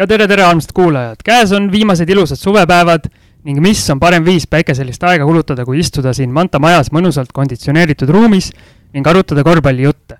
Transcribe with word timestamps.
ja 0.00 0.06
tere, 0.08 0.24
tere, 0.24 0.44
armsad 0.48 0.72
kuulajad, 0.72 1.20
käes 1.24 1.50
on 1.52 1.66
viimased 1.72 2.08
ilusad 2.08 2.40
suvepäevad 2.40 3.10
ning 3.44 3.60
mis 3.60 3.82
on 3.92 4.00
parem 4.00 4.24
viis 4.24 4.46
päikeselist 4.48 5.02
aega 5.04 5.26
kulutada, 5.28 5.66
kui 5.68 5.80
istuda 5.82 6.14
siin 6.16 6.32
Manta 6.32 6.60
majas 6.60 6.88
mõnusalt 6.92 7.34
konditsioneeritud 7.36 8.08
ruumis 8.08 8.48
ning 8.94 9.06
arutada 9.06 9.44
korvpallijutte. 9.44 10.16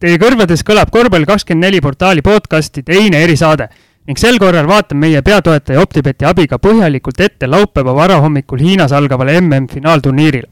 Teie 0.00 0.16
kõrvades 0.20 0.64
kõlab 0.64 0.90
Korvpall24 0.92 1.82
portaali 1.84 2.24
podcasti 2.24 2.82
teine 2.84 3.22
erisaade 3.24 3.68
ning 4.08 4.20
sel 4.20 4.36
korral 4.40 4.68
vaatan 4.68 5.00
meie 5.04 5.20
peatoetaja 5.24 5.80
Optibeti 5.80 6.28
abiga 6.28 6.60
põhjalikult 6.60 7.20
ette 7.28 7.48
laupäeva 7.48 7.94
varahommikul 7.96 8.60
Hiinas 8.60 8.92
algavale 8.92 9.40
MM-finaalturniirile. 9.40 10.48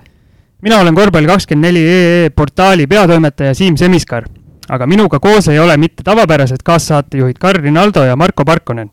mina 0.62 0.80
olen 0.80 0.96
Korvpall24 0.96 1.76
EE 1.98 2.30
portaali 2.30 2.86
peatoimetaja 2.86 3.54
Siim 3.54 3.76
Semiskar 3.76 4.28
aga 4.68 4.86
minuga 4.86 5.20
koos 5.20 5.48
ei 5.48 5.58
ole 5.58 5.76
mitte 5.76 6.02
tavapärased 6.02 6.62
kaassaatejuhid 6.64 7.38
Karl 7.40 7.62
Rinaldo 7.62 8.04
ja 8.04 8.16
Marko 8.16 8.44
Parkonen. 8.44 8.90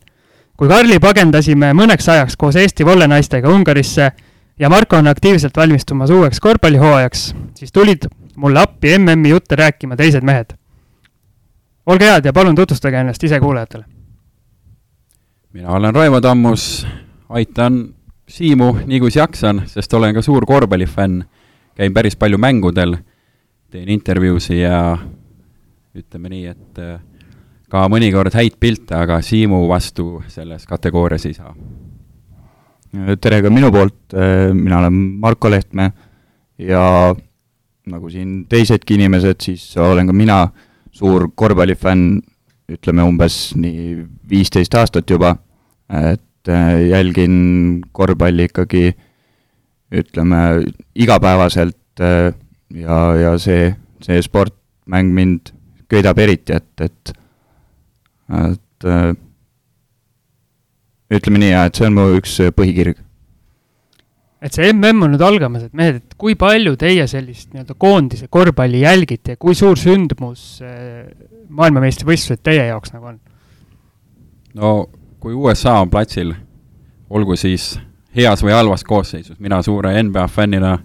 kui 0.56 0.68
Karli 0.68 0.98
pagendasime 0.98 1.72
mõneks 1.72 2.10
ajaks 2.10 2.36
koos 2.36 2.56
Eesti 2.56 2.84
vollenaistega 2.86 3.48
Ungarisse 3.48 4.12
ja 4.58 4.68
Marko 4.68 4.96
on 4.96 5.08
aktiivselt 5.08 5.56
valmistumas 5.56 6.10
uueks 6.10 6.40
korvpallihooajaks, 6.40 7.34
siis 7.54 7.72
tulid 7.72 8.06
mulle 8.36 8.60
appi 8.60 8.98
MM-i 8.98 9.30
jutte 9.30 9.56
rääkima 9.56 9.96
teised 9.96 10.22
mehed. 10.22 10.54
olge 11.86 12.04
head 12.04 12.24
ja 12.24 12.32
palun 12.32 12.54
tutvustage 12.54 12.96
ennast 12.96 13.24
ise 13.24 13.40
kuulajatele. 13.40 13.84
mina 15.52 15.68
olen 15.68 15.94
Raivo 15.94 16.20
Tammus, 16.20 16.86
aitan 17.28 17.94
Siimu 18.28 18.76
nii 18.86 19.00
kus 19.00 19.16
jaksan, 19.16 19.62
sest 19.66 19.94
olen 19.94 20.14
ka 20.14 20.22
suur 20.22 20.46
korvpallifänn, 20.46 21.24
käin 21.74 21.94
päris 21.94 22.16
palju 22.16 22.38
mängudel, 22.38 22.96
teen 23.70 23.88
intervjuusid 23.88 24.56
ja 24.56 24.98
ütleme 25.92 26.30
nii, 26.32 26.46
et 26.48 26.80
äh, 26.80 27.00
ka 27.72 27.84
mõnikord 27.92 28.34
häid 28.36 28.56
pilte, 28.60 28.96
aga 28.96 29.20
Siimu 29.24 29.66
vastu 29.68 30.22
selles 30.32 30.64
kategoorias 30.68 31.26
ei 31.28 31.36
saa. 31.36 31.52
tere 33.20 33.40
ka 33.44 33.50
minu 33.52 33.70
poolt, 33.72 34.14
äh, 34.16 34.50
mina 34.56 34.80
olen 34.80 34.96
Marko 35.20 35.50
Lehtme 35.50 35.90
ja 36.58 37.14
nagu 37.92 38.10
siin 38.10 38.44
teisedki 38.48 38.96
inimesed, 38.96 39.40
siis 39.40 39.76
olen 39.76 40.08
ka 40.08 40.16
mina 40.16 40.38
suur 40.92 41.30
korvpallifänn, 41.34 42.20
ütleme 42.72 43.04
umbes 43.04 43.54
nii 43.56 44.04
viisteist 44.28 44.74
aastat 44.78 45.10
juba, 45.10 45.36
et 45.92 46.48
äh, 46.48 46.88
jälgin 46.88 47.82
korvpalli 47.92 48.48
ikkagi 48.48 48.92
ütleme 49.92 50.62
igapäevaselt 50.96 52.00
ja, 52.00 53.00
ja 53.20 53.32
see, 53.36 53.74
see 54.00 54.22
sportmäng 54.24 55.12
mind 55.12 55.52
köidab 55.92 56.18
eriti, 56.22 56.56
et, 56.56 56.86
et, 56.88 57.14
et 58.40 58.88
äh, 58.88 59.08
ütleme 61.12 61.42
nii, 61.42 61.54
et 61.66 61.78
see 61.78 61.88
on 61.88 61.98
mu 61.98 62.06
üks 62.16 62.38
põhikirg. 62.56 63.00
et 64.42 64.56
see 64.56 64.72
mm 64.72 65.04
on 65.06 65.12
nüüd 65.14 65.22
algamas, 65.22 65.68
et 65.68 65.76
mehed, 65.76 66.00
et 66.00 66.14
kui 66.18 66.34
palju 66.38 66.74
teie 66.80 67.04
sellist 67.06 67.52
nii-öelda 67.52 67.76
koondise 67.78 68.26
korvpalli 68.32 68.80
jälgite 68.82 69.36
ja 69.36 69.40
kui 69.40 69.54
suur 69.54 69.78
sündmus 69.78 70.62
maailmameistrivõistlused 71.52 72.42
teie 72.42 72.66
jaoks 72.70 72.94
nagu 72.96 73.12
on? 73.12 73.20
no 74.54 74.72
kui 75.22 75.34
USA 75.34 75.76
on 75.80 75.90
platsil, 75.90 76.32
olgu 77.10 77.36
siis 77.38 77.76
heas 78.16 78.42
või 78.42 78.56
halvas 78.56 78.82
koosseisus, 78.84 79.38
mina 79.38 79.60
suure 79.62 79.94
NBA 80.02 80.26
fännina, 80.28 80.78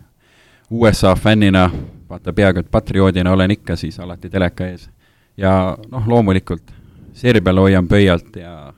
USA 0.69 1.15
fännina, 1.15 1.65
vaata 2.09 2.33
peaaegu 2.33 2.61
et 2.61 2.69
patrioodina 2.71 3.33
olen 3.33 3.51
ikka 3.57 3.75
siis 3.75 3.97
alati 3.99 4.29
teleka 4.29 4.67
ees 4.67 4.89
ja 5.37 5.77
noh, 5.91 6.07
loomulikult 6.07 6.73
Serbiale 7.17 7.59
hoian 7.59 7.87
pöialt 7.87 8.35
ja 8.35 8.73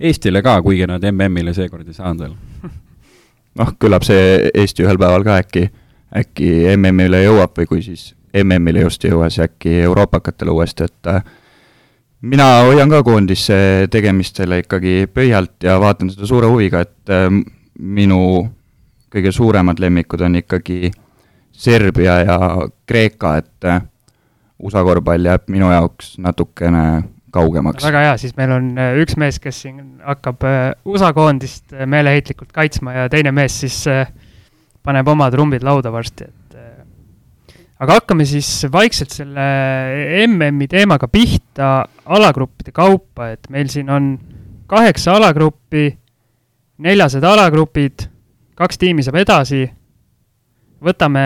Eestile 0.00 0.42
ka, 0.42 0.56
kuigi 0.62 0.86
nad 0.88 1.04
MM-ile 1.12 1.52
seekord 1.54 1.88
ei 1.88 1.94
saanud 1.94 2.24
veel. 2.24 2.34
noh, 3.60 3.72
küllap 3.78 4.06
see 4.06 4.50
Eesti 4.54 4.86
ühel 4.86 4.98
päeval 5.00 5.24
ka 5.26 5.38
äkki, 5.42 5.68
äkki 6.16 6.50
MM-ile 6.76 7.22
jõuab 7.26 7.54
või 7.60 7.68
kui 7.70 7.84
siis 7.84 8.12
MM-ile 8.34 8.86
just 8.86 9.04
ei 9.04 9.12
jõua, 9.12 9.30
siis 9.30 9.44
äkki 9.46 9.78
euroopakatele 9.84 10.50
uuesti, 10.50 10.88
et 10.88 11.12
äh, 11.12 11.22
mina 12.24 12.48
hoian 12.66 12.90
ka 12.90 13.02
koondisse 13.06 13.56
tegemistele 13.90 14.62
ikkagi 14.64 15.06
pöialt 15.14 15.62
ja 15.62 15.78
vaatan 15.80 16.10
seda 16.10 16.26
suure 16.26 16.50
huviga, 16.50 16.82
et 16.82 17.12
äh, 17.12 17.28
minu 17.78 18.20
kõige 19.14 19.32
suuremad 19.32 19.78
lemmikud 19.78 20.24
on 20.26 20.40
ikkagi 20.40 20.90
Serbia 21.52 22.18
ja 22.26 22.38
Kreeka, 22.86 23.36
et 23.44 23.68
äh, 23.70 23.84
USA 24.62 24.84
korvpall 24.86 25.26
jääb 25.26 25.48
minu 25.50 25.70
jaoks 25.72 26.14
natukene 26.22 26.84
kaugemaks. 27.34 27.84
väga 27.84 28.04
hea, 28.06 28.14
siis 28.20 28.36
meil 28.38 28.52
on 28.54 28.70
äh, 28.78 28.94
üks 29.02 29.18
mees, 29.20 29.40
kes 29.42 29.64
siin 29.64 29.80
hakkab 30.04 30.46
äh, 30.46 30.60
USA 30.88 31.10
koondist 31.16 31.74
äh, 31.74 31.86
meeleheitlikult 31.90 32.52
kaitsma 32.54 32.94
ja 32.94 33.10
teine 33.12 33.34
mees 33.34 33.56
siis 33.64 33.82
paneb 34.84 35.08
oma 35.08 35.30
trumbid 35.32 35.64
lauda 35.66 35.90
varsti, 35.92 36.28
et 36.28 36.58
aga 37.82 37.98
hakkame 37.98 38.26
siis 38.28 38.48
vaikselt 38.72 39.14
selle 39.14 39.46
MM-i 40.26 40.68
teemaga 40.70 41.08
pihta 41.10 41.76
alagruppide 42.04 42.74
kaupa, 42.76 43.32
et 43.34 43.48
meil 43.52 43.70
siin 43.72 43.90
on 43.90 44.12
kaheksa 44.70 45.16
alagruppi, 45.18 45.88
neljased 46.84 47.24
alagrupid, 47.24 48.06
kaks 48.56 48.78
tiimi 48.80 49.04
saab 49.04 49.18
edasi, 49.24 49.64
võtame 50.84 51.24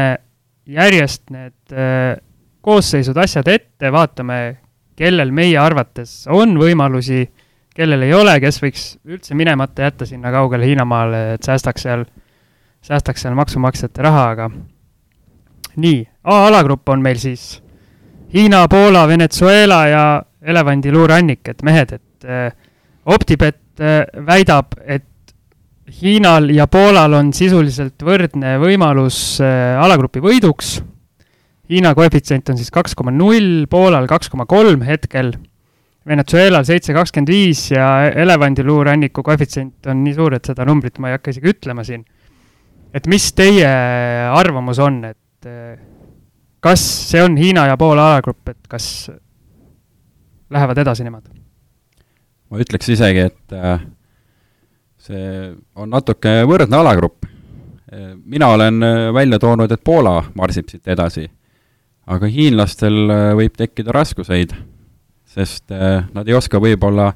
järjest 0.69 1.29
need 1.35 1.77
koosseisud, 2.65 3.17
asjad 3.17 3.49
ette, 3.49 3.93
vaatame, 3.93 4.39
kellel 4.99 5.31
meie 5.35 5.59
arvates 5.61 6.25
on 6.33 6.57
võimalusi, 6.59 7.27
kellel 7.75 8.03
ei 8.09 8.15
ole, 8.15 8.39
kes 8.43 8.59
võiks 8.63 8.89
üldse 9.07 9.37
minemata 9.39 9.87
jätta 9.87 10.09
sinna 10.09 10.33
kaugele 10.35 10.67
Hiinamaale, 10.67 11.23
et 11.37 11.47
säästaks 11.47 11.87
seal, 11.87 12.05
säästaks 12.85 13.23
seal 13.23 13.39
maksumaksjate 13.39 14.03
raha, 14.03 14.25
aga 14.35 14.51
nii, 15.79 16.03
A-alagrupp 16.29 16.89
on 16.91 17.03
meil 17.05 17.21
siis 17.23 17.61
Hiina, 18.35 18.67
Poola, 18.69 19.07
Venezuela 19.09 19.85
ja 19.89 20.03
elevandiluurannik, 20.43 21.47
et 21.49 21.63
mehed, 21.65 21.95
et 21.97 22.27
äh, 22.29 22.51
Optibet 23.09 23.81
äh, 23.81 24.03
väidab, 24.27 24.75
et 24.85 25.07
Hiinal 26.03 26.51
ja 26.53 26.67
Poolal 26.69 27.15
on 27.17 27.31
sisuliselt 27.33 28.03
võrdne 28.05 28.59
võimalus 28.61 29.39
äh, 29.41 29.79
alagrupi 29.81 30.21
võiduks 30.21 30.77
Hiina 31.69 31.93
koefitsient 31.95 32.49
on 32.49 32.57
siis 32.57 32.71
kaks 32.73 32.95
koma 32.97 33.13
null, 33.13 33.67
Poolal 33.69 34.07
kaks 34.09 34.31
koma 34.33 34.47
kolm 34.49 34.81
hetkel, 34.89 35.35
Venezuelal 36.09 36.65
seitse 36.65 36.95
kakskümmend 36.97 37.29
viis 37.29 37.67
ja 37.75 38.09
elevandiluuranniku 38.09 39.23
koefitsient 39.23 39.91
on 39.93 40.01
nii 40.07 40.15
suur, 40.17 40.39
et 40.39 40.49
seda 40.49 40.65
numbrit 40.65 40.97
ma 41.03 41.11
ei 41.11 41.19
hakka 41.19 41.35
isegi 41.35 41.53
ütlema 41.53 41.85
siin. 41.85 42.07
et 42.97 43.07
mis 43.07 43.27
teie 43.37 43.69
arvamus 44.33 44.79
on, 44.81 45.03
et 45.05 45.47
eh, 45.51 45.77
kas 46.65 46.81
see 47.11 47.21
on 47.23 47.37
Hiina 47.37 47.67
ja 47.69 47.77
Poola 47.77 48.15
alagrupp, 48.15 48.49
et 48.49 48.69
kas 48.69 49.11
lähevad 50.51 50.81
edasi 50.81 51.05
nemad? 51.05 51.29
ma 52.49 52.65
ütleks 52.65 52.89
isegi, 52.89 53.29
et 53.29 53.53
äh, 53.53 53.83
see 54.97 55.51
on 55.77 55.93
natuke 55.93 56.39
võrdne 56.49 56.81
alagrupp. 56.81 57.29
Äh, 57.93 58.15
mina 58.25 58.49
olen 58.57 58.81
välja 59.13 59.37
toonud, 59.39 59.69
et 59.69 59.85
Poola 59.85 60.23
marsib 60.33 60.73
siit 60.73 60.89
edasi 60.89 61.29
aga 62.09 62.29
hiinlastel 62.33 62.99
äh, 63.13 63.25
võib 63.39 63.57
tekkida 63.59 63.93
raskuseid, 63.95 64.55
sest 65.29 65.73
äh, 65.75 66.05
nad 66.15 66.29
ei 66.29 66.37
oska 66.37 66.61
võib-olla 66.63 67.11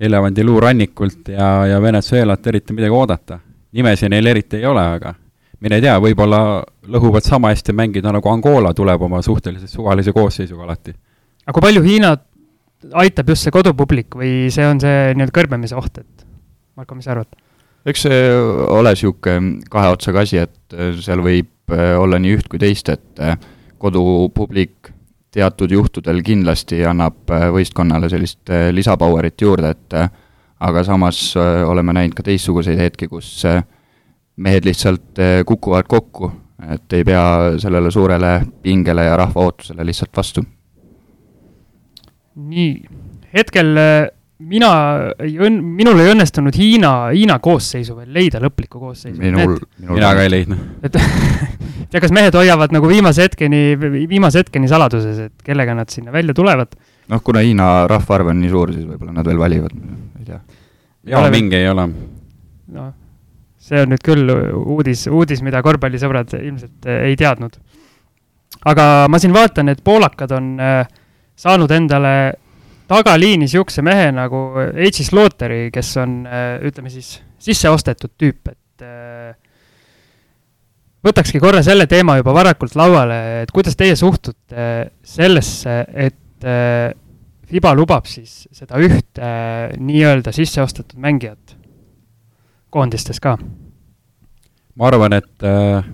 elevandiluurannikult 0.00 1.30
ja, 1.34 1.50
ja 1.68 1.80
Venezuelat 1.82 2.46
eriti 2.50 2.74
midagi 2.74 2.96
oodata. 2.96 3.38
nimesi 3.72 4.08
neil 4.08 4.26
eriti 4.26 4.56
ei 4.56 4.66
ole, 4.66 4.82
aga 4.96 5.12
mine 5.60 5.78
tea, 5.80 5.98
võib-olla 6.00 6.40
lõhuvad 6.90 7.26
sama 7.26 7.52
hästi 7.52 7.74
mängida, 7.76 8.12
nagu 8.12 8.28
Angola 8.32 8.72
tuleb 8.74 9.02
oma 9.06 9.20
suhteliselt 9.22 9.70
suvalise 9.70 10.12
koosseisuga 10.12 10.64
alati. 10.64 10.94
aga 11.44 11.54
kui 11.54 11.66
palju 11.68 11.84
Hiinat 11.84 12.24
aitab 12.96 13.28
just 13.28 13.44
see 13.44 13.54
kodupublik 13.54 14.16
või 14.16 14.48
see 14.50 14.66
on 14.66 14.80
see 14.80 15.12
nii-öelda 15.14 15.36
kõrbemise 15.36 15.76
oht, 15.76 16.00
et 16.00 16.26
Marko, 16.76 16.96
mis 16.96 17.06
sa 17.06 17.14
arvad? 17.14 17.30
eks 17.86 18.08
see 18.08 18.26
ole 18.32 18.96
niisugune 18.96 19.70
kahe 19.70 19.94
otsaga 19.94 20.24
asi, 20.26 20.42
et 20.48 20.74
äh, 20.74 20.96
seal 20.98 21.22
võib 21.22 21.48
olla 21.70 22.18
nii 22.18 22.32
üht 22.34 22.48
kui 22.50 22.58
teist, 22.58 22.88
et 22.90 23.20
kodupublik 23.80 24.92
teatud 25.30 25.70
juhtudel 25.70 26.22
kindlasti 26.26 26.82
annab 26.86 27.30
äh, 27.30 27.48
võistkonnale 27.54 28.10
sellist 28.10 28.50
äh, 28.50 28.68
lisapowerit 28.74 29.40
juurde, 29.40 29.72
et 29.74 29.96
äh, 29.96 30.10
aga 30.60 30.82
samas 30.84 31.20
oleme 31.40 31.94
näinud 31.96 32.12
ka 32.18 32.24
teistsuguseid 32.26 32.76
hetki, 32.76 33.06
kus 33.08 33.30
mehed 34.36 34.66
lihtsalt 34.68 35.16
kukuvad 35.48 35.86
kokku, 35.88 36.28
et 36.68 36.92
ei 36.98 37.06
pea 37.08 37.22
sellele 37.62 37.88
suurele 37.88 38.34
pingele 38.60 39.06
ja 39.06 39.14
rahva 39.16 39.46
ootusele 39.46 39.86
lihtsalt 39.88 40.12
vastu. 40.20 40.44
nii, 42.36 42.74
hetkel 43.32 43.72
mina 44.40 44.70
ei 45.20 45.34
õn-, 45.40 45.60
minul 45.76 46.00
ei 46.00 46.12
õnnestunud 46.14 46.56
Hiina, 46.56 46.92
Hiina 47.12 47.38
koosseisu 47.42 47.96
veel 47.98 48.12
leida, 48.14 48.40
lõplikku 48.42 48.80
koosseisu. 48.80 49.18
minul, 49.20 49.58
minul 49.78 49.98
mina 49.98 50.12
ka 50.16 50.24
ei 50.24 50.32
leidnud. 50.32 50.62
et 50.86 50.96
tea, 51.90 52.00
kas 52.02 52.14
mehed 52.14 52.36
hoiavad 52.38 52.72
nagu 52.74 52.88
viimase 52.90 53.26
hetkeni, 53.26 53.74
viimase 54.08 54.44
hetkeni 54.44 54.70
saladuses, 54.70 55.18
et 55.26 55.44
kellega 55.46 55.74
nad 55.76 55.90
sinna 55.92 56.14
välja 56.14 56.34
tulevad. 56.36 56.76
noh, 57.10 57.22
kuna 57.24 57.42
Hiina 57.44 57.70
rahvaarv 57.90 58.32
on 58.32 58.40
nii 58.40 58.52
suur, 58.52 58.72
siis 58.74 58.86
võib-olla 58.86 59.14
nad 59.16 59.26
veel 59.26 59.40
valivad, 59.40 59.76
ei 60.20 60.28
tea. 60.28 60.40
jaa, 61.12 61.24
mingi 61.34 61.58
ei 61.58 61.68
ole. 61.70 61.88
noh, 62.76 62.92
see 63.60 63.82
on 63.84 63.92
nüüd 63.92 64.04
küll 64.06 64.36
uudis, 64.60 65.06
uudis, 65.10 65.42
mida 65.46 65.62
korvpallisõbrad 65.66 66.36
ilmselt 66.40 66.88
äh, 66.88 67.10
ei 67.10 67.18
teadnud. 67.20 67.58
aga 68.70 68.86
ma 69.10 69.20
siin 69.20 69.34
vaatan, 69.36 69.74
et 69.74 69.82
poolakad 69.84 70.32
on 70.38 70.54
äh, 70.60 70.86
saanud 71.40 71.70
endale 71.74 72.14
tagaliini 72.90 73.44
niisuguse 73.46 73.84
mehe 73.86 74.10
nagu 74.14 74.40
H.I. 74.58 75.04
Slaughteri, 75.06 75.68
kes 75.74 75.92
on, 76.02 76.24
ütleme 76.66 76.90
siis, 76.90 77.20
sisseostetud 77.38 78.16
tüüp, 78.18 78.50
et 78.50 78.84
võtakski 81.06 81.38
korra 81.40 81.62
selle 81.62 81.86
teema 81.90 82.18
juba 82.18 82.34
varakult 82.34 82.74
lauale, 82.76 83.20
et 83.44 83.52
kuidas 83.54 83.78
teie 83.78 83.94
suhtute 83.96 84.66
sellesse, 85.06 85.76
et 85.94 86.18
FIBA 87.50 87.72
lubab 87.74 88.06
siis 88.06 88.44
seda 88.54 88.78
ühte 88.78 89.24
äh, 89.24 89.72
nii-öelda 89.82 90.30
sisseostetud 90.34 91.00
mängijat 91.02 91.56
koondistes 92.70 93.18
ka? 93.22 93.34
ma 94.78 94.86
arvan, 94.86 95.16
et 95.18 95.46
äh, 95.46 95.88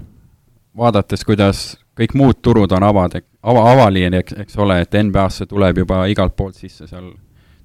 vaadates, 0.76 1.24
kuidas 1.24 1.62
kõik 1.96 2.16
muud 2.18 2.40
turud 2.44 2.72
on 2.76 2.84
avad, 2.86 3.16
ava, 3.42 3.62
avaliini, 3.72 4.20
eks, 4.22 4.36
eks 4.44 4.58
ole, 4.62 4.80
et 4.84 4.98
NBA-sse 5.02 5.48
tuleb 5.50 5.84
juba 5.84 6.04
igalt 6.12 6.36
poolt 6.36 6.58
sisse 6.58 6.88
seal 6.88 7.12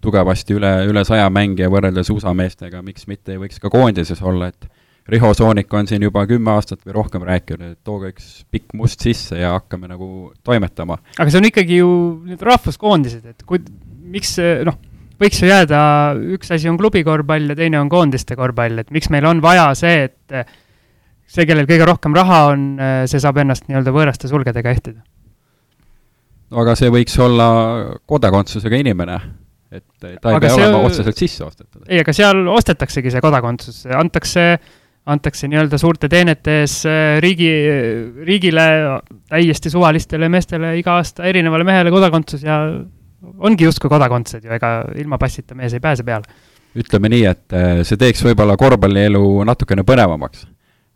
tugevasti 0.01 0.56
üle, 0.57 0.72
üle 0.89 1.04
saja 1.06 1.30
mängija 1.33 1.69
võrreldes 1.72 2.10
USA 2.13 2.33
meestega, 2.38 2.81
miks 2.86 3.06
mitte 3.10 3.36
ei 3.36 3.42
võiks 3.42 3.62
ka 3.62 3.69
koondises 3.74 4.22
olla, 4.25 4.50
et 4.50 4.69
Riho 5.12 5.31
Soonik 5.33 5.74
on 5.74 5.89
siin 5.89 6.04
juba 6.06 6.24
kümme 6.30 6.54
aastat 6.54 6.83
või 6.86 6.95
rohkem 6.95 7.25
rääkinud, 7.25 7.74
et 7.74 7.80
tooge 7.86 8.12
üks 8.13 8.30
pikk 8.54 8.75
must 8.78 9.01
sisse 9.01 9.39
ja 9.39 9.56
hakkame 9.57 9.89
nagu 9.89 10.31
toimetama. 10.45 11.00
aga 11.18 11.28
see 11.30 11.42
on 11.42 11.50
ikkagi 11.50 11.81
ju 11.81 11.92
need 12.30 12.42
rahvuskoondised, 12.45 13.25
et 13.33 13.45
kui, 13.50 13.62
miks 14.13 14.38
noh, 14.68 14.78
võiks 15.22 15.42
ju 15.42 15.50
jääda, 15.50 15.81
üks 16.38 16.54
asi 16.54 16.69
on 16.69 16.80
klubikorvpall 16.81 17.54
ja 17.54 17.57
teine 17.57 17.81
on 17.81 17.89
koondiste 17.92 18.38
korvpall, 18.39 18.81
et 18.81 18.94
miks 18.94 19.10
meil 19.13 19.28
on 19.30 19.42
vaja 19.44 19.69
see, 19.78 20.07
et 20.10 20.38
see, 21.31 21.48
kellel 21.48 21.69
kõige 21.69 21.88
rohkem 21.88 22.16
raha 22.18 22.42
on, 22.51 22.66
see 23.10 23.22
saab 23.24 23.39
ennast 23.44 23.69
nii-öelda 23.69 23.95
võõraste 23.95 24.31
sulgedega 24.31 24.74
ehtida? 24.75 25.00
no 26.51 26.66
aga 26.66 26.75
see 26.80 26.92
võiks 26.94 27.16
olla 27.24 27.48
kodakondsusega 28.10 28.81
inimene, 28.83 29.18
et 29.72 29.88
ta 29.95 30.12
ei 30.12 30.19
aga 30.19 30.44
pea 30.44 30.54
see... 30.54 30.68
olema 30.68 30.83
otseselt 30.89 31.24
sisse 31.24 31.48
ostetud. 31.48 31.88
ei, 31.88 32.04
aga 32.04 32.16
seal 32.16 32.44
ostetaksegi 32.51 33.13
see 33.13 33.24
kodakondsus, 33.24 33.86
antakse 33.95 34.54
antakse 35.10 35.50
nii-öelda 35.50 35.78
suurte 35.81 36.10
teenete 36.12 36.60
ees 36.62 36.75
äh, 36.86 37.18
riigi, 37.24 37.50
riigile 38.28 38.66
täiesti 39.31 39.72
suvalistele 39.74 40.30
meestele 40.30 40.75
iga 40.78 41.00
aasta 41.00 41.25
erinevale 41.30 41.66
mehele 41.66 41.94
kodakondsus 41.94 42.44
ja 42.45 42.60
ongi 43.42 43.66
justkui 43.66 43.89
kodakondsed 43.89 44.45
ju, 44.45 44.54
ega 44.54 44.74
ilma 45.01 45.18
passita 45.22 45.57
mees 45.57 45.74
ei 45.74 45.81
pääse 45.81 46.06
peale. 46.06 46.30
ütleme 46.78 47.10
nii, 47.12 47.25
et 47.28 47.57
äh, 47.57 47.81
see 47.88 48.00
teeks 48.00 48.22
võib-olla 48.28 48.57
korvpallielu 48.57 49.24
natukene 49.48 49.83
põnevamaks. 49.88 50.45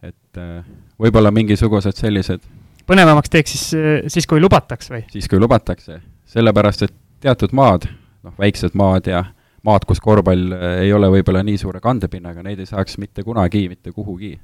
Et 0.04 0.42
äh, 0.42 0.66
võib-olla 1.02 1.32
mingisugused 1.36 1.96
sellised 1.98 2.44
põnevamaks 2.90 3.32
teeks 3.34 3.56
siis, 3.56 4.12
siis 4.14 4.28
kui 4.30 4.42
lubataks 4.42 4.92
või? 4.92 5.06
siis, 5.14 5.30
kui 5.32 5.40
lubatakse, 5.42 6.02
sellepärast 6.30 6.86
et 6.88 6.94
teatud 7.26 7.56
maad, 7.58 7.88
noh, 8.26 8.36
väiksed 8.40 8.76
maad 8.78 9.10
ja 9.10 9.24
maad, 9.66 9.86
kus 9.88 10.02
korvpall 10.04 10.54
äh, 10.56 10.82
ei 10.86 10.94
ole 10.94 11.10
võib-olla 11.14 11.44
nii 11.46 11.58
suure 11.62 11.82
kandepinnaga, 11.84 12.44
neid 12.46 12.62
ei 12.62 12.70
saaks 12.70 13.00
mitte 13.02 13.26
kunagi 13.26 13.66
mitte 13.72 13.94
kuhugi. 13.96 14.36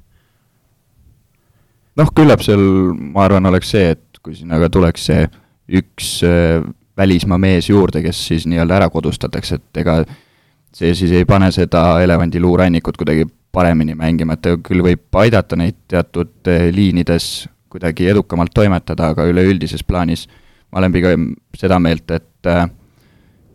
noh, 2.00 2.10
küllap 2.16 2.42
seal, 2.42 2.62
ma 3.14 3.26
arvan, 3.28 3.46
oleks 3.52 3.72
see, 3.74 3.92
et 3.96 4.22
kui 4.22 4.36
sinna 4.38 4.58
ka 4.62 4.70
tuleks 4.72 5.08
see 5.10 5.26
üks 5.78 6.18
äh, 6.26 6.64
välismaa 6.98 7.38
mees 7.40 7.70
juurde, 7.70 8.02
kes 8.04 8.18
siis 8.28 8.46
nii-öelda 8.50 8.80
ära 8.80 8.90
kodustatakse, 8.92 9.60
et 9.60 9.82
ega 9.84 10.02
see 10.72 10.92
siis 10.96 11.12
ei 11.14 11.28
pane 11.28 11.50
seda 11.52 12.00
elevandiluurannikut 12.04 12.98
kuidagi 13.00 13.28
paremini 13.52 13.94
mängima, 13.98 14.36
et 14.36 14.42
ta 14.44 14.56
küll 14.64 14.84
võib 14.84 15.20
aidata 15.22 15.56
neid 15.60 15.78
teatud 15.92 16.50
äh, 16.50 16.68
liinides 16.74 17.48
kuidagi 17.72 18.08
edukamalt 18.12 18.52
toimetada, 18.54 19.12
aga 19.12 19.24
üleüldises 19.30 19.84
plaanis 19.84 20.26
ma 20.72 20.80
olen 20.80 20.92
pigem 20.92 21.24
seda 21.56 21.78
meelt, 21.80 22.10
et 22.10 22.48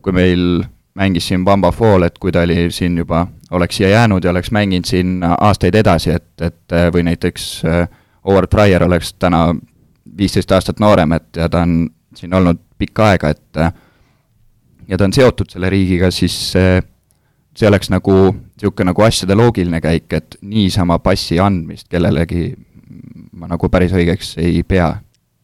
kui 0.06 0.14
meil 0.14 0.64
mängis 0.98 1.28
siin 1.30 1.46
Bamba 1.46 1.72
Fall, 1.72 2.06
et 2.08 2.18
kui 2.22 2.34
ta 2.34 2.42
oli 2.46 2.70
siin 2.74 2.98
juba, 2.98 3.26
oleks 3.52 3.78
siia 3.78 3.90
jäänud 3.90 4.26
ja 4.26 4.32
oleks 4.34 4.52
mänginud 4.52 4.90
siin 4.90 5.20
aastaid 5.26 5.78
edasi, 5.78 6.16
et, 6.18 6.30
et 6.42 6.78
või 6.94 7.06
näiteks 7.10 7.48
Howard 8.26 8.50
Fryer 8.54 8.86
oleks 8.86 9.14
täna 9.20 9.52
viisteist 10.18 10.52
aastat 10.52 10.80
noorem, 10.82 11.14
et 11.18 11.38
ja 11.38 11.50
ta 11.50 11.62
on 11.66 11.84
siin 12.18 12.34
olnud 12.34 12.62
pikka 12.78 13.12
aega, 13.12 13.30
et 13.30 13.62
ja 14.88 14.98
ta 14.98 15.06
on 15.06 15.14
seotud 15.14 15.52
selle 15.52 15.70
riigiga, 15.74 16.12
siis 16.12 16.36
see, 16.54 16.82
see 17.57 17.68
oleks 17.69 17.89
nagu 17.89 18.13
niisugune 18.30 18.92
nagu 18.92 19.04
asjade 19.06 19.38
loogiline 19.38 19.81
käik, 19.81 20.07
et 20.13 20.38
niisama 20.45 21.00
passi 21.04 21.39
andmist 21.42 21.89
kellelegi 21.89 22.51
ma 23.38 23.50
nagu 23.50 23.69
päris 23.71 23.94
õigeks 23.95 24.36
ei 24.42 24.62
pea. 24.68 24.92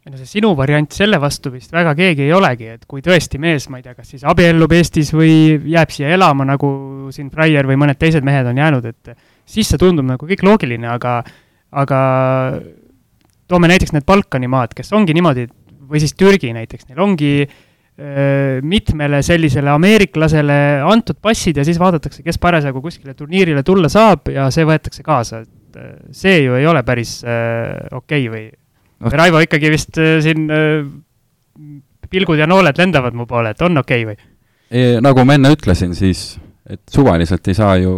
No 0.03 0.19
see 0.19 0.27
sinu 0.27 0.51
variant 0.59 0.91
selle 0.91 1.15
vastu 1.21 1.53
vist 1.53 1.71
väga 1.71 1.93
keegi 1.95 2.25
ei 2.25 2.33
olegi, 2.35 2.73
et 2.75 2.87
kui 2.89 3.01
tõesti 3.03 3.39
mees, 3.39 3.69
ma 3.71 3.79
ei 3.79 3.85
tea, 3.85 3.93
kas 3.95 4.09
siis 4.11 4.25
abiellub 4.27 4.73
Eestis 4.75 5.13
või 5.15 5.55
jääb 5.71 5.93
siia 5.95 6.11
elama, 6.11 6.43
nagu 6.47 6.69
siin 7.15 7.29
Breyer 7.31 7.69
või 7.69 7.79
mõned 7.79 7.99
teised 8.01 8.25
mehed 8.27 8.49
on 8.51 8.59
jäänud, 8.59 8.89
et 8.91 9.13
siis 9.47 9.69
see 9.71 9.79
tundub 9.79 10.09
nagu 10.09 10.27
kõik 10.27 10.43
loogiline, 10.43 10.89
aga, 10.91 11.21
aga 11.71 11.99
toome 13.47 13.71
näiteks 13.71 13.95
need 13.95 14.07
Balkani 14.07 14.51
maad, 14.51 14.75
kes 14.75 14.91
ongi 14.97 15.15
niimoodi, 15.15 15.47
või 15.87 16.03
siis 16.03 16.17
Türgi 16.19 16.51
näiteks, 16.57 16.89
neil 16.89 16.99
ongi 17.05 17.31
öö, 17.45 17.55
mitmele 17.93 19.19
sellisele 19.21 19.69
ameeriklasele 19.69 20.55
antud 20.81 21.19
passid 21.21 21.59
ja 21.59 21.65
siis 21.67 21.77
vaadatakse, 21.77 22.23
kes 22.25 22.39
parasjagu 22.41 22.81
kuskile 22.81 23.13
turniirile 23.13 23.61
tulla 23.63 23.91
saab 23.91 24.31
ja 24.33 24.47
see 24.49 24.65
võetakse 24.65 25.05
kaasa, 25.05 25.43
et 25.43 25.77
see 26.17 26.39
ju 26.41 26.57
ei 26.57 26.65
ole 26.65 26.81
päris 26.87 27.19
okei 27.21 28.25
okay 28.25 28.31
või 28.33 28.47
no.. 29.03 29.11
Raivo 29.13 29.41
ikkagi 29.43 29.71
vist 29.73 29.97
äh, 30.01 30.17
siin 30.23 30.47
äh, 30.51 30.85
pilgud 32.09 32.39
ja 32.39 32.47
nooled 32.49 32.77
lendavad 32.79 33.15
mu 33.17 33.27
poole, 33.29 33.53
et 33.53 33.61
on 33.65 33.81
okei 33.81 34.05
okay, 34.05 34.13
või? 34.13 34.29
E, 34.73 34.83
nagu 35.03 35.25
ma 35.27 35.37
enne 35.37 35.53
ütlesin, 35.53 35.93
siis 35.97 36.33
et 36.69 36.81
suvaliselt 36.91 37.47
ei 37.51 37.57
saa 37.57 37.75
ju 37.81 37.93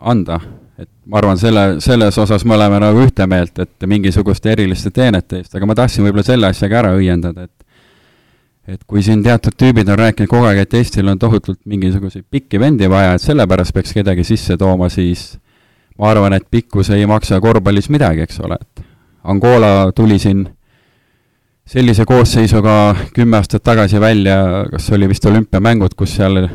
anda, 0.00 0.40
et 0.78 0.90
ma 1.06 1.20
arvan, 1.20 1.38
selle, 1.40 1.66
selles 1.84 2.18
osas 2.18 2.44
me 2.48 2.56
oleme 2.56 2.80
nagu 2.82 3.04
ühte 3.04 3.26
meelt, 3.30 3.58
et 3.62 3.88
mingisuguste 3.88 4.52
eriliste 4.52 4.92
teenete 4.94 5.42
eest, 5.42 5.54
aga 5.54 5.68
ma 5.68 5.76
tahtsin 5.78 6.06
võib-olla 6.06 6.26
selle 6.26 6.50
asja 6.50 6.68
ka 6.70 6.82
ära 6.82 6.92
õiendada, 6.98 7.46
et 7.48 7.57
et 8.68 8.84
kui 8.86 9.02
siin 9.04 9.22
teatud 9.24 9.56
tüübid 9.56 9.88
on 9.88 9.98
rääkinud 9.98 10.28
kogu 10.30 10.48
aeg, 10.48 10.62
et 10.64 10.74
Eestil 10.76 11.08
on 11.08 11.18
tohutult 11.18 11.60
mingisuguseid 11.68 12.26
pikki 12.30 12.60
vendi 12.60 12.88
vaja, 12.90 13.14
et 13.16 13.24
sellepärast 13.24 13.72
peaks 13.74 13.94
kedagi 13.96 14.26
sisse 14.28 14.58
tooma, 14.60 14.90
siis 14.92 15.38
ma 15.98 16.12
arvan, 16.12 16.36
et 16.36 16.46
pikkus 16.50 16.92
ei 16.94 17.06
maksa 17.08 17.40
korvpallis 17.40 17.88
midagi, 17.94 18.26
eks 18.26 18.40
ole, 18.44 18.58
et 18.60 18.84
Angola 19.28 19.90
tuli 19.96 20.18
siin 20.20 20.44
sellise 21.68 22.04
koosseisuga 22.08 22.74
kümme 23.16 23.36
aastat 23.40 23.64
tagasi 23.64 24.00
välja, 24.00 24.36
kas 24.70 24.90
oli 24.96 25.08
vist 25.10 25.24
olümpiamängud, 25.28 25.96
kus 25.98 26.14
seal 26.16 26.46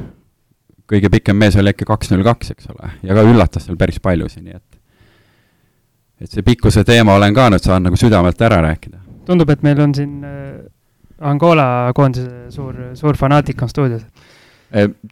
kõige 0.89 1.09
pikem 1.13 1.37
mees 1.37 1.57
oli 1.57 1.73
äkki 1.73 1.85
kaks 1.89 2.13
null 2.13 2.25
kaks, 2.25 2.53
eks 2.53 2.69
ole, 2.73 2.93
ja 3.03 3.17
ka 3.17 3.25
üllatas 3.25 3.67
seal 3.67 3.77
päris 3.79 3.99
paljusid, 4.03 4.45
nii 4.45 4.57
et 4.57 4.69
et 6.23 6.31
see 6.31 6.45
pikkuse 6.45 6.85
teema 6.87 7.17
olen 7.17 7.33
ka 7.35 7.49
nüüd 7.51 7.65
saanud 7.65 7.89
nagu 7.89 7.99
südamelt 7.99 8.41
ära 8.41 8.61
rääkida. 8.63 9.01
tundub, 9.25 9.49
et 9.49 9.63
meil 9.65 9.81
on 9.81 9.95
siin 9.95 10.23
äh, 10.23 10.61
Angola 11.23 11.65
koondise 11.95 12.51
suur, 12.51 12.75
suur 12.99 13.17
fanaatik 13.17 13.61
on 13.63 13.71
stuudios. 13.71 14.03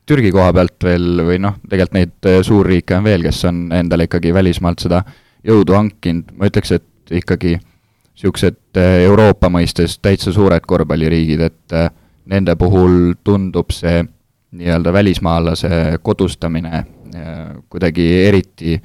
Türgi 0.09 0.31
koha 0.33 0.51
pealt 0.57 0.83
veel 0.83 1.21
või 1.25 1.37
noh, 1.39 1.59
tegelikult 1.69 1.93
neid 1.93 2.29
suurriike 2.47 2.97
on 2.97 3.05
veel, 3.05 3.25
kes 3.27 3.43
on 3.49 3.67
endale 3.77 4.07
ikkagi 4.09 4.33
välismaalt 4.33 4.81
seda 4.81 5.03
jõudu 5.45 5.75
hankinud, 5.77 6.31
ma 6.37 6.49
ütleks, 6.49 6.71
et 6.77 7.13
ikkagi 7.21 7.57
niisugused 7.59 8.79
Euroopa 8.81 9.49
mõistes 9.53 9.99
täitsa 10.01 10.33
suured 10.33 10.65
korvpalliriigid, 10.67 11.45
et 11.45 11.77
nende 12.31 12.55
puhul 12.57 13.13
tundub 13.23 13.71
see 13.73 14.01
nii-öelda 14.51 14.93
välismaalase 14.93 15.99
kodustamine 16.03 16.83
kuidagi 17.69 18.07
eriti 18.25 18.75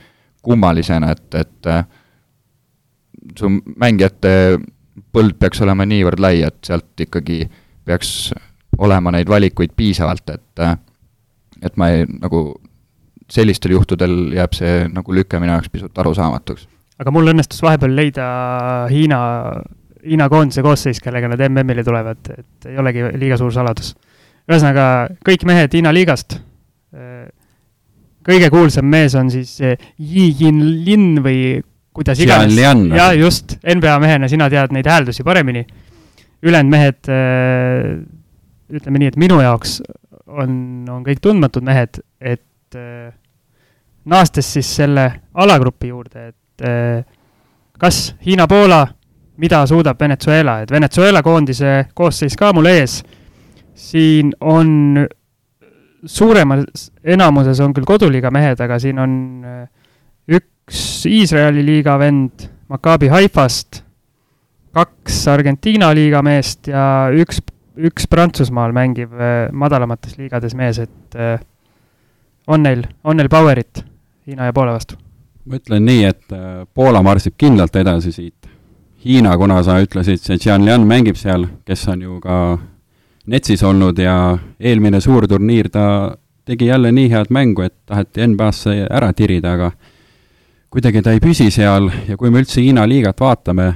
kummalisena, 0.42 1.10
et, 1.10 1.34
et 1.34 1.70
su 3.38 3.50
mängijate 3.50 4.58
põld 5.16 5.38
peaks 5.40 5.62
olema 5.64 5.86
niivõrd 5.88 6.20
lai, 6.20 6.42
et 6.44 6.60
sealt 6.66 7.00
ikkagi 7.00 7.46
peaks 7.88 8.30
olema 8.78 9.14
neid 9.14 9.28
valikuid 9.32 9.72
piisavalt, 9.76 10.30
et 10.36 10.64
et 11.64 11.76
ma 11.80 11.88
ei, 11.88 12.04
nagu 12.20 12.50
sellistel 13.32 13.72
juhtudel 13.72 14.34
jääb 14.36 14.54
see 14.54 14.82
nagu 14.92 15.14
lüke 15.16 15.40
minu 15.40 15.56
jaoks 15.56 15.72
pisut 15.72 15.98
arusaamatuks 15.98 16.66
aga 17.00 17.12
mul 17.12 17.32
õnnestus 17.32 17.62
vahepeal 17.64 17.94
leida 17.96 18.26
Hiina, 18.90 19.20
Hiina 20.06 20.28
koondise 20.32 20.64
koosseis, 20.64 21.00
kellega 21.04 21.30
nad 21.32 21.42
MM-ile 21.48 21.84
tulevad, 21.86 22.30
et 22.32 22.68
ei 22.70 22.80
olegi 22.80 23.04
liiga 23.20 23.38
suur 23.40 23.52
saladus. 23.54 23.94
ühesõnaga, 24.46 25.16
kõik 25.26 25.44
mehed 25.48 25.74
Hiina 25.74 25.92
liigast, 25.94 26.38
kõige 28.26 28.50
kuulsam 28.50 28.86
mees 28.90 29.14
on 29.18 29.30
siis 29.30 29.58
Yi 29.60 30.28
Yin-Lin 30.40 31.22
või 31.24 31.40
kuidas 31.96 32.20
iganes. 32.20 32.56
jaa, 32.56 33.12
just, 33.16 33.56
NBA 33.64 33.98
mehena 34.02 34.28
sina 34.28 34.50
tead 34.52 34.74
neid 34.76 34.86
hääldusi 34.86 35.24
paremini. 35.24 35.66
ülejäänud 36.42 36.70
mehed, 36.70 37.08
ütleme 38.76 39.00
nii, 39.00 39.08
et 39.08 39.16
minu 39.16 39.40
jaoks 39.40 39.80
on, 40.26 40.50
on 40.90 41.04
kõik 41.06 41.20
tundmatud 41.22 41.64
mehed, 41.66 42.00
et 42.20 42.76
äh, 42.76 43.12
naastes 44.10 44.52
siis 44.56 44.70
selle 44.80 45.06
alagrupi 45.34 45.90
juurde, 45.92 46.28
et 46.32 46.66
äh, 46.66 47.04
kas 47.78 48.14
Hiina-Poola, 48.26 48.82
mida 49.42 49.62
suudab 49.68 50.00
Venezuela, 50.00 50.60
et 50.62 50.70
Venezuela 50.70 51.22
koondise 51.22 51.86
koosseis 51.94 52.36
ka 52.38 52.52
mul 52.56 52.70
ees, 52.72 53.00
siin 53.76 54.32
on 54.40 55.06
suuremas 56.06 56.90
enamuses 57.04 57.60
on 57.60 57.74
küll 57.76 57.88
koduliiga 57.88 58.30
mehed, 58.32 58.60
aga 58.62 58.78
siin 58.80 58.98
on 59.02 59.18
äh, 59.44 59.66
üks 60.66 61.06
Iisraeli 61.06 61.62
liiga 61.62 61.94
vend 61.98 62.48
Maccabi 62.68 63.06
Haifast, 63.06 63.84
kaks 64.74 65.20
Argentiina 65.30 65.92
liiga 65.94 66.22
meest 66.26 66.66
ja 66.66 67.06
üks, 67.14 67.38
üks 67.78 68.08
Prantsusmaal 68.10 68.74
mängiv 68.74 69.14
äh, 69.14 69.46
madalamates 69.52 70.18
liigades 70.18 70.56
mees, 70.58 70.80
et 70.82 71.14
äh, 71.14 71.38
on 72.50 72.66
neil, 72.66 72.82
on 73.04 73.16
neil 73.16 73.30
power'it 73.30 73.84
Hiina 74.26 74.50
ja 74.50 74.52
Poola 74.52 74.74
vastu? 74.74 74.98
ma 75.46 75.60
ütlen 75.60 75.86
nii, 75.86 76.04
et 76.04 76.34
Poola 76.74 77.04
marsib 77.06 77.36
kindlalt 77.38 77.76
edasi 77.78 78.10
siit. 78.10 78.48
Hiina, 79.06 79.36
kuna 79.38 79.60
sa 79.62 79.76
ütlesid, 79.78 80.18
see 80.18 80.40
Jian 80.42 80.64
Lian 80.66 80.82
mängib 80.82 81.14
seal, 81.14 81.46
kes 81.62 81.86
on 81.92 82.02
ju 82.02 82.18
ka 82.18 82.58
Netsis 83.30 83.62
olnud 83.62 83.98
ja 84.02 84.16
eelmine 84.58 84.98
suurturniir 85.00 85.68
ta 85.70 86.16
tegi 86.46 86.66
jälle 86.66 86.90
nii 86.92 87.10
head 87.10 87.30
mängu, 87.30 87.62
et 87.62 87.74
taheti 87.86 88.26
NBA-sse 88.26 88.88
ära 88.90 89.12
tirida, 89.14 89.54
aga 89.54 89.70
kuidagi 90.76 91.00
ta 91.00 91.14
ei 91.16 91.20
püsi 91.24 91.46
seal 91.48 91.86
ja 92.04 92.18
kui 92.20 92.28
me 92.28 92.42
üldse 92.42 92.60
Hiina 92.60 92.82
liigat 92.84 93.20
vaatame, 93.22 93.70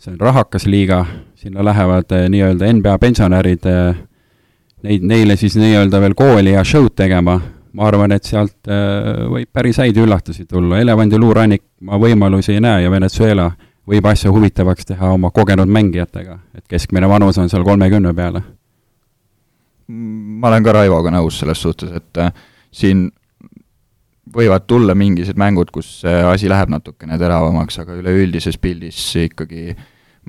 see 0.00 0.14
on 0.14 0.20
rahakas 0.20 0.64
liiga, 0.64 1.02
sinna 1.36 1.60
lähevad 1.64 2.14
eh, 2.16 2.24
nii-öelda 2.32 2.70
NBA 2.72 2.94
pensionärid 3.02 3.68
eh, 3.68 3.98
neid, 4.88 5.04
neile 5.04 5.36
siis 5.36 5.58
nii-öelda 5.60 6.00
veel 6.00 6.16
kooli 6.16 6.54
ja 6.54 6.64
show'd 6.64 6.96
tegema, 6.96 7.36
ma 7.76 7.84
arvan, 7.84 8.16
et 8.16 8.24
sealt 8.24 8.64
eh, 8.64 9.26
võib 9.28 9.52
päris 9.52 9.82
häid 9.84 10.00
üllatusi 10.00 10.48
tulla, 10.48 10.80
elevandi 10.80 11.20
luurannik 11.20 11.66
ma 11.84 12.00
võimalusi 12.00 12.56
ei 12.56 12.64
näe 12.64 12.86
ja 12.86 12.96
Venezuela 12.96 13.50
võib 13.92 14.08
asja 14.08 14.32
huvitavaks 14.32 14.88
teha 14.88 15.12
oma 15.12 15.34
kogenud 15.36 15.68
mängijatega, 15.68 16.38
et 16.56 16.64
keskmine 16.64 17.12
vanus 17.12 17.36
on 17.42 17.52
seal 17.52 17.68
kolmekümne 17.68 18.16
peale. 18.16 18.40
Ma 19.92 20.48
olen 20.48 20.64
ka 20.64 20.80
Raivoga 20.80 21.12
nõus 21.12 21.42
selles 21.42 21.60
suhtes, 21.60 21.92
et 21.92 22.24
äh, 22.24 22.32
siin 22.72 23.10
võivad 24.32 24.66
tulla 24.66 24.94
mingisugused 24.98 25.40
mängud, 25.40 25.70
kus 25.74 26.02
asi 26.06 26.48
läheb 26.50 26.72
natukene 26.72 27.18
teravamaks, 27.20 27.78
aga 27.82 27.98
üleüldises 28.00 28.56
pildis 28.62 29.00
ikkagi 29.26 29.74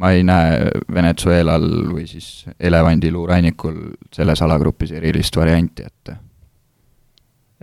ma 0.02 0.12
ei 0.12 0.24
näe 0.26 0.72
Venezuelal 0.94 1.66
või 1.94 2.08
siis 2.10 2.46
elevandiluurannikul 2.60 3.80
selles 4.14 4.42
alagrupis 4.42 4.92
erilist 4.98 5.38
varianti, 5.38 5.86
et 5.86 6.16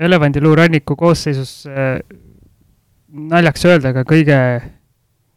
elevandiluuranniku 0.00 0.96
koosseisus 0.96 1.66
äh, 1.66 1.98
naljaks 3.08 3.66
öelda, 3.68 3.92
aga 3.92 4.04
kõige, 4.08 4.38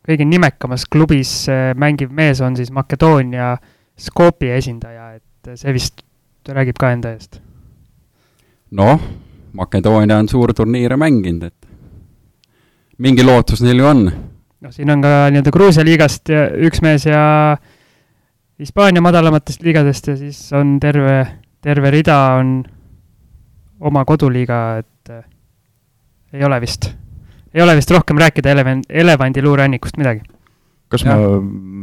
kõige 0.08 0.28
nimekamas 0.28 0.86
klubis 0.92 1.34
äh, 1.52 1.72
mängiv 1.80 2.14
mees 2.16 2.42
on 2.42 2.58
siis 2.60 2.72
Makedoonia 2.72 3.56
Skopje 4.00 4.56
esindaja, 4.58 5.12
et 5.20 5.60
see 5.60 5.74
vist 5.76 6.02
räägib 6.50 6.80
ka 6.80 6.94
enda 6.96 7.14
eest. 7.14 7.42
noh, 8.74 9.02
Makedoonia 9.54 10.18
on 10.18 10.30
suurturniire 10.30 10.98
mänginud, 10.98 11.44
et 11.44 11.68
mingi 12.98 13.26
lootus 13.26 13.62
neil 13.62 13.82
ju 13.82 13.86
on. 13.90 14.04
noh, 14.64 14.72
siin 14.72 14.90
on 14.90 15.02
ka 15.04 15.14
nii-öelda 15.34 15.52
Gruusia 15.54 15.86
liigast 15.86 16.32
üks 16.68 16.82
mees 16.82 17.06
ja 17.06 17.58
Hispaania 18.60 19.02
madalamatest 19.02 19.64
liigadest 19.66 20.08
ja 20.08 20.18
siis 20.18 20.40
on 20.56 20.78
terve, 20.80 21.18
terve 21.62 21.92
rida 21.92 22.18
on 22.40 22.62
oma 23.84 24.06
koduliiga, 24.06 24.60
et 24.80 25.12
äh, 25.12 25.24
ei 26.34 26.46
ole 26.46 26.62
vist, 26.62 26.88
ei 27.54 27.62
ole 27.62 27.76
vist 27.76 27.92
rohkem 27.92 28.18
rääkida 28.22 28.54
elevant, 28.54 28.88
elevandi 28.90 29.44
luurannikust 29.44 29.98
midagi. 30.00 30.24
kas 30.88 31.04
ja. 31.04 31.18
ma 31.18 31.42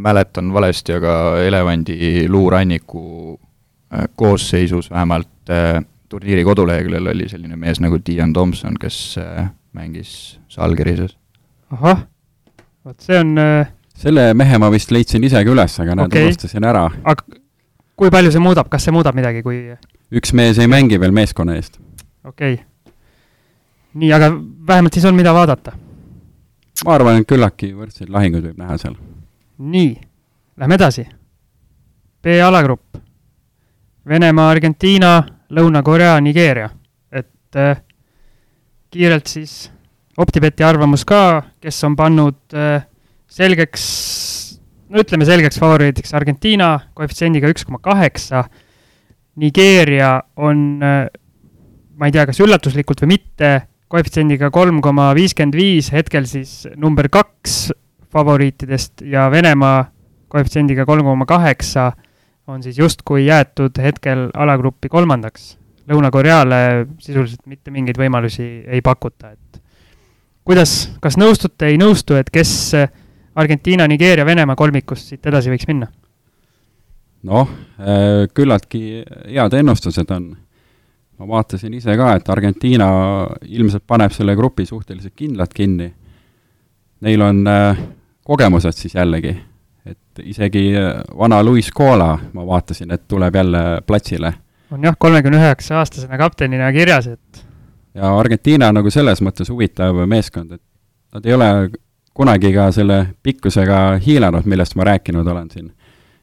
mäletan 0.08 0.52
valesti, 0.52 0.96
aga 0.96 1.12
elevandi 1.44 2.26
luuranniku 2.28 3.38
Äh, 3.94 4.08
koosseisus 4.16 4.90
vähemalt 4.90 5.50
äh, 5.50 5.82
turniiri 6.11 6.45
koduleheküljel 6.47 7.11
oli 7.12 7.29
selline 7.31 7.59
mees 7.59 7.81
nagu 7.83 8.00
Dion 8.07 8.33
Thompson, 8.37 8.79
kes 8.81 9.19
äh, 9.23 9.50
mängis 9.76 10.14
Žalgirises. 10.50 11.17
ahah, 11.71 12.07
vot 12.85 13.00
see 13.00 13.19
on 13.21 13.37
selle 14.00 14.33
mehe 14.35 14.59
ma 14.59 14.71
vist 14.73 14.90
leidsin 14.95 15.25
isegi 15.26 15.52
üles, 15.52 15.76
aga 15.83 15.97
näed 15.99 16.11
okay., 16.11 16.31
unustasin 16.31 16.67
ära. 16.67 16.88
aga 17.05 17.40
kui 18.00 18.11
palju 18.12 18.33
see 18.33 18.43
muudab, 18.43 18.71
kas 18.73 18.87
see 18.87 18.95
muudab 18.97 19.17
midagi, 19.19 19.45
kui 19.47 19.62
üks 20.11 20.35
mees 20.37 20.59
ei 20.59 20.71
mängi 20.71 20.99
veel 21.00 21.14
meeskonna 21.14 21.57
eest. 21.59 21.79
okei 22.25 22.59
okay.. 22.59 22.95
nii, 23.95 24.12
aga 24.17 24.33
vähemalt 24.67 24.97
siis 24.97 25.07
on, 25.09 25.17
mida 25.19 25.35
vaadata. 25.37 25.76
ma 26.85 26.95
arvan, 26.97 27.21
et 27.21 27.29
küllaltki 27.29 27.73
võrdseid 27.76 28.12
lahinguid 28.12 28.50
võib 28.50 28.62
näha 28.62 28.79
seal. 28.81 28.97
nii, 29.59 29.95
lähme 30.61 30.81
edasi. 30.81 31.07
B-alagrupp 32.21 32.99
Venemaa, 34.09 34.49
Argentiina, 34.50 35.23
Lõuna-Korea, 35.50 36.14
Nigeeria. 36.23 36.71
et 37.11 37.59
äh, 37.59 37.80
kiirelt 38.90 39.26
siis 39.26 39.71
OpTibeti 40.21 40.64
arvamus 40.66 41.04
ka, 41.09 41.42
kes 41.62 41.78
on 41.88 41.97
pannud 41.99 42.54
äh, 42.54 42.85
selgeks, 43.30 43.85
no 44.90 45.02
ütleme 45.02 45.26
selgeks 45.26 45.59
favoriidiks 45.61 46.14
Argentiina 46.14 46.75
koefitsiendiga 46.95 47.50
üks 47.50 47.66
koma 47.66 47.80
kaheksa, 47.83 48.45
Nigeeria 49.40 50.19
on 50.37 50.83
äh,, 50.85 51.07
ma 51.97 52.09
ei 52.09 52.14
tea, 52.14 52.26
kas 52.28 52.40
üllatuslikult 52.42 53.02
või 53.04 53.14
mitte, 53.16 53.52
koefitsiendiga 53.90 54.50
kolm 54.54 54.80
koma 54.85 55.11
viiskümmend 55.19 55.57
viis, 55.59 55.90
hetkel 55.95 56.26
siis 56.30 56.64
number 56.78 57.09
kaks 57.11 57.73
favoriitidest 58.11 59.04
ja 59.07 59.28
Venemaa 59.30 59.85
koefitsiendiga 60.30 60.87
kolm 60.87 61.07
koma 61.07 61.26
kaheksa 61.26 61.90
on 62.47 62.62
siis 62.62 62.78
justkui 62.78 63.26
jäetud 63.26 63.76
hetkel 63.82 64.28
alagruppi 64.35 64.88
kolmandaks. 64.88 65.56
Lõuna-Koreale 65.90 66.87
sisuliselt 67.02 67.47
mitte 67.50 67.73
mingeid 67.75 67.99
võimalusi 67.99 68.47
ei 68.68 68.82
pakuta, 68.85 69.32
et 69.32 69.62
kuidas, 70.47 70.92
kas 71.02 71.16
nõustute, 71.18 71.70
ei 71.70 71.78
nõustu, 71.80 72.14
et 72.18 72.30
kes 72.30 72.52
Argentiina, 73.35 73.87
Nigeeria, 73.88 74.26
Venemaa 74.26 74.59
kolmikust 74.59 75.11
siit 75.11 75.26
edasi 75.26 75.50
võiks 75.50 75.66
minna? 75.70 75.90
noh, 77.26 77.50
äh, 77.80 78.26
küllaltki 78.32 79.02
head 79.28 79.56
ennustused 79.59 80.09
on. 80.14 80.30
ma 81.20 81.26
vaatasin 81.28 81.75
ise 81.76 81.92
ka, 82.00 82.14
et 82.16 82.28
Argentiina 82.32 82.87
ilmselt 83.44 83.85
paneb 83.87 84.14
selle 84.16 84.32
grupi 84.38 84.64
suhteliselt 84.64 85.12
kindlalt 85.12 85.52
kinni. 85.52 85.90
Neil 87.04 87.20
on 87.20 87.42
äh, 87.49 87.82
kogemused 88.25 88.78
siis 88.78 88.94
jällegi 88.97 89.35
et 90.20 90.30
isegi 90.34 90.70
äh, 90.76 91.02
vana 91.18 91.42
Luis 91.44 91.70
Cola, 91.76 92.14
ma 92.32 92.46
vaatasin, 92.46 92.92
et 92.94 93.08
tuleb 93.08 93.34
jälle 93.34 93.80
platsile. 93.86 94.32
on 94.70 94.84
jah, 94.84 94.94
kolmekümne 94.98 95.38
üheksa 95.40 95.80
aastasena 95.80 96.18
kaptenina 96.18 96.72
kirjas, 96.72 97.06
et 97.06 97.44
ja 97.94 98.12
Argentiina 98.18 98.68
on 98.68 98.80
nagu 98.80 98.90
selles 98.90 99.22
mõttes 99.22 99.50
huvitav 99.50 99.96
meeskond, 100.06 100.52
et 100.52 100.62
nad 101.14 101.26
ei 101.26 101.34
ole 101.34 101.50
kunagi 102.14 102.52
ka 102.54 102.70
selle 102.74 103.00
pikkusega 103.22 103.98
hiilanud, 104.04 104.46
millest 104.46 104.76
ma 104.78 104.86
rääkinud 104.92 105.26
olen 105.26 105.50
siin 105.50 105.70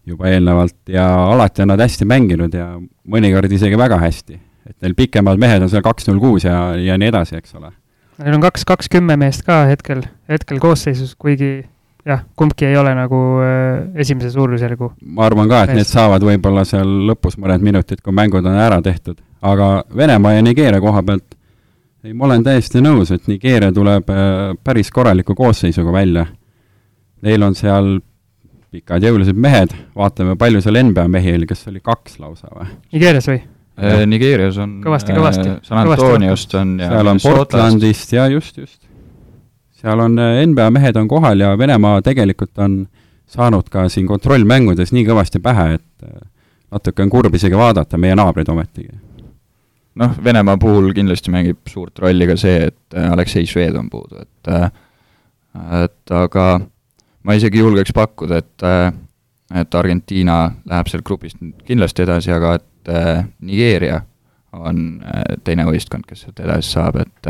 juba 0.07 0.29
eelnevalt 0.31 0.77
ja 0.91 1.07
alati 1.33 1.65
on 1.65 1.73
nad 1.73 1.81
hästi 1.83 2.05
mänginud 2.07 2.53
ja 2.55 2.69
mõnikord 3.07 3.51
isegi 3.51 3.77
väga 3.77 3.97
hästi. 3.99 4.39
et 4.67 4.75
neil 4.81 4.95
pikemad 4.95 5.39
mehed 5.39 5.63
on 5.63 5.69
seal 5.71 5.83
kaks 5.83 6.07
null 6.09 6.19
kuus 6.19 6.43
ja, 6.43 6.75
ja 6.75 6.97
nii 6.99 7.07
edasi, 7.07 7.37
eks 7.39 7.55
ole. 7.55 7.71
Neil 8.19 8.35
on 8.35 8.41
kaks, 8.43 8.65
kaks 8.67 8.89
kümme 8.91 9.15
meest 9.19 9.45
ka 9.47 9.61
hetkel, 9.67 10.01
hetkel 10.27 10.59
koosseisus, 10.59 11.15
kuigi 11.15 11.67
jah, 12.07 12.23
kumbki 12.39 12.67
ei 12.69 12.77
ole 12.79 12.93
nagu 12.95 13.21
äh, 13.43 14.01
esimese 14.01 14.31
suurusjärgu. 14.31 14.91
ma 15.05 15.25
arvan 15.27 15.49
ka, 15.49 15.63
et 15.65 15.75
need 15.77 15.89
saavad 15.89 16.23
võib-olla 16.23 16.63
seal 16.67 16.87
lõpus 17.09 17.37
mõned 17.41 17.65
minutid, 17.65 18.01
kui 18.03 18.15
mängud 18.15 18.45
on 18.45 18.59
ära 18.61 18.79
tehtud, 18.85 19.19
aga 19.41 19.71
Venemaa 19.95 20.37
ja 20.37 20.45
Nigeeria 20.45 20.81
koha 20.83 21.03
pealt 21.03 21.35
ei, 22.05 22.13
ma 22.13 22.27
olen 22.29 22.45
täiesti 22.45 22.81
nõus, 22.83 23.11
et 23.11 23.27
Nigeeria 23.27 23.73
tuleb 23.75 24.09
äh, 24.13 24.53
päris 24.63 24.91
korraliku 24.93 25.35
koosseisuga 25.35 25.91
välja. 25.91 26.27
Neil 27.25 27.43
on 27.43 27.55
seal 27.57 27.97
pikad 28.71 29.03
jõulised 29.03 29.37
mehed, 29.39 29.73
vaatame, 29.97 30.37
palju 30.39 30.61
seal 30.63 30.79
NBA 30.89 31.07
mehi 31.11 31.33
oli, 31.35 31.47
kas 31.49 31.65
oli 31.71 31.81
kaks 31.83 32.19
lausa 32.21 32.51
või? 32.53 32.69
Nigeerias 32.93 33.27
või? 33.31 33.41
Äh, 33.77 34.03
Nigeerias 34.09 34.59
on 34.61 34.77
kõvasti, 34.85 35.15
kõvasti. 35.17 35.49
San 35.67 35.81
Antoniost 35.83 36.55
on 36.59 36.77
ja 36.81 36.91
seal 36.93 37.11
on 37.11 37.23
Portlandist 37.23 38.13
ja 38.15 38.29
just, 38.31 38.61
just 38.61 38.86
seal 39.81 39.99
on 39.99 40.19
äh, 40.19 40.45
NBA 40.47 40.69
mehed 40.71 40.95
on 40.95 41.07
kohal 41.07 41.39
ja 41.39 41.57
Venemaa 41.57 42.01
tegelikult 42.01 42.57
on 42.57 42.87
saanud 43.27 43.69
ka 43.69 43.87
siin 43.89 44.07
kontrollmängudes 44.07 44.93
nii 44.95 45.05
kõvasti 45.07 45.41
pähe, 45.43 45.73
et 45.77 46.07
äh, 46.07 46.21
natuke 46.71 47.03
on 47.05 47.11
kurb 47.13 47.35
isegi 47.37 47.57
vaadata, 47.57 47.97
meie 47.97 48.15
naabrid 48.17 48.49
ometigi. 48.49 48.95
noh, 49.97 50.17
Venemaa 50.23 50.57
puhul 50.57 50.93
kindlasti 50.93 51.33
mängib 51.33 51.61
suurt 51.69 51.99
rolli 51.99 52.27
ka 52.27 52.37
see, 52.39 52.71
et 52.71 52.97
äh, 52.97 53.11
Aleksei 53.11 53.45
Šved 53.45 53.77
on 53.77 53.89
puudu, 53.89 54.21
et 54.21 54.53
et 55.81 56.11
aga 56.13 56.43
ma 57.25 57.33
isegi 57.33 57.59
julgeks 57.59 57.93
pakkuda, 57.93 58.37
et 58.37 58.65
et 59.57 59.75
Argentiina 59.75 60.51
läheb 60.69 60.89
sealt 60.91 61.05
grupist 61.07 61.39
kindlasti 61.65 62.03
edasi, 62.03 62.31
aga 62.35 62.57
et 62.59 62.91
Nigeeria 63.41 64.01
on 64.53 65.01
teine 65.43 65.65
võistkond, 65.65 66.05
kes 66.07 66.25
sealt 66.25 66.39
edasi 66.43 66.75
saab, 66.75 66.99
et 67.01 67.29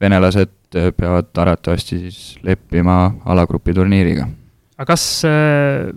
venelased 0.00 0.52
peavad 0.74 1.30
arvatavasti 1.42 1.98
siis 1.98 2.20
leppima 2.46 3.02
alagrupi 3.24 3.74
turniiriga. 3.74 4.28
aga 4.78 4.86
kas 4.92 5.04
äh, 5.28 5.90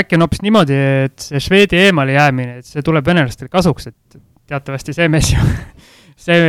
äkki 0.00 0.18
on 0.18 0.26
hoopis 0.26 0.42
niimoodi, 0.44 0.78
et 1.06 1.28
see 1.30 1.40
Šveidi 1.42 1.78
eemale 1.86 2.16
jäämine, 2.16 2.58
et 2.60 2.68
see 2.68 2.82
tuleb 2.84 3.06
venelastele 3.06 3.50
kasuks, 3.52 3.88
et 3.92 4.18
teatavasti 4.48 4.94
see 4.96 5.08
mees 5.12 5.32
ju 5.32 5.44
see, 6.24 6.40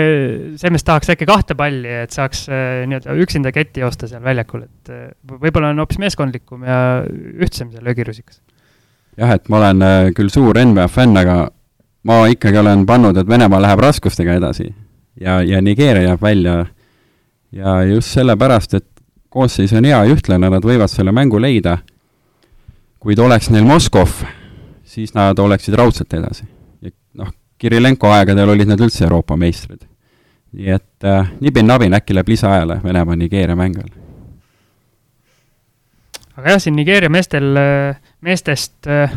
see 0.60 0.74
mees 0.74 0.86
tahaks 0.88 1.12
äkki 1.14 1.28
kahte 1.30 1.58
palli, 1.60 1.92
et 2.06 2.16
saaks 2.16 2.48
äh, 2.52 2.82
nii-öelda 2.90 3.16
üksinda 3.24 3.54
ketti 3.56 3.84
joosta 3.84 4.10
seal 4.12 4.24
väljakul, 4.26 4.66
et 4.68 4.94
äh, 4.94 5.08
võib-olla 5.30 5.74
on 5.74 5.84
hoopis 5.84 6.02
meeskondlikum 6.02 6.66
ja 6.68 6.80
ühtsem 7.06 7.72
see 7.74 7.86
löögirusikas. 7.86 8.42
jah, 9.20 9.36
et 9.36 9.50
ma 9.50 9.62
olen 9.62 9.86
äh, 9.86 10.12
küll 10.18 10.34
suur 10.34 10.58
NBA 10.60 10.90
fänn, 10.92 11.18
aga 11.20 11.42
ma 12.10 12.22
ikkagi 12.32 12.60
olen 12.62 12.86
pannud, 12.90 13.18
et 13.20 13.30
Venemaa 13.30 13.62
läheb 13.64 13.84
raskustega 13.84 14.40
edasi 14.40 14.70
ja, 15.20 15.40
ja 15.46 15.62
Nigeeria 15.62 16.10
jääb 16.10 16.22
välja 16.24 16.64
ja 17.52 17.84
just 17.84 18.14
sellepärast, 18.14 18.74
et 18.74 18.88
koosseis 19.30 19.74
on 19.74 19.86
hea 19.86 19.98
ja 20.04 20.16
ühtlane, 20.16 20.50
nad 20.50 20.66
võivad 20.66 20.92
selle 20.92 21.14
mängu 21.16 21.42
leida, 21.42 21.78
kuid 23.00 23.20
oleks 23.20 23.50
neil 23.54 23.68
Moskov, 23.68 24.24
siis 24.84 25.14
nad 25.16 25.40
oleksid 25.40 25.78
raudselt 25.78 26.14
edasi. 26.14 26.46
ja 26.82 26.92
noh, 27.14 27.32
Kirillenko 27.58 28.12
aegadel 28.12 28.50
olid 28.50 28.70
nad 28.70 28.80
üldse 28.80 29.04
Euroopa 29.04 29.38
meistrid. 29.38 29.86
nii 30.52 30.70
et 30.74 31.06
äh, 31.06 31.28
nibin-nabin, 31.42 31.94
äkki 31.94 32.14
läheb 32.14 32.28
lisaajale 32.28 32.80
Venemaa-Nigeeria 32.84 33.56
mäng 33.56 33.76
veel. 33.78 33.92
aga 36.38 36.56
jah, 36.56 36.62
siin 36.62 36.76
Nigeeria 36.76 37.10
meestel, 37.10 37.56
äh, 37.58 38.00
meestest 38.22 38.88
äh, 38.88 39.14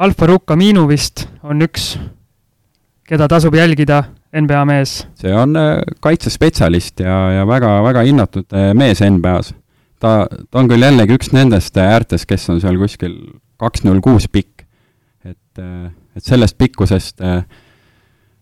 Alfa-Rukk 0.00 0.50
Aminu 0.50 0.86
vist 0.88 1.28
on 1.42 1.60
üks, 1.62 1.98
keda 3.10 3.26
tasub 3.28 3.54
jälgida 3.58 4.04
NBA 4.36 4.64
mees? 4.70 5.00
see 5.18 5.32
on 5.34 5.56
äh, 5.58 5.80
kaitsespetsialist 6.00 7.02
ja, 7.02 7.16
ja 7.40 7.46
väga, 7.46 7.72
väga 7.82 8.04
hinnatud 8.06 8.54
äh, 8.54 8.70
mees 8.78 9.02
NBA-s. 9.02 9.54
ta, 9.98 10.12
ta 10.50 10.62
on 10.62 10.70
küll 10.70 10.86
jällegi 10.86 11.16
üks 11.18 11.32
nendest 11.34 11.76
äh, 11.80 11.90
äärtest, 11.96 12.28
kes 12.30 12.46
on 12.52 12.60
seal 12.62 12.78
kuskil 12.78 13.16
kaks 13.60 13.84
null 13.84 14.00
kuus 14.04 14.28
pikk. 14.30 14.64
et, 15.26 15.58
et 16.16 16.24
sellest 16.24 16.56
pikkusest 16.58 17.20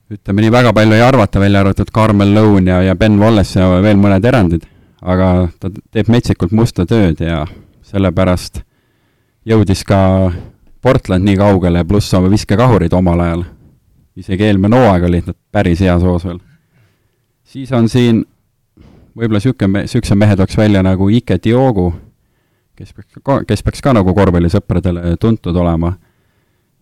ütleme 0.09 0.45
nii, 0.45 0.53
väga 0.53 0.73
palju 0.77 0.97
ei 0.97 1.03
arvata, 1.05 1.41
välja 1.41 1.65
arvatud 1.65 1.91
Carmel 1.95 2.35
Lone 2.37 2.71
ja, 2.71 2.83
ja 2.87 2.95
Ben 2.97 3.19
Wallace 3.21 3.61
ja 3.61 3.81
veel 3.83 3.99
mõned 4.01 4.25
erandid, 4.25 4.69
aga 5.03 5.49
ta 5.61 5.73
teeb 5.73 6.13
metsikult 6.13 6.53
musta 6.53 6.87
tööd 6.89 7.21
ja 7.25 7.43
sellepärast 7.89 8.63
jõudis 9.49 9.83
ka 9.89 10.01
Portland 10.85 11.27
nii 11.27 11.41
kaugele, 11.41 11.83
pluss 11.89 12.15
oma 12.15 12.31
viskekahurid 12.31 12.95
omal 12.95 13.25
ajal 13.25 13.49
isegi 14.19 14.49
eelmine 14.49 14.77
hooaeg 14.77 15.07
olid 15.09 15.31
nad 15.31 15.39
päris 15.53 15.81
heas 15.85 16.03
hoos 16.03 16.27
veel. 16.27 16.39
siis 17.45 17.73
on 17.73 17.89
siin 17.89 18.25
võib-olla 19.19 19.41
niisugune, 19.41 19.83
niisuguse 19.85 20.15
mehe 20.19 20.37
tooks 20.39 20.57
välja 20.59 20.83
nagu 20.87 21.09
Ike 21.11 21.39
Diogu, 21.45 21.89
kes 22.79 22.95
peaks 22.95 23.21
ka, 23.25 23.41
kes 23.49 23.65
peaks 23.67 23.83
ka 23.83 23.95
nagu 23.97 24.15
korvpallisõpradele 24.15 25.17
tuntud 25.21 25.57
olema. 25.57 25.97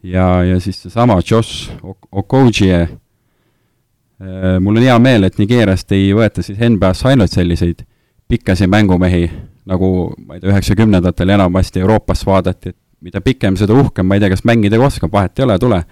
ja, 0.02 0.45
ja 0.45 0.61
siis 0.61 0.83
seesama 0.83 1.19
Josh 1.31 1.73
Okogie, 2.12 2.81
äh, 2.83 4.57
mul 4.61 4.76
on 4.81 4.88
hea 4.88 4.99
meel, 4.99 5.28
et 5.28 5.38
Nigeeriast 5.38 5.93
ei 5.93 6.12
võeta 6.14 6.43
siis 6.43 6.59
NBA-sse 6.59 7.12
ainult 7.12 7.33
selliseid 7.33 7.85
pikkasi 8.28 8.66
mängumehi, 8.66 9.28
nagu 9.66 10.14
ma 10.26 10.35
ei 10.35 10.40
tea, 10.40 10.50
üheksakümnendatel 10.50 11.31
enamasti 11.37 11.81
Euroopas 11.81 12.25
vaadati, 12.26 12.75
et 12.75 12.78
mida 13.07 13.21
pikem, 13.21 13.57
seda 13.57 13.76
uhkem, 13.76 14.07
ma 14.09 14.16
ei 14.16 14.25
tea, 14.25 14.33
kas 14.33 14.45
mängida 14.49 14.81
ka 14.81 14.88
oskab, 14.88 15.12
vahet 15.12 15.38
ei 15.38 15.45
ole, 15.47 15.59
tule 15.62 15.83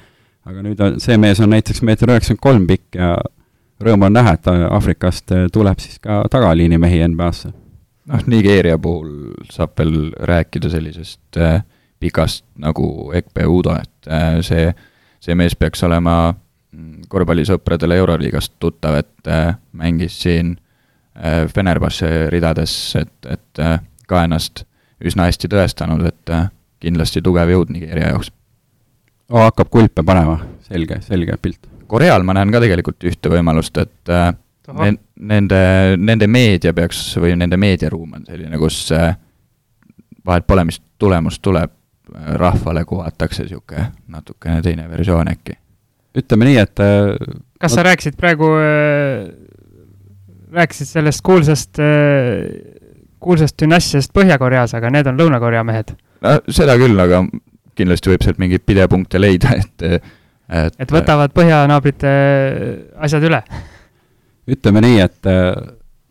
aga 0.44 0.64
nüüd 0.64 0.80
on, 0.84 1.00
see 1.02 1.16
mees 1.20 1.40
on 1.42 1.52
näiteks 1.54 1.82
meeter 1.86 2.12
üheksakümmend 2.12 2.44
kolm 2.44 2.66
pikk 2.68 2.98
ja 3.00 3.14
rõõm 3.84 4.06
on 4.06 4.14
näha, 4.14 4.36
et 4.36 4.48
Aafrikast 4.48 5.32
tuleb 5.52 5.82
siis 5.82 5.98
ka 6.02 6.22
tagaliini 6.30 6.78
mehi 6.80 7.02
NBA-sse. 7.08 7.52
noh, 8.12 8.26
Nigeeria 8.28 8.78
puhul 8.78 9.32
saab 9.52 9.78
veel 9.78 10.12
rääkida 10.20 10.70
sellisest 10.70 11.38
äh, 11.40 11.62
pikast 12.00 12.44
nagu 12.60 13.12
Ekpe 13.16 13.46
Udo, 13.48 13.76
et 13.80 14.10
äh, 14.10 14.40
see, 14.44 14.68
see 15.20 15.34
mees 15.38 15.56
peaks 15.56 15.82
olema 15.86 16.34
mm, 16.34 17.08
korvpallisõpradele 17.08 17.96
Euroliigast 18.02 18.58
tuttav, 18.60 19.00
et 19.00 19.32
äh, 19.32 19.56
mängis 19.72 20.20
siin 20.22 20.56
äh, 21.16 21.46
Fenerbahce 21.48 22.28
ridades, 22.32 22.76
et, 23.00 23.14
et 23.24 23.64
äh, 23.64 23.78
ka 24.06 24.24
ennast 24.28 24.66
üsna 25.04 25.30
hästi 25.30 25.50
tõestanud, 25.52 26.04
et 26.08 26.32
äh, 26.32 26.48
kindlasti 26.84 27.24
tugev 27.24 27.50
jõud 27.54 27.72
Nigeeria 27.72 28.12
jaoks 28.12 28.30
oh,. 29.30 29.44
hakkab 29.44 29.70
kulpe 29.70 30.04
panema, 30.06 30.38
selge, 30.68 31.00
selge 31.04 31.36
pilt. 31.42 31.68
Koreal 31.86 32.24
ma 32.26 32.34
näen 32.36 32.52
ka 32.52 32.62
tegelikult 32.64 33.06
ühte 33.06 33.30
võimalust, 33.32 33.78
et 33.82 34.12
äh, 34.12 34.30
ne, 34.80 34.90
nende, 35.32 35.60
nende 36.00 36.28
meedia 36.30 36.74
peaks 36.76 37.02
või 37.20 37.34
nende 37.38 37.58
meediaruum 37.60 38.18
on 38.18 38.26
selline, 38.28 38.58
kus 38.60 38.80
äh, 38.96 39.14
vahet 40.26 40.46
pole, 40.48 40.66
mis 40.68 40.80
tulemus 41.00 41.38
tuleb, 41.44 41.72
äh, 42.14 42.34
rahvale 42.40 42.84
kuvatakse 42.88 43.46
niisugune 43.46 43.90
natukene 44.08 44.62
teine 44.64 44.88
versioon 44.90 45.30
äkki. 45.32 45.58
ütleme 46.14 46.46
nii, 46.46 46.58
et 46.62 46.80
kas 47.60 47.74
sa 47.74 47.82
rääkisid 47.82 48.14
praegu 48.16 48.46
rääkisid 50.54 50.86
sellest 50.86 51.24
kuulsast 51.26 51.80
kuulsast 53.24 53.56
dünastiast 53.62 54.12
Põhja-Koreas, 54.14 54.76
aga 54.78 54.92
need 54.94 55.08
on 55.10 55.18
Lõuna-Korea 55.18 55.64
mehed? 55.66 55.90
no 56.22 56.36
seda 56.54 56.76
küll, 56.78 56.98
aga 57.00 57.24
kindlasti 57.78 58.12
võib 58.12 58.24
sealt 58.24 58.40
mingeid 58.42 58.64
pidepunkte 58.66 59.20
leida, 59.20 59.54
et 59.62 59.88
et, 60.48 60.76
et 60.78 60.92
võtavad 60.92 61.32
põhjanaabrite 61.34 62.12
asjad 63.06 63.24
üle? 63.30 63.40
ütleme 64.50 64.82
nii, 64.84 65.00
et 65.00 65.30
äh, 65.30 65.54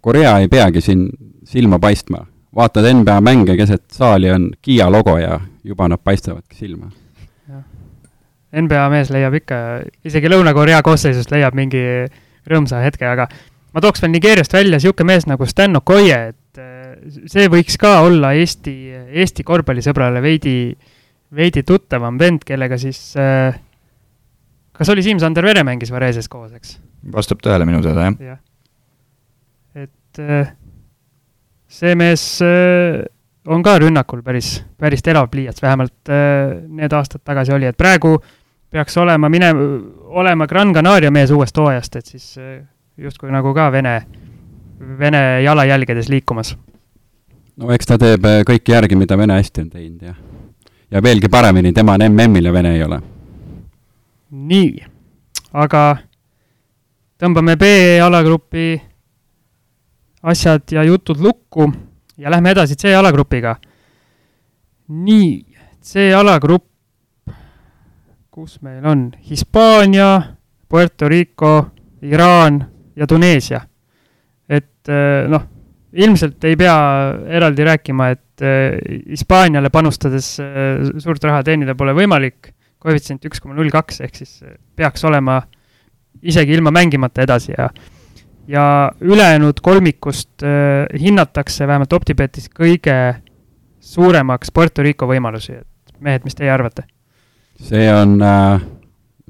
Korea 0.01 0.37
ei 0.41 0.49
peagi 0.49 0.81
siin 0.81 1.07
silma 1.45 1.77
paistma. 1.79 2.25
vaatad 2.55 2.85
NBA 2.93 3.21
mänge, 3.21 3.55
keset 3.57 3.83
saali 3.91 4.31
on 4.31 4.51
Kiia 4.61 4.89
logo 4.91 5.17
ja 5.17 5.39
juba 5.63 5.87
nad 5.89 6.01
paistavadki 6.03 6.55
silma. 6.55 6.91
NBA 8.53 8.83
mees 8.93 9.09
leiab 9.09 9.33
ikka, 9.33 9.57
isegi 10.05 10.29
Lõuna-Korea 10.29 10.83
koosseisust 10.85 11.31
leiab 11.33 11.55
mingi 11.57 11.81
rõõmsa 12.49 12.83
hetke, 12.83 13.07
aga 13.09 13.25
ma 13.73 13.81
tooks 13.81 14.03
veel 14.03 14.13
Nigeeriast 14.13 14.53
välja 14.53 14.77
niisugune 14.77 15.09
mees 15.09 15.25
nagu 15.29 15.45
Stan 15.49 15.77
Okoye, 15.77 16.19
et 16.33 16.61
äh, 16.61 16.97
see 17.29 17.49
võiks 17.49 17.77
ka 17.81 17.99
olla 18.05 18.33
Eesti, 18.37 18.75
Eesti 19.13 19.45
korvpallisõbrale 19.45 20.21
veidi 20.21 20.57
äh, 20.73 20.92
veidi 21.35 21.63
tuttavam 21.67 22.17
vend, 22.19 22.43
kellega 22.45 22.77
siis 22.81 22.99
äh, 23.19 23.55
kas 24.73 24.89
oli 24.89 25.03
Siim-Sander 25.05 25.45
Vere 25.45 25.63
mängis 25.63 25.91
Vareses 25.93 26.29
koos, 26.29 26.51
eks? 26.53 26.77
vastab 27.13 27.41
tõele 27.43 27.65
minu 27.67 27.81
teada, 27.83 28.09
jah. 28.19 28.39
et 29.75 30.21
äh, 30.23 30.53
see 31.67 31.95
mees 31.99 32.25
äh, 32.45 33.03
on 33.47 33.63
ka 33.65 33.77
rünnakul 33.83 34.23
päris, 34.25 34.55
päris 34.79 35.03
terav 35.05 35.29
pliiats, 35.31 35.61
vähemalt 35.61 36.11
äh, 36.11 36.55
need 36.67 36.93
aastad 36.95 37.25
tagasi 37.25 37.55
oli, 37.55 37.69
et 37.69 37.77
praegu 37.77 38.15
peaks 38.73 38.97
olema 38.97 39.29
mine-, 39.29 39.53
olema 40.23 40.47
Gran 40.49 40.73
Canaria 40.73 41.11
mees 41.11 41.31
uuest 41.31 41.57
hooajast, 41.57 41.99
et 41.99 42.13
siis 42.15 42.29
äh, 42.41 42.61
justkui 42.97 43.31
nagu 43.33 43.53
ka 43.53 43.71
Vene, 43.71 43.97
Vene 44.99 45.41
jalajälgedes 45.43 46.09
liikumas. 46.09 46.55
no 47.57 47.73
eks 47.75 47.89
ta 47.89 47.99
teeb 48.01 48.25
äh, 48.25 48.45
kõike 48.47 48.77
järgi, 48.77 48.97
mida 48.97 49.17
Vene 49.17 49.41
hästi 49.41 49.67
on 49.67 49.73
teinud, 49.75 50.13
jah 50.13 50.32
ja 50.93 51.01
veelgi 51.03 51.29
paremini, 51.29 51.73
tema 51.73 51.93
on 51.93 52.05
MM-il 52.09 52.45
ja 52.45 52.53
Vene 52.53 52.75
ei 52.75 52.83
ole. 52.83 52.99
nii, 54.29 54.83
aga 55.53 55.97
tõmbame 57.17 57.55
B-alagrupi 57.57 58.81
asjad 60.23 60.69
ja 60.71 60.83
jutud 60.83 61.21
lukku 61.21 61.71
ja 62.17 62.29
lähme 62.29 62.51
edasi 62.53 62.75
C-alagrupiga. 62.75 63.55
nii, 64.87 65.45
C-alagrupp, 65.81 66.69
kus 68.29 68.61
meil 68.61 68.85
on 68.85 69.11
Hispaania, 69.29 70.21
Puerto 70.69 71.09
Rico, 71.09 71.71
Iraan 72.01 72.65
ja 72.95 73.07
Tuneesia. 73.07 73.61
et 74.49 74.89
eh, 74.89 75.25
noh, 75.29 75.41
ilmselt 75.93 76.43
ei 76.49 76.55
pea 76.57 76.75
eraldi 77.37 77.65
rääkima, 77.67 78.09
et 78.09 78.21
et 78.41 79.09
Hispaaniale 79.09 79.69
panustades 79.69 80.39
äh, 80.39 80.81
suurt 80.97 81.23
raha 81.23 81.43
teenida 81.45 81.75
pole 81.77 81.93
võimalik, 81.93 82.53
koefitsient 82.81 83.25
üks 83.29 83.41
koma 83.41 83.55
null 83.57 83.71
kaks, 83.73 84.01
ehk 84.01 84.15
siis 84.17 84.39
äh, 84.43 84.55
peaks 84.75 85.03
olema 85.05 85.41
isegi 86.23 86.55
ilma 86.55 86.71
mängimata 86.71 87.23
edasi 87.23 87.53
ja 87.57 87.69
ja 88.47 88.91
ülejäänud 88.99 89.61
kolmikust 89.63 90.43
hinnatakse 90.99 91.67
vähemalt 91.67 91.93
OpTibetis 91.93 92.49
kõige 92.51 93.15
suuremaks 93.79 94.51
Puerto 94.51 94.83
Rico 94.83 95.07
võimalusi, 95.07 95.53
et 95.61 95.93
mehed, 96.03 96.25
mis 96.27 96.35
teie 96.35 96.51
arvate? 96.51 96.83
see 97.63 97.85
on 97.93 98.17
äh, 98.21 98.65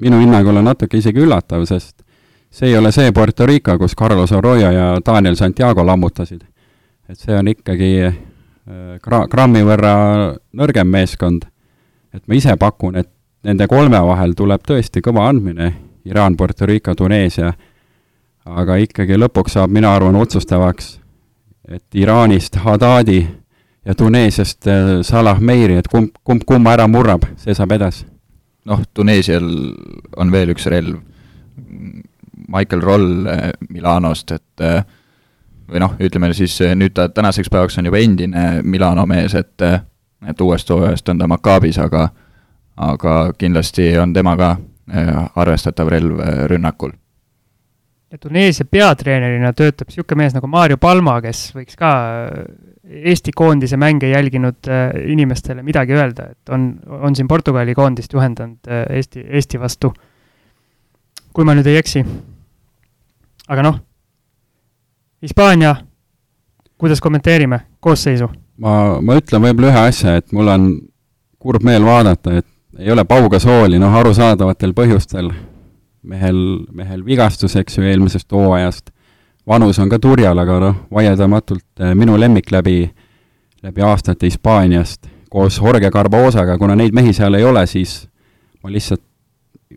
minu 0.02 0.22
hinnangul 0.24 0.58
on 0.58 0.66
natuke 0.72 0.98
isegi 0.98 1.22
üllatav, 1.22 1.66
sest 1.70 2.02
see 2.50 2.72
ei 2.72 2.78
ole 2.78 2.92
see 2.92 3.12
Puerto 3.12 3.46
Rico, 3.46 3.78
kus 3.78 3.94
Carlos 3.96 4.32
Arroyo 4.32 4.72
ja 4.72 4.88
Daniel 5.06 5.36
Santiago 5.36 5.86
lammutasid. 5.86 6.42
Et 7.10 7.20
see 7.20 7.36
on 7.36 7.50
ikkagi 7.52 7.92
gra-, 9.04 9.26
grammi 9.30 9.64
võrra 9.66 9.96
nõrgem 10.56 10.88
meeskond, 10.90 11.46
et 12.14 12.24
ma 12.28 12.38
ise 12.38 12.56
pakun, 12.60 12.98
et 13.02 13.10
nende 13.44 13.68
kolme 13.68 14.00
vahel 14.08 14.36
tuleb 14.38 14.64
tõesti 14.68 15.04
kõva 15.04 15.28
andmine, 15.30 15.74
Iraan, 16.08 16.36
Puerto 16.36 16.68
Rico, 16.68 16.96
Tuneesia, 16.96 17.54
aga 18.44 18.78
ikkagi 18.84 19.18
lõpuks 19.20 19.56
saab, 19.56 19.72
mina 19.72 19.94
arvan, 19.96 20.18
otsustavaks, 20.20 20.98
et 21.72 21.96
Iraanist 21.96 22.60
Haddadi 22.64 23.22
ja 23.86 23.96
Tuneesiast 23.96 24.68
äh, 24.68 24.90
Salah 25.04 25.40
Meiri, 25.40 25.78
et 25.80 25.88
kumb, 25.92 26.12
kumb 26.24 26.44
kumma 26.48 26.76
ära 26.76 26.88
murrab, 26.92 27.26
see 27.40 27.56
saab 27.56 27.76
edasi. 27.76 28.08
noh, 28.68 28.84
Tuneesial 28.96 29.48
on 30.18 30.32
veel 30.32 30.54
üks 30.54 30.68
relv, 30.72 31.00
Michael 32.48 32.84
Roll 32.84 33.28
äh, 33.28 33.50
Milanost, 33.70 34.32
et 34.32 34.64
äh, 34.64 34.84
või 35.74 35.82
noh, 35.82 35.96
ütleme 36.00 36.30
siis 36.38 36.56
nüüd 36.78 36.94
ta 36.98 37.08
tänaseks 37.10 37.50
päevaks 37.50 37.80
on 37.82 37.90
juba 37.90 38.02
endine 38.02 38.62
Milano 38.64 39.06
mees, 39.10 39.36
et 39.36 39.66
et 40.24 40.42
uuest 40.42 40.70
hooajast 40.70 41.10
on 41.10 41.20
ta 41.20 41.28
Makaabis, 41.28 41.80
aga 41.84 42.08
aga 42.78 43.16
kindlasti 43.38 43.92
on 44.02 44.14
tema 44.14 44.36
ka 44.38 44.56
arvestatav 45.36 45.90
relv 45.90 46.20
rünnakul. 46.52 46.92
ja 48.12 48.18
Tuneesia 48.18 48.66
peatreenerina 48.70 49.54
töötab 49.54 49.90
niisugune 49.90 50.24
mees 50.24 50.34
nagu 50.36 50.48
Mario 50.48 50.78
Palma, 50.78 51.20
kes 51.22 51.48
võiks 51.56 51.78
ka 51.78 51.92
Eesti 52.84 53.32
koondise 53.32 53.78
mänge 53.80 54.10
jälginud 54.10 54.68
inimestele 55.08 55.64
midagi 55.64 55.96
öelda, 55.96 56.28
et 56.32 56.50
on, 56.50 56.76
on 56.86 57.16
siin 57.16 57.28
Portugali 57.28 57.74
koondist 57.74 58.14
juhendanud 58.14 58.70
Eesti, 58.90 59.24
Eesti 59.30 59.60
vastu, 59.60 59.94
kui 61.34 61.48
ma 61.48 61.56
nüüd 61.56 61.70
ei 61.72 61.80
eksi. 61.80 62.04
aga 63.48 63.66
noh, 63.66 63.80
Hispaania, 65.24 65.76
kuidas 66.78 67.02
kommenteerime 67.02 67.60
koosseisu? 67.80 68.28
ma, 68.58 68.74
ma 69.02 69.16
ütlen 69.16 69.42
võib-olla 69.42 69.70
ühe 69.72 69.84
asja, 69.88 70.18
et 70.20 70.34
mul 70.36 70.50
on 70.52 70.66
kurb 71.40 71.64
meel 71.64 71.86
vaadata, 71.88 72.42
et 72.42 72.48
ei 72.80 72.92
ole 72.92 73.06
Pau 73.08 73.30
Gasooli, 73.32 73.80
noh, 73.80 73.94
arusaadavatel 74.02 74.74
põhjustel, 74.76 75.30
mehel, 76.04 76.42
mehel 76.76 77.06
vigastus, 77.06 77.56
eks 77.60 77.80
ju, 77.80 77.86
eelmisest 77.88 78.36
hooajast, 78.36 78.92
vanus 79.48 79.80
on 79.80 79.92
ka 79.92 80.00
turjal, 80.04 80.44
aga 80.44 80.60
noh, 80.66 80.84
vaieldamatult 80.92 81.66
eh, 81.80 81.94
minu 81.96 82.18
lemmik 82.20 82.52
läbi, 82.52 82.78
läbi 83.64 83.86
aastate 83.88 84.28
Hispaaniast, 84.28 85.08
koos 85.32 85.62
Jorge 85.62 85.92
Carbosaga, 85.92 86.58
kuna 86.60 86.76
neid 86.76 86.92
mehi 86.96 87.16
seal 87.16 87.40
ei 87.40 87.48
ole, 87.48 87.64
siis 87.68 88.02
ma 88.64 88.76
lihtsalt 88.76 89.04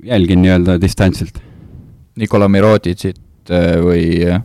jälgin 0.02 0.42
nii-öelda 0.42 0.80
distantsilt. 0.80 1.38
Nikola 2.18 2.48
Mirodicit 2.48 3.54
eh, 3.54 3.78
või 3.78 4.04
eh, 4.26 4.42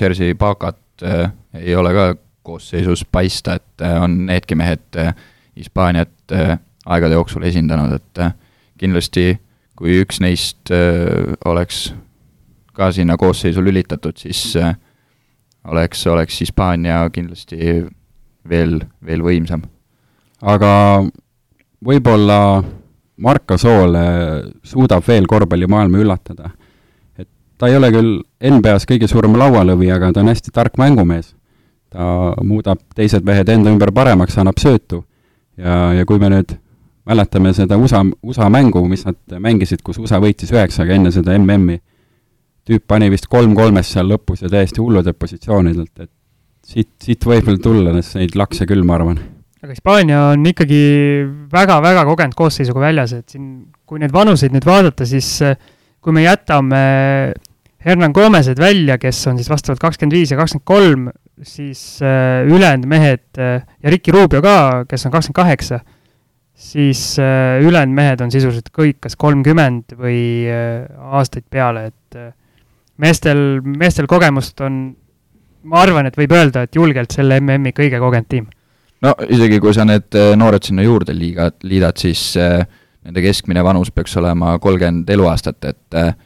Jersey 0.00 0.34
Bakat 0.34 1.04
ei 1.54 1.74
ole 1.76 1.92
ka 1.92 2.04
koosseisus 2.48 3.04
paista, 3.12 3.58
et 3.58 3.82
äh, 3.84 4.02
on 4.02 4.24
needki 4.26 4.56
mehed 4.56 4.96
äh, 4.96 5.14
Hispaaniat 5.56 6.32
äh, 6.32 6.56
aegade 6.86 7.18
jooksul 7.18 7.44
esindanud, 7.44 7.98
et 7.98 8.20
kindlasti 8.80 9.34
kui 9.78 9.98
üks 10.00 10.22
neist 10.24 10.70
oleks 11.46 11.90
ka 12.74 12.88
sinna 12.94 13.18
koosseisu 13.20 13.62
lülitatud, 13.62 14.16
siis 14.18 14.56
oleks, 15.68 16.06
oleks 16.10 16.40
Hispaania 16.40 17.02
kindlasti 17.14 17.58
veel, 18.48 18.78
veel 19.04 19.22
võimsam. 19.26 19.62
aga 20.40 20.72
võib-olla 21.84 22.40
Marko 23.22 23.58
Sool 23.58 23.98
suudab 24.64 25.06
veel 25.06 25.28
korvpallimaailma 25.30 26.00
üllatada. 26.02 26.50
Ta 27.58 27.68
ei 27.68 27.76
ole 27.76 27.90
küll 27.94 28.14
NBA-s 28.38 28.86
kõige 28.88 29.08
suurem 29.10 29.34
laualõvi, 29.38 29.90
aga 29.92 30.12
ta 30.14 30.22
on 30.22 30.30
hästi 30.30 30.54
tark 30.54 30.78
mängumees 30.78 31.34
ta 31.92 32.32
muudab 32.44 32.80
teised 32.96 33.26
mehed 33.26 33.48
enda 33.52 33.72
ümber 33.72 33.92
paremaks, 33.94 34.36
annab 34.40 34.60
söötu. 34.60 35.04
ja, 35.58 35.92
ja 35.96 36.04
kui 36.06 36.20
me 36.22 36.30
nüüd 36.32 36.52
mäletame 37.08 37.54
seda 37.56 37.78
USA, 37.80 38.04
USA 38.22 38.50
mängu, 38.52 38.84
mis 38.88 39.06
nad 39.06 39.38
mängisid, 39.40 39.80
kus 39.82 39.98
USA 39.98 40.20
võitis 40.22 40.52
üheksaga 40.52 40.94
enne 40.94 41.10
seda 41.14 41.34
MM-i, 41.38 41.80
tüüp 42.68 42.84
pani 42.86 43.08
vist 43.10 43.26
kolm 43.32 43.56
kolmest 43.56 43.96
seal 43.96 44.10
lõpus 44.12 44.44
ja 44.44 44.52
täiesti 44.52 44.82
hulludelt 44.84 45.18
positsioonidelt, 45.18 46.04
et 46.04 46.12
siit, 46.68 46.92
siit 47.02 47.24
võib 47.24 47.48
veel 47.48 47.58
tulla 47.64 47.96
neid 47.96 48.36
lakse 48.36 48.68
küll, 48.68 48.84
ma 48.84 48.98
arvan. 48.98 49.18
aga 49.64 49.72
Hispaania 49.72 50.20
on 50.34 50.44
ikkagi 50.46 50.82
väga-väga 51.50 52.04
kogenud 52.06 52.36
koosseisuga 52.38 52.84
väljas, 52.84 53.16
et 53.16 53.34
siin, 53.34 53.48
kui 53.88 53.98
neid 54.02 54.12
vanuseid 54.12 54.52
nüüd 54.54 54.68
vaadata, 54.68 55.08
siis 55.08 55.32
kui 56.04 56.14
me 56.14 56.28
jätame 56.28 56.82
Hernan 57.84 58.12
Gomez'ed 58.12 58.58
välja, 58.58 58.98
kes 58.98 59.20
on 59.30 59.36
siis 59.38 59.50
vastavalt 59.50 59.78
kakskümmend 59.78 60.16
viis 60.16 60.32
ja 60.32 60.38
kakskümmend 60.40 60.66
kolm, 60.66 61.04
siis 61.46 62.00
äh, 62.02 62.42
ülejäänud 62.48 62.88
mehed 62.90 63.38
äh, 63.38 63.62
ja 63.82 63.90
Ricky 63.90 64.12
Rubio 64.12 64.42
ka, 64.42 64.84
kes 64.88 65.06
on 65.06 65.14
kakskümmend 65.14 65.38
kaheksa, 65.38 65.78
siis 66.58 67.18
äh, 67.22 67.62
ülejäänud 67.62 67.94
mehed 67.94 68.24
on 68.24 68.34
sisuliselt 68.34 68.72
kõik 68.74 68.98
kas 69.06 69.14
kolmkümmend 69.16 69.94
või 69.98 70.18
äh, 70.50 70.88
aastaid 71.14 71.46
peale, 71.50 71.86
et 71.92 72.18
äh, 72.18 72.32
meestel, 72.98 73.60
meestel 73.62 74.10
kogemust 74.10 74.60
on, 74.66 74.82
ma 75.70 75.82
arvan, 75.84 76.10
et 76.10 76.18
võib 76.18 76.34
öelda, 76.34 76.66
et 76.66 76.74
julgelt 76.74 77.14
selle 77.14 77.38
MM-i 77.40 77.74
kõige 77.76 78.02
kogenud 78.02 78.28
tiim. 78.28 78.48
no 79.06 79.14
isegi, 79.28 79.60
kui 79.62 79.74
sa 79.74 79.86
need 79.86 80.18
äh, 80.18 80.34
noored 80.38 80.66
sinna 80.66 80.82
juurde 80.82 81.14
liiga, 81.14 81.52
liidad, 81.62 81.98
siis 82.02 82.32
äh, 82.42 82.64
nende 83.06 83.22
keskmine 83.22 83.62
vanus 83.64 83.92
peaks 83.94 84.16
olema 84.18 84.58
kolmkümmend 84.58 85.10
eluaastat, 85.14 85.62
et 85.70 85.94
äh, 85.94 86.16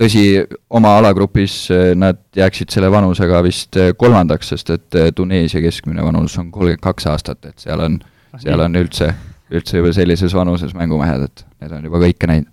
tõsi, 0.00 0.24
oma 0.72 0.94
alagrupis 0.98 1.56
eh, 1.74 1.90
nad 1.98 2.20
jääksid 2.36 2.72
selle 2.72 2.90
vanusega 2.92 3.42
vist 3.44 3.76
eh, 3.80 3.92
kolmandaks, 3.98 4.54
sest 4.54 4.72
et 4.76 4.98
eh, 4.98 5.10
Tuneesia 5.16 5.62
keskmine 5.64 6.04
vanus 6.04 6.38
on 6.40 6.48
kolmkümmend 6.52 6.84
kaks 6.84 7.10
aastat, 7.10 7.44
et 7.50 7.66
seal 7.66 7.82
on, 7.84 7.98
ah, 8.32 8.40
seal 8.40 8.64
on 8.64 8.80
üldse, 8.80 9.10
üldse 9.52 9.82
juba 9.82 9.92
sellises 9.96 10.34
vanuses 10.36 10.72
mängumehed, 10.76 11.28
et 11.28 11.44
need 11.60 11.76
on 11.76 11.90
juba 11.90 12.02
kõike 12.06 12.30
näinud. 12.30 12.50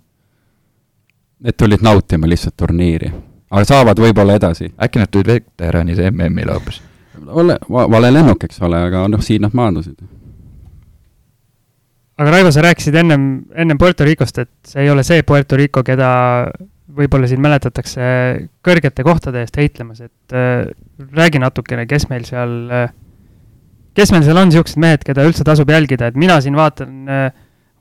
Need 1.46 1.54
tulid 1.54 1.82
nautima 1.86 2.26
lihtsalt 2.26 2.56
turniiri, 2.58 3.12
aga 3.54 3.64
saavad 3.64 4.00
võib-olla 4.02 4.34
edasi. 4.40 4.72
äkki 4.74 4.98
nad 4.98 5.10
tulid 5.14 5.30
veteranide 5.30 6.10
MM-ile 6.10 6.56
hoopis? 6.56 6.82
ole, 7.26 7.58
vale 7.68 8.12
lennuk, 8.12 8.44
eks 8.44 8.62
ole, 8.66 8.80
aga 8.90 9.06
noh, 9.10 9.22
siin 9.22 9.42
nad 9.46 9.54
maandusid. 9.54 9.94
aga 12.18 12.32
Raivo, 12.34 12.50
sa 12.50 12.62
rääkisid 12.66 12.94
ennem, 12.98 13.28
ennem 13.54 13.78
Puerto 13.78 14.04
Ricost, 14.04 14.38
et 14.42 14.50
see 14.66 14.82
ei 14.82 14.90
ole 14.90 15.06
see 15.06 15.22
Puerto 15.22 15.56
Rico, 15.56 15.84
keda 15.86 16.10
võib-olla 16.96 17.28
siin 17.28 17.42
mäletatakse 17.44 18.04
kõrgete 18.64 19.04
kohtade 19.06 19.42
eest 19.44 19.58
heitlemas, 19.60 20.00
et 20.06 20.36
äh, 20.36 20.70
räägi 21.14 21.42
natukene, 21.42 21.86
kes 21.90 22.08
meil 22.12 22.24
seal 22.28 22.54
äh,, 22.72 22.88
kes 23.98 24.12
meil 24.14 24.24
seal 24.26 24.40
on 24.40 24.50
niisugused 24.50 24.80
mehed, 24.80 25.04
keda 25.06 25.26
üldse 25.28 25.46
tasub 25.46 25.70
jälgida, 25.72 26.08
et 26.08 26.18
mina 26.18 26.38
siin 26.44 26.56
vaatan 26.58 27.12
äh, 27.12 27.28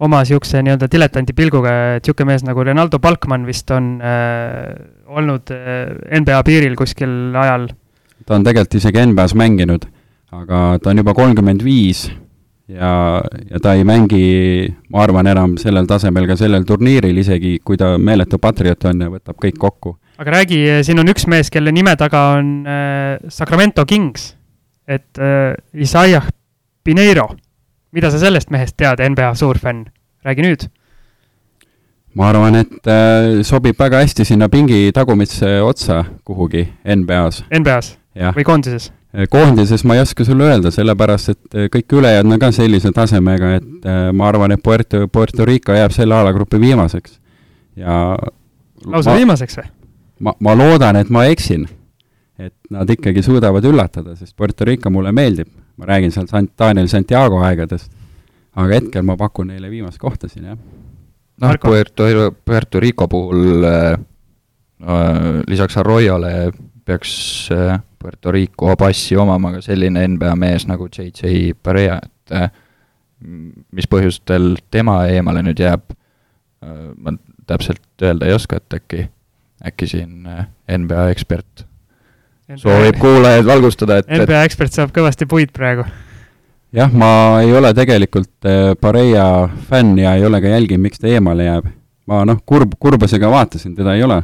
oma 0.03 0.21
niisuguse 0.23 0.61
nii-öelda 0.65 0.89
diletanti 0.91 1.35
pilguga, 1.37 1.73
et 1.97 2.05
niisugune 2.05 2.33
mees 2.33 2.45
nagu 2.47 2.65
Renaldo 2.67 2.99
Balkmann 3.03 3.47
vist 3.47 3.71
on 3.75 3.95
äh, 4.03 4.75
olnud 5.07 5.53
äh, 5.55 6.21
NBA 6.21 6.43
piiril 6.47 6.77
kuskil 6.79 7.35
ajal. 7.35 7.69
ta 8.25 8.35
on 8.35 8.47
tegelikult 8.47 8.79
isegi 8.81 9.05
NBA-s 9.13 9.37
mänginud, 9.39 9.87
aga 10.35 10.63
ta 10.83 10.91
on 10.91 11.03
juba 11.03 11.15
kolmkümmend 11.17 11.63
viis 11.63 12.07
ja, 12.67 13.21
ja 13.49 13.59
ta 13.63 13.73
ei 13.77 13.83
mängi, 13.87 14.67
ma 14.91 15.03
arvan, 15.05 15.27
enam 15.31 15.55
sellel 15.61 15.87
tasemel 15.89 16.27
ka 16.29 16.37
sellel 16.39 16.65
turniiril, 16.67 17.17
isegi 17.23 17.57
kui 17.65 17.79
ta 17.79 17.95
meeletu 17.97 18.39
patrioot 18.41 18.89
on 18.91 19.05
ja 19.05 19.11
võtab 19.13 19.39
kõik 19.43 19.59
kokku. 19.61 19.97
aga 20.17 20.37
räägi, 20.39 20.61
siin 20.83 20.99
on 20.99 21.11
üks 21.13 21.27
mees, 21.29 21.51
kelle 21.53 21.71
nime 21.71 21.95
taga 21.99 22.23
on 22.37 22.55
äh, 22.67 23.29
Sacramento 23.29 23.85
Kings, 23.85 24.33
et 24.87 25.19
äh, 25.19 25.53
Isaiah 25.73 26.27
Pineiro. 26.83 27.29
mida 27.91 28.11
sa 28.11 28.19
sellest 28.19 28.51
mehest 28.51 28.75
tead, 28.77 28.99
NBA 29.09 29.33
suur 29.35 29.57
fänn, 29.57 29.87
räägi 30.25 30.43
nüüd. 30.43 30.67
ma 32.15 32.29
arvan, 32.29 32.55
et 32.63 32.91
äh, 32.91 33.43
sobib 33.47 33.79
väga 33.79 34.03
hästi 34.03 34.25
sinna 34.25 34.49
pingi 34.49 34.91
tagumisse 34.93 35.61
otsa 35.61 36.03
kuhugi 36.25 36.67
NBA-s. 36.83 37.45
NBA-s 37.51 37.97
või 38.35 38.43
koondises? 38.43 38.91
Eh, 39.17 39.25
koondises 39.29 39.81
ma 39.83 39.95
ei 39.95 40.01
oska 40.01 40.25
sulle 40.25 40.45
öelda, 40.45 40.69
sellepärast 40.71 41.31
et 41.31 41.55
eh, 41.57 41.69
kõik 41.73 41.93
ülejäänud 41.97 42.35
on 42.35 42.41
ka 42.41 42.51
sellise 42.53 42.91
tasemega, 42.93 43.55
et 43.57 43.87
eh, 43.89 44.01
ma 44.13 44.27
arvan, 44.29 44.53
et 44.53 44.61
Puerto, 44.61 45.07
Puerto 45.09 45.45
Rico 45.47 45.73
jääb 45.73 45.95
selle 45.95 46.13
alagrupi 46.13 46.59
viimaseks. 46.61 47.15
ja 47.81 47.95
lausa 48.85 49.09
ma, 49.09 49.15
viimaseks 49.17 49.57
või? 49.57 49.71
ma, 50.21 50.35
ma 50.39 50.53
loodan, 50.59 51.01
et 51.01 51.09
ma 51.09 51.25
eksin. 51.31 51.65
et 52.37 52.53
nad 52.69 52.89
ikkagi 52.93 53.23
suudavad 53.25 53.65
üllatada, 53.65 54.13
sest 54.15 54.35
Puerto 54.37 54.65
Rico 54.69 54.93
mulle 54.93 55.11
meeldib, 55.11 55.49
ma 55.81 55.89
räägin 55.89 56.13
seal 56.13 56.29
Sant-, 56.29 56.53
Daniel 56.59 56.87
Santiago 56.87 57.41
aegadest, 57.41 57.89
aga 58.53 58.69
hetkel 58.75 59.01
ma 59.01 59.17
pakun 59.17 59.49
neile 59.49 59.73
viimast 59.73 59.97
kohta 59.97 60.29
siin, 60.29 60.45
jah. 60.51 60.61
noh, 61.41 61.57
Puerto, 61.63 62.05
Puerto 62.45 62.79
Rico 62.79 63.07
puhul 63.07 63.65
äh, 63.65 63.97
lisaks 65.49 65.81
Arroyole 65.81 66.51
peaks 66.87 67.49
äh, 67.51 67.79
Puerto 67.99 68.31
Rico 68.31 68.75
passi 68.79 69.17
omama 69.19 69.51
ka 69.57 69.61
selline 69.65 70.05
NBA 70.07 70.33
mees 70.39 70.67
nagu 70.69 70.87
JJ 70.87 71.53
Barea, 71.63 71.99
et 71.99 72.35
äh, 72.35 72.49
mis 73.75 73.89
põhjustel 73.91 74.55
tema 74.71 75.01
eemale 75.11 75.43
nüüd 75.45 75.59
jääb, 75.59 75.83
äh, 76.63 76.89
ma 76.95 77.17
täpselt 77.47 77.83
öelda 78.03 78.27
ei 78.27 78.35
oska, 78.37 78.61
et 78.61 78.79
äkki, 78.79 79.07
äkki 79.67 79.89
siin 79.91 80.27
NBA 80.27 81.09
ekspert 81.13 81.65
NBA... 82.47 82.61
soovib 82.63 82.99
kuulajaid 83.01 83.47
valgustada, 83.47 84.01
et 84.01 84.11
NBA 84.23 84.43
ekspert 84.47 84.75
saab 84.75 84.95
kõvasti 84.95 85.27
puid 85.27 85.51
praegu. 85.55 85.83
jah, 86.75 86.93
ma 86.93 87.41
ei 87.43 87.51
ole 87.55 87.73
tegelikult 87.75 88.47
Pareia 88.79 89.27
fänn 89.67 89.99
ja 89.99 90.15
ei 90.15 90.25
ole 90.27 90.39
ka 90.43 90.55
jälginud, 90.55 90.87
miks 90.87 91.03
ta 91.03 91.11
eemale 91.11 91.49
jääb. 91.49 91.71
ma 92.07 92.23
noh, 92.27 92.39
kurb, 92.47 92.79
kurbusega 92.79 93.31
vaatasin, 93.31 93.75
teda 93.75 93.95
ei 93.97 94.07
ole 94.07 94.21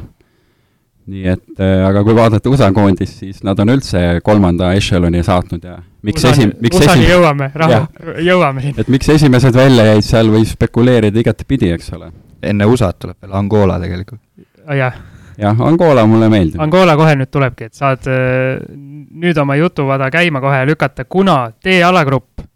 nii 1.10 1.24
et 1.28 1.60
äh, 1.60 1.82
aga 1.84 2.02
kui 2.06 2.14
vaadata 2.16 2.50
USA 2.50 2.70
koondist, 2.72 3.18
siis 3.20 3.42
nad 3.44 3.58
on 3.60 3.74
üldse 3.74 4.00
kolmanda 4.24 4.70
ešeloni 4.78 5.20
saatnud 5.26 5.64
ja 5.68 5.76
miks 6.06 6.24
esi-, 6.30 6.48
miks 6.64 6.78
USA-ni 6.80 7.08
jõuame, 7.10 7.50
rahu, 7.60 7.80
jõuame 8.24 8.64
siin. 8.64 8.78
et 8.80 8.92
miks 8.92 9.10
esimesed 9.12 9.56
välja 9.56 9.88
jäid, 9.90 10.06
seal 10.06 10.32
võib 10.32 10.48
spekuleerida 10.48 11.20
igatepidi, 11.20 11.72
eks 11.76 11.92
ole. 11.98 12.08
enne 12.44 12.68
USA-d 12.70 13.02
tuleb 13.04 13.18
veel 13.20 13.36
Angola 13.36 13.76
tegelikult. 13.82 14.22
jah. 14.64 14.96
jah, 15.36 15.64
Angola 15.68 16.06
mulle 16.08 16.30
meeldib. 16.32 16.60
Angola 16.64 16.96
kohe 16.96 17.18
nüüd 17.20 17.32
tulebki, 17.32 17.68
et 17.68 17.76
saad 17.76 18.08
äh, 18.08 18.64
nüüd 18.64 19.40
oma 19.44 19.58
jutuvada 19.60 20.08
käima 20.14 20.40
kohe 20.44 20.64
lükata, 20.70 21.04
kuna 21.04 21.42
D-alagrupp 21.64 22.46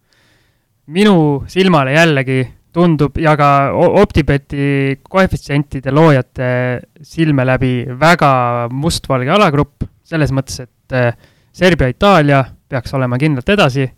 minu 0.88 1.44
silmale 1.52 1.92
jällegi 1.92 2.46
tundub 2.74 3.16
ja 3.20 3.35
ka 3.38 3.48
OpTibeti 3.74 4.98
koefitsientide 5.09 5.92
loojate 5.94 6.48
silme 7.02 7.46
läbi 7.48 7.72
väga 7.98 8.33
mustvalge 8.72 9.33
alagrupp, 9.35 9.87
selles 10.04 10.33
mõttes, 10.35 10.61
et 10.66 10.96
äh, 10.96 11.14
Serbia-Itaalia 11.59 12.42
peaks 12.68 12.92
olema 12.94 13.18
kindlalt 13.20 13.48
edasi. 13.54 13.88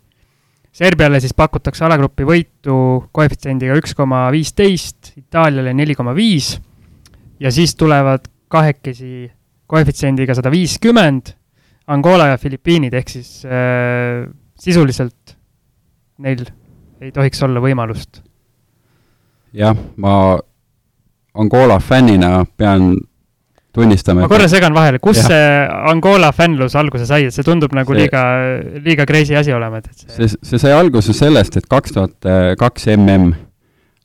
Serbiale 0.71 1.19
siis 1.19 1.35
pakutakse 1.35 1.83
alagrupi 1.83 2.23
võitu 2.23 2.75
koefitsiendiga 3.11 3.75
üks 3.75 3.93
koma 3.95 4.23
viisteist, 4.31 5.11
Itaaliale 5.19 5.73
neli 5.75 5.97
koma 5.99 6.15
viis 6.15 6.53
ja 7.43 7.51
siis 7.51 7.75
tulevad 7.75 8.23
kahekesi 8.51 9.27
koefitsiendiga 9.71 10.35
sada 10.35 10.51
viiskümmend, 10.51 11.35
Angola 11.91 12.29
ja 12.31 12.39
Filipiinid, 12.39 12.95
ehk 12.95 13.11
siis 13.11 13.41
äh, 13.43 14.23
sisuliselt 14.59 15.35
neil 16.23 16.45
ei 17.01 17.11
tohiks 17.11 17.41
olla 17.43 17.59
võimalust 17.63 18.21
jah, 19.53 19.77
ma 19.97 20.15
Angola 21.33 21.79
fännina 21.79 22.41
pean 22.57 22.95
tunnistama. 23.73 24.25
ma 24.25 24.27
korra 24.31 24.47
segan 24.51 24.75
vahele, 24.75 24.99
kus 24.99 25.21
ja. 25.21 25.27
see 25.29 25.45
Angola 25.91 26.31
fännlus 26.35 26.75
alguse 26.75 27.05
sai, 27.07 27.29
et 27.29 27.35
see 27.35 27.45
tundub 27.47 27.73
nagu 27.75 27.95
see, 27.95 28.03
liiga, 28.03 28.25
liiga 28.83 29.07
crazy 29.07 29.37
asi 29.39 29.53
olema, 29.55 29.79
et, 29.79 29.87
et 29.91 30.03
see 30.03 30.27
see, 30.27 30.43
see 30.51 30.61
sai 30.65 30.75
alguse 30.75 31.15
sellest, 31.15 31.57
et 31.61 31.69
kaks 31.71 31.95
tuhat 31.95 32.31
kaks 32.59 32.91
mm 32.97 33.31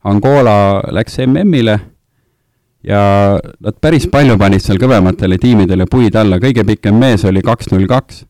Angola 0.07 0.85
läks 0.95 1.19
MM-ile 1.25 1.81
ja 2.87 3.01
nad 3.43 3.79
päris 3.83 4.07
palju 4.07 4.37
panid 4.39 4.63
seal 4.63 4.79
kõvematele 4.79 5.39
tiimidele 5.43 5.89
puid 5.91 6.15
alla, 6.15 6.39
kõige 6.39 6.63
pikem 6.69 6.95
mees 7.03 7.25
oli 7.27 7.43
kaks 7.43 7.73
null 7.73 7.89
kaks, 7.91 8.23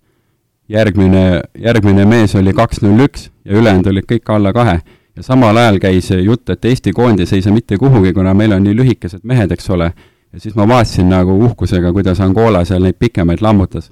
järgmine, 0.72 1.42
järgmine 1.60 2.06
mees 2.08 2.32
oli 2.40 2.54
kaks 2.56 2.80
null 2.80 3.04
üks 3.04 3.28
ja 3.44 3.60
ülejäänud 3.60 3.90
olid 3.92 4.08
kõik 4.08 4.32
alla 4.32 4.54
kahe 4.56 4.78
ja 5.16 5.24
samal 5.24 5.56
ajal 5.56 5.78
käis 5.80 6.10
jutt, 6.10 6.50
et 6.52 6.64
Eesti 6.64 6.92
koondis 6.96 7.32
ei 7.32 7.42
saa 7.42 7.54
mitte 7.54 7.78
kuhugi, 7.80 8.12
kuna 8.16 8.34
meil 8.34 8.52
on 8.56 8.64
nii 8.66 8.76
lühikesed 8.76 9.24
mehed, 9.24 9.52
eks 9.56 9.70
ole, 9.72 9.90
ja 10.32 10.42
siis 10.42 10.56
ma 10.58 10.66
vaatasin 10.68 11.08
nagu 11.10 11.38
uhkusega, 11.48 11.92
kuidas 11.96 12.20
Angola 12.24 12.64
seal 12.68 12.84
neid 12.84 12.98
pikemaid 13.00 13.42
lammutas. 13.44 13.90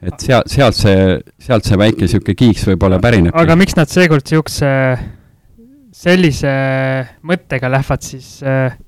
et 0.00 0.16
sealt, 0.16 0.48
sealt 0.48 0.76
see, 0.78 1.00
sealt 1.44 1.66
see 1.68 1.76
väike 1.76 2.06
niisugune 2.06 2.34
kiiks 2.34 2.64
võib-olla 2.70 2.98
pärineb. 3.02 3.36
aga 3.36 3.56
miks 3.56 3.76
nad 3.76 3.90
seekord 3.90 4.24
niisuguse, 4.24 4.70
sellise 5.94 6.52
mõttega 7.26 7.68
lähevad 7.70 8.06
siis 8.06 8.38
äh, 8.42 8.78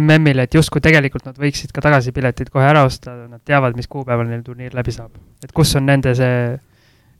MM-ile, 0.00 0.46
et 0.48 0.54
justkui 0.56 0.82
tegelikult 0.82 1.28
nad 1.28 1.36
võiksid 1.38 1.70
ka 1.74 1.84
tagasipiletid 1.84 2.48
kohe 2.50 2.64
ära 2.66 2.86
osta, 2.88 3.14
nad 3.28 3.42
teavad, 3.46 3.76
mis 3.78 3.86
kuupäeval 3.86 4.26
neil 4.26 4.42
turniir 4.42 4.74
läbi 4.74 4.94
saab. 4.96 5.12
et 5.44 5.52
kus 5.52 5.76
on 5.76 5.86
nende 5.86 6.14
see 6.18 6.56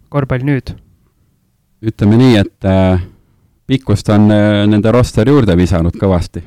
korvpall 0.08 0.42
nüüd? 0.42 0.74
ütleme 1.86 2.16
nii, 2.18 2.40
et 2.40 2.66
äh, 2.66 3.04
pikkust 3.66 4.08
on 4.14 4.30
äh, 4.30 4.64
nende 4.70 4.92
roster 4.94 5.28
juurde 5.28 5.56
visanud 5.58 5.96
kõvasti. 5.98 6.42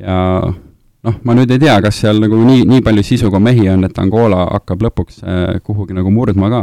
ja 0.00 0.16
noh, 1.06 1.18
ma 1.24 1.36
nüüd 1.36 1.52
ei 1.52 1.60
tea, 1.62 1.76
kas 1.84 2.00
seal 2.02 2.20
nagu 2.22 2.38
nii, 2.44 2.64
nii 2.68 2.84
palju 2.84 3.04
sisuga 3.06 3.40
mehi 3.42 3.68
on, 3.72 3.84
et 3.88 3.98
Angola 4.00 4.46
hakkab 4.54 4.86
lõpuks 4.88 5.22
äh, 5.24 5.44
kuhugi 5.64 5.96
nagu 5.96 6.12
murdma 6.12 6.50
ka. 6.52 6.62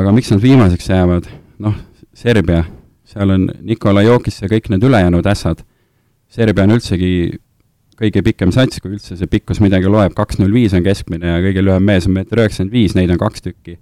aga 0.00 0.12
miks 0.16 0.32
nad 0.32 0.42
viimaseks 0.42 0.90
jäävad? 0.90 1.30
noh, 1.64 1.78
Serbia, 2.14 2.64
seal 3.08 3.30
on 3.30 3.48
Nikola 3.62 4.04
Jokis 4.04 4.42
ja 4.42 4.50
kõik 4.50 4.68
need 4.70 4.84
ülejäänud 4.86 5.26
ässad. 5.26 5.64
Serbia 6.30 6.64
on 6.66 6.76
üldsegi 6.76 7.38
kõige 7.98 8.22
pikem 8.26 8.52
sats, 8.54 8.80
kui 8.82 8.96
üldse 8.96 9.16
see 9.18 9.30
pikkus 9.30 9.60
midagi 9.62 9.90
loeb, 9.90 10.14
kaks 10.18 10.40
null 10.40 10.54
viis 10.54 10.74
on 10.74 10.82
keskmine 10.82 11.36
ja 11.36 11.42
kõige 11.42 11.62
lühem 11.62 11.84
mees 11.86 12.08
on 12.08 12.16
meeter 12.16 12.42
üheksakümmend 12.42 12.74
viis, 12.74 12.94
neid 12.98 13.12
on 13.14 13.20
kaks 13.20 13.44
tükki 13.44 13.76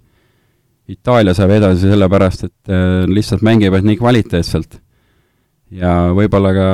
Itaalia 0.93 1.33
saab 1.37 1.53
edasi 1.55 1.89
sellepärast, 1.89 2.45
et 2.49 2.71
äh, 2.73 3.03
lihtsalt 3.09 3.43
mängivad 3.45 3.85
nii 3.87 3.97
kvaliteetselt. 3.99 4.79
ja 5.73 5.93
võib-olla 6.13 6.51
ka, 6.53 6.67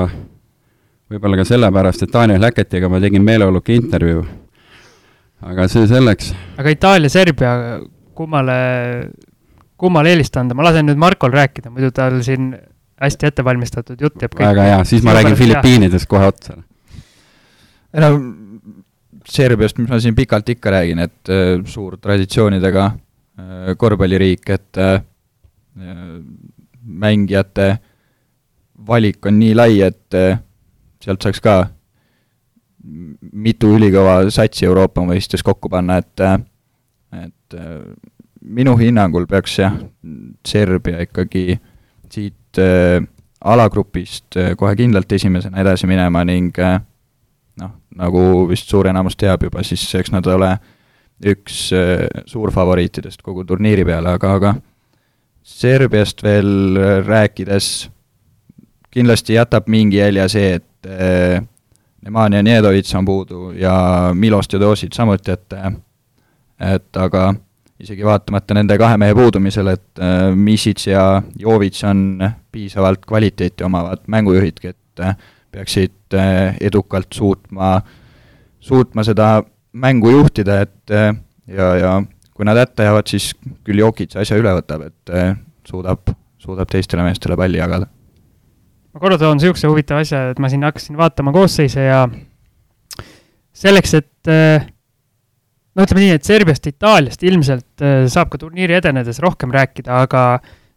võib-olla 1.13 1.39
ka 1.39 1.45
sellepärast, 1.47 2.03
et 2.03 2.13
Daniel 2.13 2.43
Häketiga 2.49 2.89
ma 2.91 2.99
tegin 2.99 3.23
meeleoluka 3.25 3.73
intervjuu. 3.75 4.25
aga 5.51 5.67
see 5.71 5.87
selleks. 5.87 6.33
aga 6.59 6.75
Itaalia-Serbia, 6.75 7.53
kummale, 8.17 8.59
kummale 9.79 10.15
eelista 10.15 10.43
anda, 10.43 10.57
ma 10.57 10.67
lasen 10.67 10.89
nüüd 10.89 10.99
Markol 10.99 11.31
rääkida, 11.35 11.71
muidu 11.71 11.93
tal 11.95 12.19
siin 12.25 12.51
hästi 12.99 13.29
ettevalmistatud 13.29 14.01
jutt 14.01 14.25
jääb 14.25 14.35
väga 14.39 14.67
hea, 14.73 14.79
siis 14.87 15.05
ma 15.05 15.15
räägin 15.15 15.37
Filipiinidest 15.39 16.09
kohe 16.11 16.33
otsa. 16.33 16.59
ei 17.93 18.03
no 18.03 18.15
Serbiast, 19.29 19.77
mis 19.77 19.91
ma 19.91 19.99
siin 20.01 20.15
pikalt 20.17 20.49
ikka 20.49 20.71
räägin, 20.73 20.99
et 21.05 21.29
äh, 21.31 21.61
suur 21.69 21.99
traditsioonidega 22.01 22.89
Äh, 22.89 23.08
korvpalliriik, 23.77 24.49
et 24.49 24.77
äh, 24.77 25.01
mängijate 26.83 27.77
valik 28.87 29.25
on 29.25 29.39
nii 29.39 29.55
lai, 29.55 29.81
et 29.85 30.17
äh, 30.17 30.39
sealt 31.03 31.23
saaks 31.23 31.41
ka 31.43 31.57
mitu 33.33 33.73
ülikõva 33.75 34.21
satsi 34.31 34.65
Euroopa 34.65 35.03
mõistes 35.05 35.43
kokku 35.43 35.69
panna, 35.69 35.99
et 35.99 36.23
et 37.19 37.55
minu 38.41 38.75
hinnangul 38.79 39.25
peaks 39.27 39.57
jah, 39.59 39.75
Serbia 40.47 41.01
ikkagi 41.03 41.59
siit 42.09 42.59
äh, 42.61 43.03
alagrupist 43.41 44.37
äh, 44.37 44.55
kohe 44.57 44.75
kindlalt 44.75 45.11
esimesena 45.11 45.61
edasi 45.61 45.87
minema 45.87 46.23
ning 46.27 46.55
äh, 46.59 46.79
noh, 47.61 47.75
nagu 47.95 48.23
vist 48.49 48.69
suur 48.71 48.89
enamus 48.89 49.17
teab 49.19 49.43
juba, 49.43 49.63
siis 49.63 49.83
eks 49.95 50.11
nad 50.11 50.27
ole 50.27 50.51
äh, 50.51 50.78
üks 51.25 51.69
äh, 51.75 52.07
suurfavoriitidest 52.25 53.21
kogu 53.23 53.43
turniiri 53.47 53.85
peale, 53.87 54.15
aga, 54.15 54.33
aga 54.39 54.53
Serbiast 55.49 56.23
veel 56.23 56.77
äh, 56.77 56.99
rääkides 57.05 57.89
kindlasti 58.93 59.35
jätab 59.35 59.67
mingi 59.69 59.99
jälje 59.99 60.27
see, 60.31 60.53
et 60.59 60.87
äh, 60.89 61.43
Nemanja 62.05 62.41
Njedovitš 62.43 62.95
on 62.95 63.05
puudu 63.05 63.51
ja 63.59 63.73
Milos 64.15 64.47
Teodosic 64.47 64.95
samuti, 64.95 65.31
et 65.35 65.53
et 66.59 66.97
aga 66.97 67.33
isegi 67.79 68.03
vaatamata 68.03 68.55
nende 68.55 68.77
kahe 68.79 68.97
mehe 68.99 69.15
puudumisele, 69.15 69.73
et 69.73 70.01
Misic 70.35 70.87
ja 70.87 71.21
Jovic 71.39 71.79
on 71.87 72.23
piisavalt 72.51 73.05
kvaliteeti 73.07 73.63
omavad 73.63 74.03
mängujuhidki, 74.07 74.67
et 74.67 75.03
peaksid 75.51 76.15
edukalt 76.59 77.11
suutma, 77.15 77.81
suutma 78.59 79.03
seda 79.03 79.41
mängu 79.73 80.11
juhtida, 80.13 80.61
et 80.65 80.93
eh, 80.93 81.11
ja, 81.47 81.69
ja 81.77 81.91
kui 82.33 82.47
nad 82.47 82.57
hätta 82.57 82.87
jäävad, 82.87 83.09
siis 83.11 83.31
küll 83.67 83.81
Jokic 83.81 84.15
asja 84.19 84.39
üle 84.39 84.53
võtab, 84.57 84.87
et 84.89 85.13
eh, 85.13 85.31
suudab, 85.67 86.09
suudab 86.41 86.69
teistele 86.71 87.05
meestele 87.05 87.37
palli 87.39 87.61
jagada. 87.61 87.89
ma 88.93 89.03
korra 89.03 89.19
toon 89.21 89.37
niisuguse 89.37 89.69
huvitava 89.69 90.01
asja, 90.05 90.29
et 90.31 90.39
ma 90.41 90.49
siin 90.49 90.65
hakkasin 90.65 90.97
vaatama 90.97 91.33
koosseise 91.35 91.85
ja 91.85 92.05
selleks, 93.53 93.93
et 93.99 94.31
eh, 94.31 94.65
no 95.75 95.85
ütleme 95.85 96.07
nii, 96.07 96.15
et 96.17 96.25
Serbiast, 96.25 96.65
Itaaliast 96.71 97.23
ilmselt 97.23 97.85
saab 98.09 98.33
ka 98.33 98.41
turniiri 98.41 98.79
edenedes 98.79 99.21
rohkem 99.23 99.53
rääkida, 99.53 100.01
aga 100.07 100.23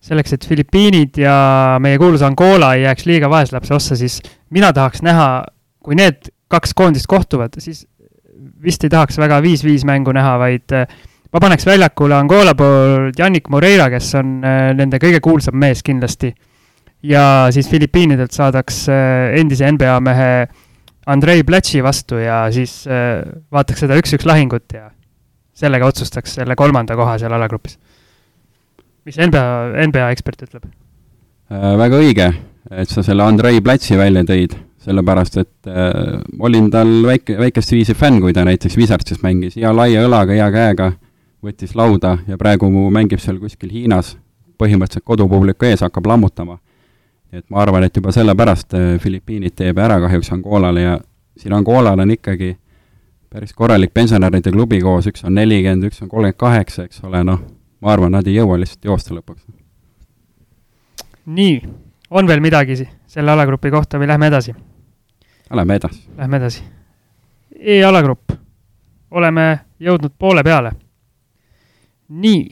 selleks, 0.02 0.34
et 0.34 0.46
Filipiinid 0.46 1.16
ja 1.22 1.78
meie 1.82 1.98
kuulus 2.02 2.24
Angola 2.26 2.74
ei 2.76 2.84
jääks 2.84 3.06
liiga 3.06 3.30
vaeslapse 3.30 3.74
ossa, 3.74 3.96
siis 3.96 4.18
mina 4.50 4.72
tahaks 4.74 5.02
näha, 5.06 5.44
kui 5.82 5.96
need 5.98 6.28
kaks 6.52 6.74
koondist 6.76 7.08
kohtuvad, 7.08 7.54
siis 7.62 7.86
vist 8.62 8.84
ei 8.86 8.92
tahaks 8.92 9.18
väga 9.20 9.40
viis-viis 9.42 9.84
mängu 9.88 10.14
näha, 10.14 10.36
vaid 10.40 10.74
äh, 10.76 10.86
ma 11.32 11.42
paneks 11.42 11.66
väljakule 11.66 12.16
Angola 12.16 12.54
poolt 12.58 13.18
Yannick 13.18 13.50
Moreira, 13.52 13.88
kes 13.92 14.12
on 14.20 14.40
äh, 14.46 14.70
nende 14.78 15.00
kõige 15.02 15.22
kuulsam 15.24 15.58
mees 15.58 15.82
kindlasti. 15.82 16.32
ja 17.02 17.48
siis 17.50 17.68
Filipiinidelt 17.68 18.32
saadaks 18.32 18.84
äh, 18.88 19.32
endise 19.40 19.70
NBA 19.72 20.00
mehe 20.00 20.46
Andrei 21.06 21.42
Platši 21.42 21.82
vastu 21.82 22.20
ja 22.22 22.44
siis 22.54 22.84
vaataks 22.86 23.80
seda 23.82 23.96
üks-üks 23.98 24.22
lahingut 24.22 24.70
ja 24.70 24.84
sellega 25.58 25.88
otsustaks 25.90 26.36
selle 26.38 26.54
kolmanda 26.54 26.94
koha 26.96 27.16
seal 27.18 27.34
alagrupis. 27.34 27.74
mis 29.04 29.18
NBA, 29.18 29.42
NBA 29.88 30.10
ekspert 30.14 30.46
ütleb? 30.46 30.68
väga 31.50 31.98
õige, 31.98 32.28
et 32.70 32.88
sa 32.88 33.02
selle 33.02 33.26
Andrei 33.26 33.58
Platši 33.60 33.98
välja 33.98 34.22
tõid 34.22 34.54
sellepärast 34.82 35.38
et 35.42 35.70
äh, 35.70 36.18
olin 36.38 36.70
tal 36.70 36.90
väike, 37.06 37.36
väikest 37.38 37.72
viisi 37.72 37.94
fänn, 37.94 38.20
kui 38.20 38.34
ta 38.34 38.44
näiteks 38.46 38.76
Wizardsis 38.76 39.22
mängis, 39.22 39.56
hea 39.56 39.70
laia 39.74 40.02
õlaga, 40.06 40.34
hea 40.36 40.48
käega, 40.54 40.92
võttis 41.42 41.76
lauda 41.78 42.16
ja 42.26 42.38
praegu 42.38 42.70
mängib 42.90 43.22
seal 43.22 43.38
kuskil 43.42 43.70
Hiinas, 43.72 44.16
põhimõtteliselt 44.58 45.06
kodupubliku 45.06 45.70
ees 45.70 45.82
hakkab 45.82 46.06
lammutama. 46.06 46.58
et 47.32 47.44
ma 47.48 47.62
arvan, 47.62 47.84
et 47.84 47.96
juba 47.96 48.12
sellepärast 48.12 48.74
Filipiinid 49.00 49.54
teeb 49.56 49.78
ära 49.78 49.96
kahjuks 50.00 50.32
Angolale 50.34 50.82
ja 50.82 50.98
siin 51.36 51.54
Angolal 51.56 51.98
on 51.98 52.10
ikkagi 52.10 52.56
päris 53.32 53.54
korralik 53.56 53.94
pensionäride 53.94 54.52
klubi 54.52 54.80
koos, 54.80 55.06
üks 55.08 55.24
on 55.24 55.34
nelikümmend, 55.34 55.88
üks 55.88 56.02
on 56.02 56.10
kolmkümmend 56.10 56.38
kaheksa, 56.38 56.84
eks 56.84 57.00
ole, 57.08 57.22
noh, 57.24 57.40
ma 57.80 57.94
arvan, 57.94 58.12
nad 58.12 58.28
ei 58.28 58.36
jõua 58.36 58.58
lihtsalt 58.60 58.84
joosta 58.90 59.16
lõpuks. 59.16 59.46
nii, 61.26 61.62
on 62.10 62.28
veel 62.28 62.44
midagi 62.44 62.76
selle 63.06 63.32
alagrupi 63.32 63.70
kohta 63.70 63.98
või 63.98 64.10
lähme 64.10 64.28
edasi? 64.28 64.54
Lähme 65.52 65.74
edasi. 65.74 66.02
Lähme 66.16 66.36
edasi. 66.40 66.62
E-alagrupp, 67.60 68.32
oleme 69.10 69.46
jõudnud 69.80 70.14
poole 70.18 70.42
peale. 70.42 70.72
nii, 72.12 72.42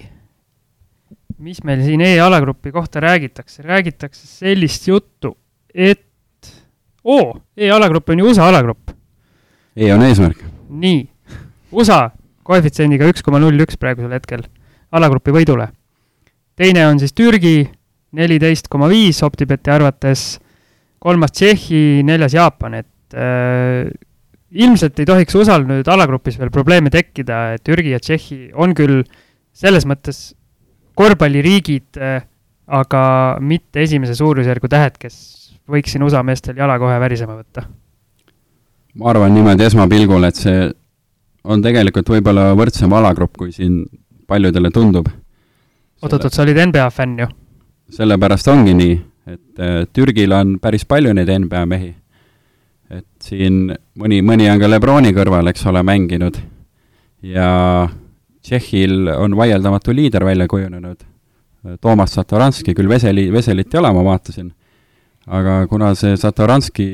mis 1.39 1.59
meil 1.65 1.83
siin 1.85 2.01
E-alagrupi 2.01 2.73
kohta 2.73 3.01
räägitakse, 3.01 3.63
räägitakse 3.63 4.27
sellist 4.27 4.89
juttu, 4.89 5.37
et 5.75 6.55
oo, 7.05 7.41
E-alagrupp 7.57 8.09
on 8.09 8.19
ju 8.19 8.31
USA 8.31 8.49
alagrupp. 8.49 8.91
E 9.77 9.93
on 9.95 10.03
eesmärk 10.03 10.51
nii, 10.71 11.03
USA 11.75 12.11
koefitsiendiga 12.47 13.09
üks 13.11 13.25
koma 13.27 13.41
null 13.43 13.59
üks 13.65 13.79
praegusel 13.81 14.13
hetkel 14.15 14.45
alagrupi 14.95 15.35
võidule. 15.35 15.69
teine 16.57 16.87
on 16.87 16.99
siis 16.99 17.13
Türgi, 17.13 17.71
neliteist 18.13 18.69
koma 18.69 18.89
viis 18.89 19.23
Optibeti 19.23 19.71
arvates, 19.71 20.39
kolmas 21.01 21.35
Tšehhi, 21.35 22.03
neljas 22.07 22.37
Jaapan, 22.37 22.79
et 22.83 23.17
äh, 23.17 23.91
ilmselt 24.51 24.99
ei 25.01 25.09
tohiks 25.09 25.37
USA-l 25.39 25.67
nüüd 25.69 25.89
alagrupis 25.89 26.39
veel 26.41 26.53
probleeme 26.55 26.93
tekkida, 26.93 27.43
et 27.57 27.65
Türgi 27.67 27.95
ja 27.95 28.01
Tšehhi 28.03 28.51
on 28.55 28.75
küll 28.79 29.03
selles 29.57 29.87
mõttes 29.89 30.31
korvpalliriigid 30.99 32.01
äh,, 32.01 32.25
aga 32.71 33.03
mitte 33.43 33.83
esimese 33.83 34.15
suurusjärgu 34.19 34.69
tähed, 34.71 34.99
kes 35.01 35.21
võiks 35.71 35.95
siin 35.95 36.05
USA 36.07 36.23
meestel 36.27 36.59
jala 36.59 36.77
kohe 36.83 36.99
värisema 37.03 37.39
võtta 37.39 37.65
ma 38.95 39.11
arvan 39.11 39.35
niimoodi 39.35 39.67
esmapilgul, 39.67 40.25
et 40.27 40.39
see 40.39 40.65
on 41.51 41.63
tegelikult 41.65 42.11
võib-olla 42.11 42.51
võrdsem 42.59 42.93
alagrupp, 42.93 43.37
kui 43.39 43.53
siin 43.55 43.85
paljudele 44.29 44.71
tundub. 44.75 45.09
oot-oot-oot, 46.03 46.35
sa 46.35 46.43
olid 46.43 46.59
NBA 46.71 46.89
fänn 46.95 47.23
ju? 47.23 47.29
sellepärast 47.91 48.49
ongi 48.49 48.75
nii, 48.77 48.99
et 49.27 49.61
äh, 49.61 49.83
Türgil 49.93 50.33
on 50.33 50.59
päris 50.63 50.87
palju 50.89 51.13
neid 51.17 51.31
NBA 51.45 51.65
mehi. 51.67 51.95
et 52.91 53.07
siin 53.23 53.69
mõni, 53.71 54.19
mõni 54.27 54.49
on 54.51 54.59
ka 54.59 54.67
Lebroni 54.67 55.13
kõrval, 55.15 55.47
eks 55.53 55.67
ole, 55.71 55.83
mänginud 55.87 56.41
ja 57.23 57.87
Tšehhil 58.41 59.13
on 59.15 59.37
vaieldamatu 59.37 59.93
liider 59.95 60.25
välja 60.25 60.49
kujunenud, 60.49 61.05
Toomas 61.81 62.17
Satoranski, 62.17 62.75
küll 62.75 62.89
Veseli, 62.89 63.29
Veselit 63.33 63.75
ei 63.75 63.79
ole, 63.79 63.93
ma 63.95 64.03
vaatasin, 64.09 64.49
aga 65.29 65.67
kuna 65.71 65.93
see 65.95 66.17
Satoranski 66.19 66.89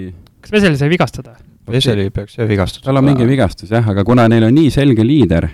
kas 0.46 0.52
Veseli 0.52 0.78
sai 0.78 0.90
vigastada? 0.90 1.36
Veseli 1.66 2.10
peaks 2.14 2.36
jah 2.38 2.46
vigastatud 2.46 2.86
tal 2.86 3.00
on 3.00 3.06
mingi 3.08 3.26
vigastus 3.26 3.72
jah, 3.74 3.86
aga 3.90 4.04
kuna 4.06 4.28
neil 4.30 4.46
on 4.46 4.54
nii 4.54 4.70
selge 4.70 5.02
liider 5.06 5.48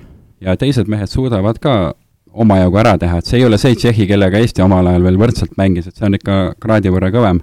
ja 0.45 0.57
teised 0.61 0.91
mehed 0.93 1.09
suudavad 1.09 1.61
ka 1.63 1.95
omajagu 2.33 2.79
ära 2.83 2.95
teha, 3.01 3.19
et 3.21 3.29
see 3.29 3.41
ei 3.41 3.49
ole 3.49 3.59
see 3.61 3.77
Tšehhi, 3.77 4.07
kellega 4.11 4.41
Eesti 4.41 4.65
omal 4.65 4.89
ajal 4.91 5.09
veel 5.09 5.19
võrdselt 5.21 5.57
mängis, 5.61 5.89
et 5.89 5.99
see 5.99 6.09
on 6.09 6.19
ikka 6.19 6.39
kraadi 6.63 6.93
võrra 6.93 7.13
kõvem. 7.15 7.43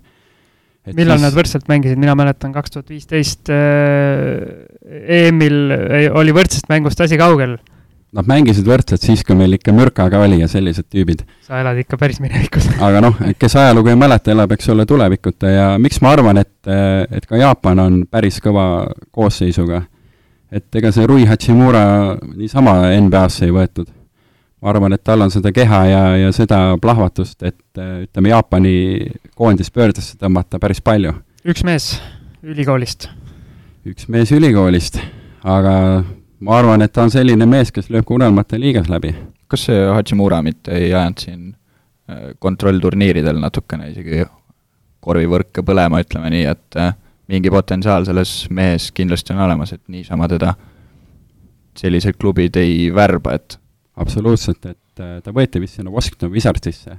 millal 0.94 1.20
siis... 1.20 1.26
nad 1.28 1.36
võrdselt 1.36 1.68
mängisid, 1.70 2.00
mina 2.02 2.16
mäletan 2.18 2.54
kaks 2.56 2.76
tuhat 2.76 2.90
viisteist 2.90 3.52
äh, 3.54 4.46
EM-il 5.20 6.10
oli 6.18 6.34
võrdsest 6.34 6.72
mängust 6.72 7.02
asi 7.06 7.20
kaugel 7.20 7.60
Nad 8.10 8.26
mängisid 8.26 8.66
võrdselt 8.66 9.04
siis, 9.06 9.22
kui 9.22 9.36
meil 9.38 9.54
ikka 9.54 9.74
Mürka 9.76 10.08
ka 10.10 10.24
oli 10.26 10.40
ja 10.40 10.48
sellised 10.50 10.88
tüübid. 10.90 11.22
sa 11.46 11.60
elad 11.62 11.78
ikka 11.78 11.98
päris 12.02 12.18
minevikus 12.24 12.66
aga 12.88 13.04
noh, 13.06 13.20
kes 13.38 13.56
ajalugu 13.62 13.92
ei 13.92 14.00
mäleta, 14.02 14.34
elab, 14.34 14.56
eks 14.56 14.72
ole, 14.74 14.86
tulevikuta 14.90 15.52
ja 15.54 15.68
miks 15.82 16.02
ma 16.02 16.16
arvan, 16.16 16.42
et, 16.42 16.72
et 17.14 17.30
ka 17.30 17.38
Jaapan 17.38 17.84
on 17.84 18.00
päris 18.10 18.42
kõva 18.42 18.66
koosseisuga. 19.14 19.84
et 20.50 20.82
ega 20.82 20.92
see 20.92 21.06
Rui 21.06 21.28
Hachimura 21.30 22.18
niisama 22.34 22.80
NBA-sse 22.98 23.46
ei 23.46 23.54
võetud. 23.54 23.94
Ma 24.62 24.70
arvan, 24.74 24.94
et 24.94 25.04
tal 25.04 25.24
on 25.24 25.32
seda 25.32 25.52
keha 25.56 25.80
ja, 25.88 26.02
ja 26.20 26.32
seda 26.36 26.60
plahvatust, 26.82 27.42
et 27.48 27.80
ütleme, 27.80 28.32
Jaapani 28.34 28.76
koondis 29.38 29.72
pöördesse 29.72 30.18
tõmmata 30.20 30.60
päris 30.60 30.82
palju. 30.84 31.14
üks 31.48 31.64
mees 31.64 31.94
ülikoolist. 32.44 33.10
üks 33.88 34.10
mees 34.12 34.32
ülikoolist, 34.36 35.00
aga 35.44 35.76
ma 36.40 36.58
arvan, 36.58 36.84
et 36.84 36.94
ta 36.94 37.06
on 37.08 37.14
selline 37.14 37.48
mees, 37.50 37.72
kes 37.72 37.90
lööb 37.92 38.08
ka 38.08 38.16
unelmate 38.18 38.60
liigas 38.60 38.90
läbi. 38.92 39.16
kas 39.50 39.66
see 39.66 39.86
Hachimura 39.96 40.42
mitte 40.46 40.76
ei 40.78 40.92
ajanud 40.94 41.24
siin 41.24 41.46
äh, 42.10 42.36
kontrollturniiridel 42.40 43.40
natukene 43.42 43.90
isegi 43.90 44.26
korvivõrke 45.00 45.64
põlema, 45.66 46.04
ütleme 46.04 46.30
nii, 46.36 46.44
et 46.52 46.78
äh, 46.78 46.94
mingi 47.32 47.50
potentsiaal 47.50 48.06
selles 48.06 48.34
mehes 48.54 48.92
kindlasti 48.92 49.34
on 49.34 49.42
olemas, 49.48 49.74
et 49.74 49.82
niisama 49.88 50.28
teda 50.30 50.54
sellised 51.80 52.20
klubid 52.20 52.58
ei 52.60 52.90
värba, 52.94 53.38
et 53.40 53.58
absoluutselt, 54.00 54.66
et 54.66 55.04
äh, 55.04 55.18
ta 55.24 55.34
võeti 55.36 55.62
vist 55.62 55.80
sinna 55.80 55.94
Washington 55.94 56.32
Wizardsisse. 56.34 56.98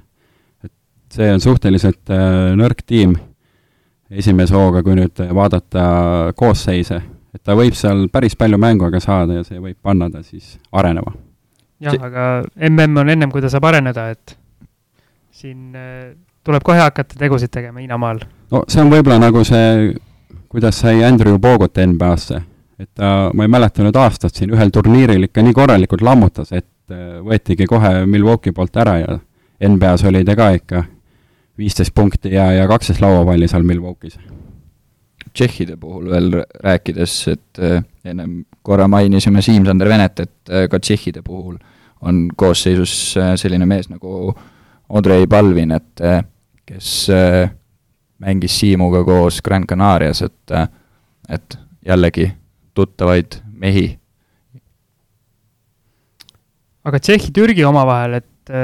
et 0.65 0.73
see 1.17 1.31
on 1.33 1.41
suhteliselt 1.43 2.13
nõrk 2.57 2.85
tiim 2.87 3.17
esimese 4.11 4.55
hooga, 4.55 4.83
kui 4.83 4.95
nüüd 4.99 5.23
vaadata 5.35 5.83
koosseise 6.39 7.01
et 7.35 7.43
ta 7.47 7.57
võib 7.59 7.77
seal 7.79 8.07
päris 8.13 8.37
palju 8.39 8.59
mänguaega 8.61 9.01
saada 9.03 9.39
ja 9.39 9.47
see 9.47 9.61
võib 9.63 9.79
panna 9.83 10.11
ta 10.11 10.23
siis 10.25 10.57
arenema. 10.73 11.13
jah 11.81 11.95
see..., 11.95 12.03
aga 12.07 12.27
mm 12.69 12.99
on 13.03 13.15
ennem, 13.15 13.31
kui 13.31 13.43
ta 13.43 13.51
saab 13.53 13.69
areneda, 13.71 14.09
et 14.11 14.37
siin 15.31 15.77
äh, 15.79 16.13
tuleb 16.45 16.65
kohe 16.67 16.81
hakata 16.81 17.19
tegusid 17.19 17.53
tegema 17.53 17.81
Hiinamaal. 17.81 18.23
no 18.51 18.65
see 18.69 18.83
on 18.83 18.93
võib-olla 18.93 19.21
nagu 19.23 19.45
see, 19.47 19.95
kuidas 20.51 20.83
sai 20.83 21.05
Andrew 21.07 21.39
Bogut 21.39 21.79
NBA-sse, 21.79 22.43
et 22.81 22.91
ta, 22.95 23.31
ma 23.35 23.47
ei 23.47 23.53
mäleta 23.53 23.87
nüüd 23.87 23.97
aastat, 23.97 24.35
siin 24.35 24.55
ühel 24.57 24.75
turniiril 24.75 25.31
ikka 25.31 25.45
nii 25.47 25.57
korralikult 25.57 26.03
lammutas, 26.03 26.53
et 26.53 26.67
äh, 26.93 27.19
võetigi 27.25 27.67
kohe 27.71 28.05
Milwaukee 28.07 28.55
poolt 28.57 28.77
ära 28.81 28.99
ja 29.01 29.19
NBA-s 29.69 30.05
oli 30.09 30.25
ta 30.25 30.37
ka 30.39 30.51
ikka 30.57 30.85
viisteist 31.61 31.95
punkti 31.95 32.33
ja, 32.35 32.51
ja 32.57 32.69
kaksteist 32.69 33.03
lauapalli 33.05 33.49
seal 33.51 33.67
Milwaukee's 33.67 34.19
Tšehhide 35.31 35.77
puhul 35.79 36.09
veel 36.11 36.41
rääkides, 36.65 37.13
et 37.31 37.61
äh, 37.63 37.85
ennem 38.05 38.41
korra 38.67 38.89
mainisime 38.91 39.43
Siim-Sander 39.45 39.89
Venet, 39.89 40.25
et 40.25 40.51
äh, 40.51 40.67
ka 40.71 40.81
Tšehhide 40.83 41.23
puhul 41.23 41.59
on 42.01 42.25
koosseisus 42.37 43.15
selline 43.37 43.67
mees 43.69 43.91
nagu 43.93 44.33
Andrei 44.89 45.27
Palvin, 45.29 45.75
et 45.77 46.01
kes 46.67 47.11
mängis 48.25 48.55
Siimuga 48.57 49.03
koos 49.05 49.43
Gran 49.45 49.67
Canarias, 49.69 50.23
et, 50.25 50.55
et 51.29 51.59
jällegi 51.87 52.31
tuttavaid 52.75 53.41
mehi. 53.53 54.00
Aga 56.85 57.01
Tšehhi-Türgi 57.03 57.67
omavahel, 57.69 58.21
et 58.21 58.55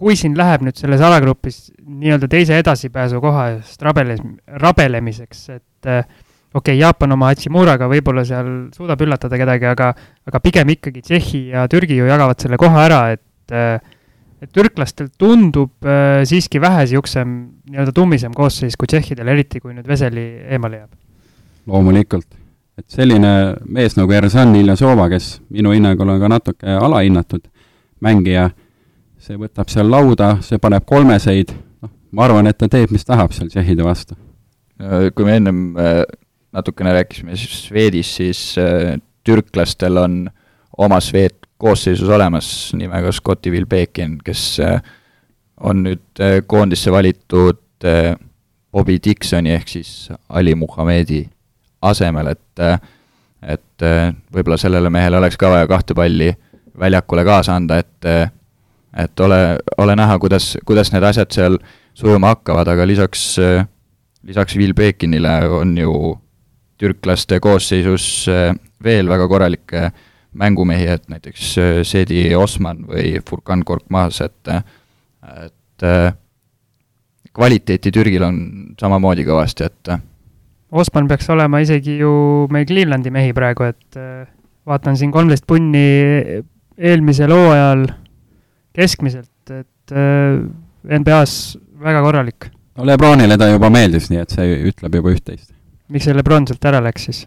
kui 0.00 0.16
siin 0.16 0.34
läheb 0.38 0.64
nüüd 0.64 0.80
selles 0.80 1.02
alagrupis 1.04 1.60
nii-öelda 1.84 2.28
teise 2.30 2.58
edasipääsu 2.60 3.20
koha 3.22 3.50
eest 3.56 3.82
rabeles-, 3.84 4.22
rabelemiseks, 4.62 5.42
et 5.58 5.88
äh, 5.90 6.04
okei 6.54 6.74
okay,, 6.74 6.80
Jaapan 6.80 7.16
oma 7.16 7.30
Hachimuraga 7.30 7.88
võib-olla 7.90 8.24
seal 8.28 8.50
suudab 8.76 9.02
üllatada 9.04 9.38
kedagi, 9.40 9.68
aga, 9.70 9.92
aga 10.30 10.42
pigem 10.42 10.72
ikkagi 10.76 11.04
Tšehhi 11.04 11.42
ja 11.52 11.66
Türgi 11.70 11.98
ju 12.00 12.08
jagavad 12.08 12.40
selle 12.40 12.58
koha 12.60 12.86
ära, 12.88 13.02
et 13.16 13.56
äh, 13.56 13.96
et 14.40 14.48
türklastel 14.56 15.10
tundub 15.20 15.84
äh, 15.84 16.22
siiski 16.24 16.62
vähe 16.64 16.86
niisugusem 16.86 17.32
nii-öelda 17.68 17.92
tummisem 17.92 18.32
koosseis 18.32 18.78
kui 18.80 18.88
tšehhidel, 18.88 19.28
eriti 19.28 19.60
kui 19.60 19.74
nüüd 19.76 19.88
Veseli 19.88 20.24
eemale 20.48 20.80
jääb. 20.80 20.94
loomulikult, 21.68 22.39
et 22.78 22.86
selline 22.92 23.32
mees 23.68 23.96
nagu 23.98 24.12
Erzan 24.14 24.54
Iljasova, 24.56 25.08
kes 25.12 25.40
minu 25.52 25.74
hinnangul 25.74 26.08
on 26.14 26.20
ka 26.22 26.30
natuke 26.30 26.76
alahinnatud 26.80 27.44
mängija, 28.04 28.48
see 29.20 29.36
võtab 29.40 29.68
seal 29.72 29.90
lauda, 29.92 30.36
see 30.44 30.60
paneb 30.62 30.86
kolmeseid, 30.88 31.52
noh, 31.84 31.92
ma 32.16 32.26
arvan, 32.26 32.48
et 32.50 32.58
ta 32.60 32.70
teeb, 32.72 32.92
mis 32.94 33.04
tahab 33.06 33.34
seal 33.36 33.50
tšehhide 33.52 33.84
vastu. 33.86 34.16
kui 35.14 35.24
me 35.28 35.34
ennem 35.36 35.76
äh, 35.76 36.04
natukene 36.56 36.94
rääkisime 36.96 37.36
Swedis, 37.36 38.14
siis 38.16 38.40
äh, 38.58 38.96
türklastel 39.24 39.98
on 40.00 40.22
oma 40.78 41.00
Swed 41.04 41.36
koosseisus 41.60 42.08
olemas 42.08 42.72
nimega 42.72 43.12
Scotti 43.12 43.52
Vilbekin, 43.52 44.16
kes 44.24 44.60
äh, 44.64 44.80
on 45.60 45.82
nüüd 45.84 46.22
koondisse 46.48 46.88
valitud 46.92 47.84
Bobby 48.72 48.96
Dixoni 49.04 49.52
ehk 49.52 49.68
siis 49.68 50.08
Ali 50.28 50.54
Muhamedi 50.56 51.26
asemel, 51.82 52.34
et 52.34 52.64
et 53.40 53.84
võib-olla 54.34 54.58
sellele 54.60 54.90
mehele 54.92 55.16
oleks 55.16 55.38
ka 55.40 55.48
vaja 55.48 55.68
kahte 55.68 55.94
palli 55.96 56.28
väljakule 56.78 57.24
kaasa 57.24 57.56
anda, 57.56 57.78
et 57.80 58.08
et 58.96 59.20
ole, 59.20 59.58
ole 59.78 59.94
näha, 59.96 60.18
kuidas, 60.18 60.56
kuidas 60.66 60.90
need 60.92 61.04
asjad 61.06 61.30
seal 61.32 61.58
sujuma 61.94 62.34
hakkavad, 62.34 62.68
aga 62.68 62.86
lisaks, 62.86 63.36
lisaks 64.26 64.56
Will 64.58 64.74
Bekinile 64.74 65.36
on 65.60 65.76
ju 65.78 65.94
türklaste 66.80 67.40
koosseisus 67.40 68.26
veel 68.84 69.08
väga 69.08 69.28
korralikke 69.28 69.90
mängumehi, 70.34 70.86
et 70.86 71.08
näiteks 71.08 71.54
Sedi 71.86 72.34
Osman 72.34 72.84
või 72.88 73.18
Furkan 73.28 73.64
Korkmaz, 73.64 74.20
et 74.20 74.52
et 75.30 75.86
kvaliteeti 77.32 77.92
Türgil 77.94 78.22
on 78.26 78.38
samamoodi 78.80 79.24
kõvasti, 79.24 79.64
et 79.64 79.92
Osman 80.70 81.08
peaks 81.10 81.26
olema 81.34 81.60
isegi 81.62 81.96
ju 81.98 82.12
meil 82.54 82.66
Clevelandi 82.68 83.10
mehi 83.10 83.32
praegu, 83.34 83.66
et 83.66 83.98
äh, 83.98 84.28
vaatan 84.68 84.98
siin 84.98 85.10
kolmteist 85.14 85.46
punni 85.48 85.82
eelmisel 86.78 87.34
hooajal 87.34 87.88
keskmiselt, 88.76 89.50
et 89.50 89.94
äh, 89.94 90.38
NBA-s 91.00 91.58
väga 91.82 92.04
korralik. 92.04 92.50
no 92.78 92.86
Lebronile 92.86 93.38
ta 93.38 93.50
juba 93.50 93.70
meeldis, 93.72 94.08
nii 94.12 94.22
et 94.22 94.36
see 94.36 94.54
ütleb 94.70 95.00
juba 95.00 95.12
üht-teist. 95.16 95.50
miks 95.90 96.06
see 96.06 96.14
Lebron 96.14 96.46
sealt 96.46 96.70
ära 96.70 96.82
läks 96.84 97.08
siis? 97.10 97.24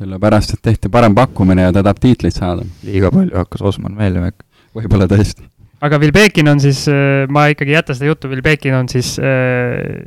sellepärast, 0.00 0.54
et 0.56 0.62
tehti 0.64 0.88
parem 0.88 1.14
pakkumine 1.16 1.66
ja 1.66 1.74
ta 1.76 1.84
tahab 1.84 2.00
tiitlit 2.00 2.36
saada. 2.36 2.64
liiga 2.86 3.12
palju 3.12 3.36
hakkas 3.36 3.66
Osman 3.72 3.96
meeldima 3.98 4.32
ikka. 4.32 4.46
võib-olla 4.80 5.10
tõesti. 5.10 5.44
aga 5.84 6.00
Vilbekin 6.00 6.48
on 6.48 6.62
siis, 6.62 6.86
ma 7.28 7.50
ikkagi 7.52 7.74
ei 7.74 7.80
jäta 7.82 7.96
seda 7.98 8.08
juttu, 8.14 8.32
Vilbekin 8.32 8.80
on 8.80 8.88
siis 8.88 9.18
äh, 9.20 10.00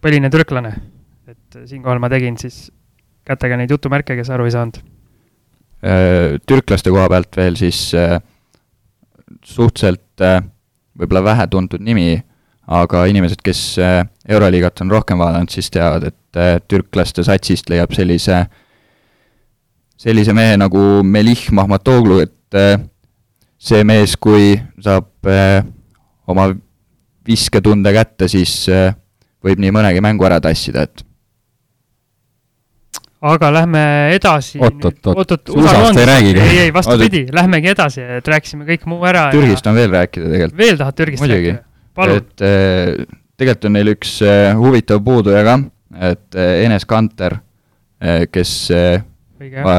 põline 0.00 0.32
türklane. 0.32 0.74
Et 1.56 1.68
siinkohal 1.70 2.02
ma 2.02 2.10
tegin 2.12 2.36
siis 2.40 2.68
kätega 3.24 3.56
neid 3.56 3.70
jutumärke, 3.70 4.16
kes 4.16 4.30
aru 4.30 4.48
ei 4.48 4.54
saanud. 4.54 4.80
türklaste 6.46 6.90
koha 6.90 7.08
pealt 7.12 7.36
veel 7.36 7.56
siis 7.60 7.90
äh, 7.98 8.16
suhteliselt 9.44 10.22
äh, 10.24 10.40
võib-olla 10.98 11.24
vähetuntud 11.24 11.82
nimi, 11.82 12.22
aga 12.70 13.04
inimesed, 13.10 13.42
kes 13.44 13.62
äh, 13.82 14.02
Euroliigat 14.28 14.80
on 14.84 14.92
rohkem 14.94 15.20
vaadanud, 15.20 15.52
siis 15.52 15.70
teavad, 15.74 16.08
et 16.10 16.40
äh, 16.40 16.56
türklaste 16.68 17.24
satsist 17.26 17.70
leiab 17.70 17.92
sellise, 17.96 18.44
sellise 20.00 20.34
mehe 20.36 20.56
nagu 20.60 21.02
Melih 21.04 21.48
Mahmatoglu, 21.52 22.20
et 22.24 22.58
äh, 22.58 22.78
see 23.58 23.84
mees, 23.86 24.16
kui 24.20 24.54
saab 24.84 25.08
oma 26.28 26.50
visketunde 27.24 27.94
kätte, 27.96 28.26
siis 28.28 28.66
võib 29.44 29.62
nii 29.62 29.70
mõnegi 29.72 30.02
mängu 30.04 30.26
ära 30.28 30.36
tassida, 30.44 30.82
et 30.84 31.00
aga 33.24 33.50
lähme 33.54 33.82
edasi. 34.14 34.58
oot, 34.60 34.80
oot, 34.84 35.06
oot, 35.14 35.34
oot, 35.36 35.52
USA-st 35.56 36.00
ei 36.00 36.08
räägigi. 36.08 36.40
ei, 36.40 36.58
ei 36.66 36.72
vastupidi, 36.74 37.24
lähmegi 37.32 37.70
edasi, 37.72 38.02
et 38.18 38.28
rääkisime 38.28 38.66
kõik 38.68 38.84
muu 38.90 39.04
ära. 39.08 39.28
Türgist 39.32 39.64
ja... 39.64 39.72
on 39.72 39.78
veel 39.78 39.92
rääkida 39.94 40.28
tegelikult. 40.28 40.58
veel 40.60 40.80
tahad 40.80 40.98
Türgist 40.98 41.24
Muidugi. 41.24 41.54
rääkida? 41.54 42.18
et 42.18 42.44
äh, 42.44 43.06
tegelikult 43.38 43.68
on 43.70 43.76
neil 43.78 43.92
üks 43.94 44.16
äh, 44.26 44.50
huvitav 44.58 45.00
puuduja 45.06 45.44
ka, 45.46 45.56
et 46.10 46.38
äh, 46.38 46.56
Enes 46.66 46.84
Kanter, 46.90 47.38
kes 48.34 48.52
ma 49.64 49.74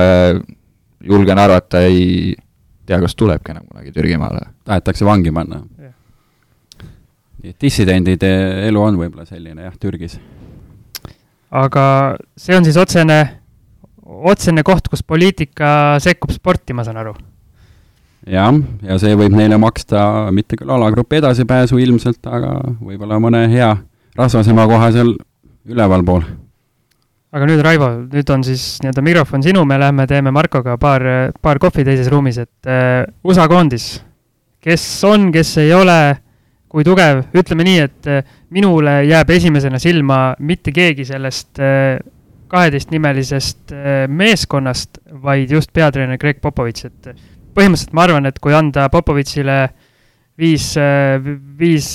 julgen 1.05 1.37
arvata, 1.37 1.83
ei 1.85 2.31
tea, 2.87 2.97
kas 3.03 3.13
tulebki 3.19 3.53
enam 3.53 3.67
kunagi 3.67 3.91
Türgimaale. 3.93 4.47
tahetakse 4.65 5.05
vangi 5.05 5.33
panna. 5.35 5.61
et 7.45 7.61
dissidendide 7.61 8.31
elu 8.65 8.81
on 8.81 8.97
võib-olla 8.97 9.27
selline 9.29 9.67
jah, 9.67 9.75
Türgis 9.77 10.17
aga 11.51 11.85
see 12.37 12.55
on 12.57 12.65
siis 12.65 12.77
otsene, 12.79 13.19
otsene 14.05 14.63
koht, 14.65 14.89
kus 14.91 15.03
poliitika 15.03 15.97
sekkub 16.03 16.33
sporti, 16.33 16.73
ma 16.73 16.85
saan 16.87 17.01
aru. 17.01 17.15
jah, 18.25 18.55
ja 18.81 18.97
see 19.01 19.17
võib 19.17 19.35
neile 19.37 19.57
maksta 19.61 20.31
mitte 20.33 20.57
küll 20.57 20.71
alagrupi 20.73 21.19
edasipääsu 21.21 21.77
ilmselt, 21.81 22.23
aga 22.25 22.57
võib-olla 22.81 23.19
mõne 23.21 23.45
hea 23.51 23.75
rasvasema 24.17 24.65
koha 24.69 24.89
seal 24.95 25.13
ülevalpool. 25.69 26.25
aga 27.35 27.47
nüüd, 27.49 27.61
Raivo, 27.65 27.91
nüüd 28.09 28.29
on 28.33 28.43
siis 28.47 28.79
nii-öelda 28.81 29.03
mikrofon 29.05 29.43
sinu, 29.45 29.65
me 29.67 29.77
lähme 29.79 30.07
teeme 30.07 30.31
Markoga 30.33 30.77
paar, 30.81 31.03
paar 31.41 31.59
kohvi 31.59 31.85
teises 31.85 32.09
ruumis, 32.09 32.39
et 32.41 32.69
uh, 32.69 33.03
USA 33.27 33.47
koondis, 33.51 33.97
kes 34.63 34.85
on, 35.05 35.29
kes 35.35 35.57
ei 35.61 35.73
ole 35.75 35.99
kui 36.75 36.83
tugev, 36.83 37.21
ütleme 37.37 37.63
nii, 37.63 37.83
et 37.87 38.09
äh, 38.11 38.33
minule 38.53 38.99
jääb 39.07 39.31
esimesena 39.35 39.79
silma 39.81 40.19
mitte 40.39 40.73
keegi 40.75 41.05
sellest 41.07 41.59
äh, 41.59 41.97
kaheteistnimelisest 42.51 43.73
äh, 43.73 44.05
meeskonnast, 44.07 44.99
vaid 45.23 45.51
just 45.51 45.73
peatreener 45.73 46.19
Greg 46.21 46.41
Popovitš, 46.41 46.89
et 46.89 47.11
põhimõtteliselt 47.55 47.95
ma 47.95 48.05
arvan, 48.05 48.29
et 48.29 48.39
kui 48.43 48.53
anda 48.53 48.89
Popovitšile 48.93 49.59
viis, 50.37 50.73
viis 51.57 51.93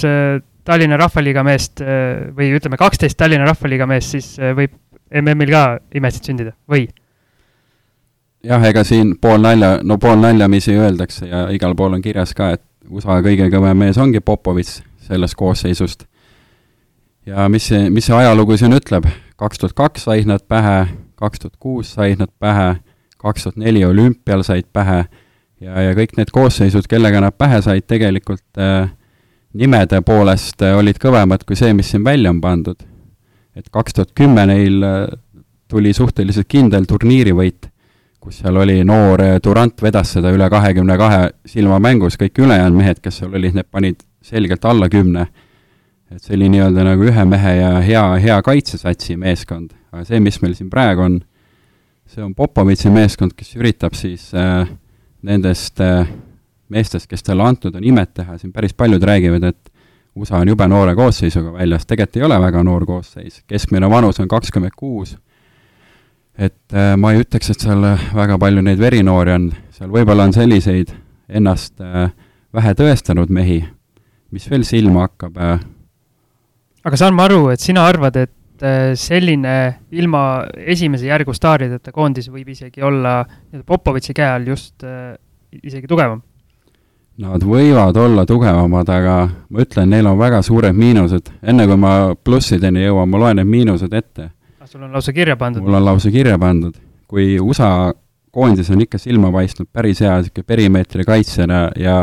Tallinna 0.64 0.96
Rahvaliiga 0.96 1.42
meest 1.44 1.82
või 1.84 2.54
ütleme, 2.56 2.78
kaksteist 2.80 3.18
Tallinna 3.20 3.44
Rahvaliiga 3.44 3.84
meest, 3.90 4.16
siis 4.16 4.30
võib 4.56 4.72
MM-il 5.20 5.52
ka 5.52 5.64
imesid 6.00 6.30
sündida, 6.30 6.54
või? 6.70 6.86
jah, 8.44 8.64
ega 8.64 8.84
siin 8.86 9.14
pool 9.20 9.42
nalja, 9.44 9.78
no 9.84 9.98
pool 10.00 10.20
naljamisi 10.20 10.74
öeldakse 10.78 11.28
ja 11.28 11.46
igal 11.54 11.76
pool 11.76 11.96
on 11.96 12.04
kirjas 12.04 12.32
ka, 12.36 12.54
et 12.56 12.64
USA 12.90 13.20
kõige 13.24 13.50
kõvem 13.52 13.84
mees 13.84 13.98
ongi 14.00 14.22
Popovitš 14.24 14.80
sellest 15.10 15.36
koosseisust. 15.38 16.06
Ja 17.26 17.48
mis 17.48 17.68
see, 17.68 17.90
mis 17.90 18.06
see 18.08 18.16
ajalugu 18.16 18.56
siin 18.60 18.74
ütleb, 18.76 19.08
kaks 19.40 19.62
tuhat 19.62 19.74
kaks 19.78 20.06
said 20.08 20.28
nad 20.28 20.44
pähe, 20.48 20.86
kaks 21.20 21.44
tuhat 21.44 21.56
kuus 21.60 21.94
said 21.96 22.20
nad 22.20 22.32
pähe, 22.38 22.74
kaks 23.20 23.46
tuhat 23.46 23.60
neli 23.60 23.84
olümpial 23.84 24.44
said 24.46 24.68
pähe 24.72 25.04
ja, 25.60 25.82
ja 25.88 25.96
kõik 25.96 26.16
need 26.18 26.32
koosseisud, 26.34 26.88
kellega 26.90 27.22
nad 27.22 27.36
pähe 27.38 27.60
said, 27.64 27.86
tegelikult 27.88 28.60
äh, 28.60 28.90
nimede 29.52 30.02
poolest 30.06 30.62
äh, 30.62 30.76
olid 30.78 31.00
kõvemad 31.02 31.44
kui 31.46 31.58
see, 31.58 31.74
mis 31.76 31.90
siin 31.92 32.04
välja 32.04 32.32
on 32.32 32.40
pandud. 32.40 32.86
et 33.56 33.68
kaks 33.70 33.94
tuhat 33.98 34.14
kümme 34.16 34.46
neil 34.46 34.82
äh, 34.82 35.04
tuli 35.68 35.92
suhteliselt 35.92 36.48
kindel 36.48 36.86
turniirivõit 36.88 37.70
kus 38.20 38.42
seal 38.42 38.56
oli 38.60 38.82
noor 38.84 39.22
Durant 39.44 39.82
vedas 39.82 40.12
seda 40.16 40.30
üle 40.34 40.48
kahekümne 40.52 40.96
kahe 41.00 41.20
silma 41.48 41.78
mängus, 41.80 42.18
kõik 42.20 42.42
ülejäänud 42.44 42.76
mehed, 42.76 43.00
kes 43.00 43.22
seal 43.22 43.32
olid, 43.34 43.56
need 43.56 43.68
panid 43.72 44.02
selgelt 44.22 44.64
alla 44.68 44.90
kümne. 44.92 45.26
Et 46.10 46.22
see 46.22 46.34
oli 46.34 46.48
nii-öelda 46.50 46.84
nagu 46.86 47.06
ühe 47.06 47.24
mehe 47.28 47.56
ja 47.60 47.74
hea, 47.84 48.04
hea 48.22 48.38
kaitsesatsi 48.46 49.16
meeskond, 49.20 49.74
aga 49.92 50.04
see, 50.08 50.20
mis 50.22 50.40
meil 50.42 50.56
siin 50.58 50.70
praegu 50.72 51.06
on, 51.06 51.20
see 52.10 52.24
on 52.24 52.34
Popovitši 52.34 52.90
meeskond, 52.94 53.36
kes 53.38 53.54
üritab 53.58 53.94
siis 53.98 54.30
äh, 54.34 54.66
nendest 55.26 55.80
äh, 55.84 56.08
meestest, 56.70 57.08
kes 57.10 57.24
talle 57.26 57.44
antud 57.46 57.74
on, 57.74 57.84
imet 57.86 58.14
teha, 58.14 58.38
siin 58.38 58.52
päris 58.54 58.74
paljud 58.74 59.02
räägivad, 59.02 59.44
et 59.50 59.70
USA 60.18 60.40
on 60.42 60.50
jube 60.50 60.66
noore 60.68 60.94
koosseisuga 60.98 61.52
väljas, 61.54 61.86
tegelikult 61.86 62.18
ei 62.18 62.26
ole 62.26 62.38
väga 62.42 62.62
noor 62.66 62.86
koosseis, 62.86 63.42
keskmine 63.46 63.90
vanus 63.90 64.18
on 64.22 64.28
kakskümmend 64.30 64.74
kuus. 64.76 65.16
Et 66.38 66.74
äh, 66.74 66.94
ma 66.98 67.12
ei 67.12 67.22
ütleks, 67.22 67.50
et 67.52 67.62
seal 67.62 67.84
väga 68.16 68.38
palju 68.40 68.62
neid 68.64 68.80
verinoori 68.80 69.34
on, 69.34 69.50
seal 69.74 69.90
võib-olla 69.92 70.26
on 70.28 70.34
selliseid 70.34 70.92
ennast 71.28 71.82
äh, 71.84 72.10
vähe 72.54 72.74
tõestanud 72.78 73.30
mehi, 73.34 73.60
mis 74.34 74.48
veel 74.50 74.66
silma 74.66 75.06
hakkab 75.08 75.38
äh.. 75.38 75.60
Aga 76.84 77.00
saan 77.00 77.16
ma 77.16 77.26
aru, 77.28 77.48
et 77.54 77.60
sina 77.60 77.84
arvad, 77.88 78.16
et 78.16 78.64
äh, 78.64 78.92
selline 78.98 79.56
ilma 79.90 80.24
esimese 80.56 81.10
järgu 81.10 81.34
staarideta 81.36 81.92
koondis 81.92 82.30
võib 82.32 82.48
isegi 82.54 82.82
olla 82.82 83.20
Popovitši 83.66 84.16
käe 84.16 84.32
all 84.32 84.50
just 84.50 84.84
äh, 84.84 85.14
isegi 85.62 85.88
tugevam? 85.90 86.22
Nad 87.20 87.42
võivad 87.44 87.96
olla 88.00 88.24
tugevamad, 88.24 88.88
aga 88.88 89.14
ma 89.28 89.64
ütlen, 89.64 89.90
neil 89.92 90.06
on 90.08 90.16
väga 90.16 90.40
suured 90.42 90.72
miinused. 90.72 91.28
enne 91.42 91.66
kui 91.68 91.76
ma 91.76 91.94
plussideni 92.16 92.86
jõuan, 92.86 93.10
ma 93.10 93.18
loen 93.20 93.42
need 93.42 93.50
miinused 93.50 93.92
ette 93.92 94.30
sul 94.70 94.82
on 94.82 94.92
lausa 94.92 95.12
kirja 95.12 95.36
pandud? 95.36 95.62
mul 95.62 95.74
on 95.74 95.84
lausa 95.84 96.10
kirja 96.10 96.38
pandud. 96.38 96.74
kui 97.10 97.40
USA 97.40 97.92
koondis 98.30 98.70
on 98.70 98.84
ikka 98.84 98.98
silma 99.02 99.32
paistnud 99.34 99.66
päris 99.72 100.00
hea 100.04 100.12
niisugune 100.20 100.46
perimeetri 100.46 101.04
kaitsjana 101.04 101.62
ja 101.76 101.96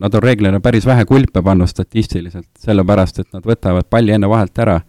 nad 0.00 0.14
on 0.14 0.22
reeglina 0.22 0.60
päris 0.60 0.86
vähe 0.86 1.04
kulpe 1.04 1.42
pannud 1.42 1.70
statistiliselt, 1.70 2.50
sellepärast 2.58 3.20
et 3.22 3.32
nad 3.32 3.46
võtavad 3.46 3.86
palli 3.90 4.14
enne 4.14 4.28
vahelt 4.28 4.58
ära, 4.58 4.80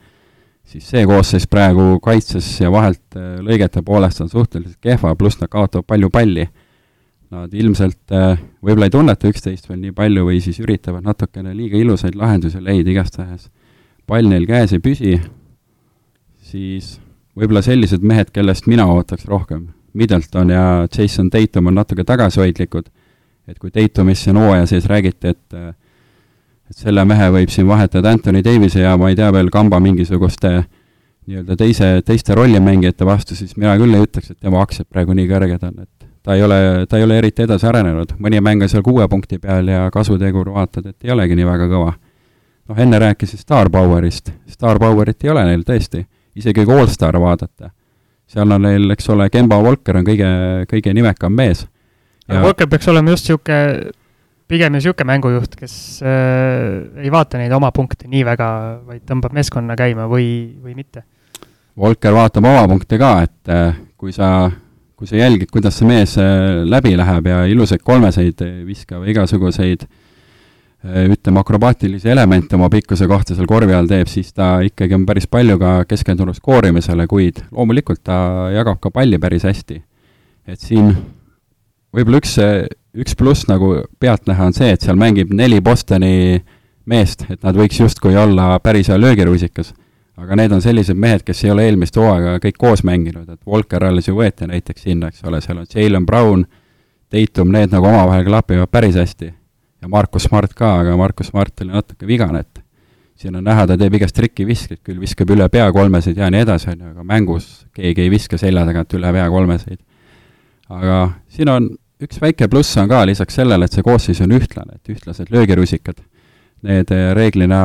siis 0.65 0.87
see 0.89 1.05
koosseis 1.05 1.47
praegu 1.47 1.99
kaitses 2.03 2.47
ja 2.61 2.71
vahelt 2.73 3.17
äh, 3.19 3.35
lõigete 3.45 3.83
poolest 3.85 4.21
on 4.25 4.31
suhteliselt 4.31 4.79
kehva, 4.81 5.15
pluss 5.15 5.39
nad 5.41 5.51
kaotavad 5.51 5.85
palju 5.87 6.09
palli. 6.09 6.47
Nad 7.35 7.53
ilmselt 7.57 8.13
äh, 8.13 8.37
võib-olla 8.61 8.89
ei 8.89 8.93
tunneta 8.93 9.29
üksteist 9.29 9.69
veel 9.69 9.81
nii 9.81 9.93
palju 9.97 10.25
või 10.27 10.41
siis 10.41 10.59
üritavad 10.61 11.05
natukene 11.05 11.55
liiga 11.57 11.77
ilusaid 11.77 12.17
lahendusi 12.17 12.61
leida 12.63 12.93
igastahes. 12.93 13.49
pall 14.05 14.27
neil 14.29 14.45
käes 14.45 14.73
ei 14.73 14.79
püsi, 14.79 15.15
siis 16.45 16.99
võib-olla 17.35 17.63
sellised 17.65 18.03
mehed, 18.05 18.29
kellest 18.33 18.67
mina 18.69 18.85
ootaks 18.85 19.25
rohkem, 19.25 19.67
Middleton 19.93 20.49
ja 20.53 20.87
Jason 20.97 21.29
Tatum 21.29 21.71
on 21.71 21.75
natuke 21.79 22.03
tagasihoidlikud, 22.03 22.89
et 23.47 23.59
kui 23.59 23.71
Tatumist 23.71 24.25
siin 24.25 24.39
hooaja 24.39 24.65
sees 24.69 24.87
räägiti, 24.89 25.33
et 25.33 25.59
et 26.65 26.79
selle 26.81 27.03
mehe 27.05 27.27
võib 27.29 27.51
siin 27.53 27.67
vahetada 27.69 28.09
Anthony 28.15 28.41
Davise 28.43 28.81
ja 28.81 28.95
ma 28.97 29.11
ei 29.11 29.17
tea 29.17 29.27
veel, 29.33 29.51
kamba 29.53 29.77
mingisuguste 29.79 30.63
nii-öelda 31.25 31.57
teise, 31.57 31.91
teiste 32.05 32.35
rollimängijate 32.37 33.05
vastu, 33.05 33.37
siis 33.37 33.53
mina 33.57 33.75
küll 33.77 33.93
ei 33.93 34.07
ütleks, 34.07 34.31
et 34.33 34.39
tema 34.39 34.63
aktsiad 34.65 34.89
praegu 34.89 35.13
nii 35.13 35.29
kõrged 35.29 35.67
on, 35.67 35.85
et 35.85 36.09
ta 36.25 36.33
ei 36.33 36.41
ole, 36.41 36.57
ta 36.89 36.97
ei 36.97 37.05
ole 37.05 37.19
eriti 37.21 37.45
edasi 37.45 37.69
arenenud, 37.69 38.15
mõni 38.17 38.41
mäng 38.41 38.65
on 38.65 38.71
seal 38.71 38.85
kuue 38.85 39.05
punkti 39.09 39.37
peal 39.41 39.69
ja 39.69 39.85
kasutegur 39.93 40.49
vaatad, 40.57 40.89
et 40.89 41.05
ei 41.05 41.13
olegi 41.13 41.37
nii 41.37 41.45
väga 41.45 41.69
kõva. 41.69 41.93
noh, 42.65 42.81
enne 42.81 42.99
rääkisid 42.99 43.45
Star 43.45 43.69
Powerist, 43.69 44.33
Star 44.49 44.81
Powerit 44.81 45.23
ei 45.23 45.29
ole 45.29 45.45
neil 45.45 45.61
tõesti 45.65 46.01
isegi 46.35 46.65
kui 46.65 46.79
Allstar 46.79 47.17
vaadata, 47.21 47.71
seal 48.27 48.51
on 48.51 48.65
neil, 48.67 48.89
eks 48.95 49.09
ole, 49.13 49.29
Kemba 49.33 49.59
Walker 49.63 49.99
on 49.99 50.07
kõige, 50.07 50.29
kõige 50.71 50.93
nimekam 50.95 51.35
mees. 51.35 51.65
Walker 52.29 52.67
peaks 52.67 52.87
olema 52.89 53.13
just 53.13 53.27
niisugune 53.29 53.91
pigem 54.49 54.75
niisugune 54.75 55.09
mängujuht, 55.09 55.57
kes 55.57 55.75
äh, 56.05 57.03
ei 57.03 57.11
vaata 57.13 57.39
neid 57.41 57.53
oma 57.55 57.71
punkte 57.75 58.09
nii 58.09 58.23
väga, 58.27 58.47
vaid 58.85 59.03
tõmbab 59.09 59.33
meeskonna 59.35 59.77
käima 59.77 60.07
või, 60.11 60.27
või 60.61 60.77
mitte. 60.77 61.05
Volker 61.77 62.15
vaatab 62.15 62.45
oma 62.47 62.63
punkte 62.71 62.99
ka, 63.01 63.11
et 63.25 63.51
äh, 63.51 63.75
kui 63.99 64.13
sa, 64.15 64.49
kui 64.95 65.09
sa 65.09 65.19
jälgid, 65.19 65.49
kuidas 65.51 65.77
see 65.79 65.89
mees 65.89 66.15
äh, 66.21 66.63
läbi 66.65 66.93
läheb 66.97 67.29
ja 67.31 67.43
ilusaid 67.51 67.83
kolmeseid 67.85 68.45
viskab, 68.67 69.03
igasuguseid 69.11 69.87
äh, 69.87 71.09
ütleme, 71.09 71.41
akrobaatilisi 71.41 72.13
elemente 72.13 72.55
oma 72.55 72.69
pikkuse 72.73 73.09
kohta 73.11 73.35
seal 73.35 73.49
korvi 73.49 73.75
all 73.75 73.89
teeb, 73.89 74.09
siis 74.11 74.31
ta 74.33 74.59
ikkagi 74.65 74.97
on 74.97 75.09
päris 75.09 75.27
palju 75.27 75.57
ka 75.61 75.75
keskendunud 75.89 76.37
skoorimisele, 76.37 77.09
kuid 77.11 77.43
loomulikult 77.49 78.05
ta 78.05 78.17
jagab 78.53 78.79
ka 78.81 78.93
palli 78.93 79.19
päris 79.19 79.49
hästi. 79.49 79.81
et 80.45 80.61
siin 80.61 80.93
võib-olla 81.95 82.19
üks, 82.21 82.35
üks 82.95 83.15
pluss 83.17 83.47
nagu 83.49 83.71
pealtnäha 83.99 84.49
on 84.49 84.55
see, 84.55 84.73
et 84.75 84.83
seal 84.83 84.99
mängib 84.99 85.31
neli 85.35 85.61
Bostoni 85.63 86.41
meest, 86.89 87.25
et 87.31 87.41
nad 87.45 87.57
võiks 87.57 87.79
justkui 87.81 88.15
olla 88.19 88.55
päris 88.63 88.91
hea 88.91 88.99
löögirusikas. 88.99 89.73
aga 90.15 90.35
need 90.39 90.53
on 90.55 90.61
sellised 90.63 90.95
mehed, 90.95 91.25
kes 91.27 91.43
ei 91.43 91.51
ole 91.51 91.65
eelmist 91.67 91.97
hooaega 91.99 92.37
kõik 92.39 92.55
koos 92.57 92.85
mänginud, 92.87 93.27
et 93.29 93.39
Walker 93.47 93.83
alles 93.83 94.07
ju 94.07 94.15
võeti 94.15 94.47
näiteks 94.47 94.85
sinna, 94.87 95.09
eks 95.11 95.25
ole, 95.27 95.41
seal 95.43 95.57
on 95.59 95.65
Jalen 95.73 96.05
Brown, 96.05 96.45
Tatum, 97.11 97.51
need 97.51 97.73
nagu 97.73 97.89
omavahel 97.89 98.23
klapivad 98.25 98.71
päris 98.71 98.95
hästi. 98.95 99.33
ja 99.81 99.89
Markus 99.91 100.23
Smart 100.23 100.53
ka, 100.53 100.79
aga 100.79 100.95
Markus 100.97 101.27
Smart 101.27 101.61
oli 101.61 101.73
natuke 101.73 102.07
vigane, 102.07 102.39
et 102.39 102.63
siin 103.15 103.35
on 103.35 103.43
näha, 103.43 103.67
ta 103.67 103.77
teeb 103.77 103.93
igast 103.99 104.15
trikiviskeid, 104.15 104.79
küll 104.83 104.99
viskab 104.99 105.29
üle 105.35 105.47
pea 105.49 105.67
kolmesid 105.71 106.17
ja 106.17 106.29
nii 106.31 106.45
edasi, 106.45 106.69
on 106.71 106.79
ju, 106.79 106.91
aga 106.95 107.03
mängus 107.03 107.49
keegi 107.75 108.05
ei 108.05 108.11
viska 108.11 108.39
selja 108.39 108.65
tagant 108.65 108.95
üle 108.95 109.11
pea 109.11 109.27
kolmesid. 109.29 109.79
aga 110.69 111.09
siin 111.27 111.49
on 111.49 111.69
üks 112.03 112.19
väike 112.21 112.47
pluss 112.51 112.75
on 112.77 112.89
ka 112.91 113.03
lisaks 113.07 113.37
sellele, 113.39 113.67
et 113.67 113.75
see 113.75 113.85
koosseis 113.85 114.21
on 114.25 114.33
ühtlane, 114.35 114.77
et 114.77 114.91
ühtlased 114.91 115.31
löögirusikad, 115.31 116.01
need 116.65 116.91
eh, 116.91 117.11
reeglina 117.15 117.61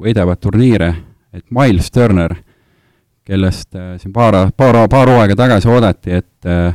võidavad 0.00 0.40
turniire, 0.40 0.90
et 1.34 1.44
Miles 1.54 1.90
Turner, 1.92 2.34
kellest 3.26 3.76
eh, 3.76 3.92
siin 4.00 4.14
paar, 4.14 4.38
paar, 4.56 4.80
paar 4.90 5.12
hooaega 5.12 5.36
tagasi 5.38 5.70
oodati, 5.70 6.22
et 6.22 6.48
eh, 6.50 6.70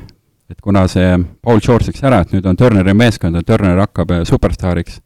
et 0.45 0.59
kuna 0.61 0.83
see 0.85 1.15
Paul 1.41 1.57
George 1.57 1.89
läks 1.89 2.03
ära, 2.05 2.19
et 2.21 2.33
nüüd 2.35 2.45
on 2.45 2.57
Turneri 2.57 2.93
meeskond 2.93 3.33
ja 3.33 3.41
Turner 3.41 3.79
hakkab 3.81 4.11
superstaariks, 4.29 4.99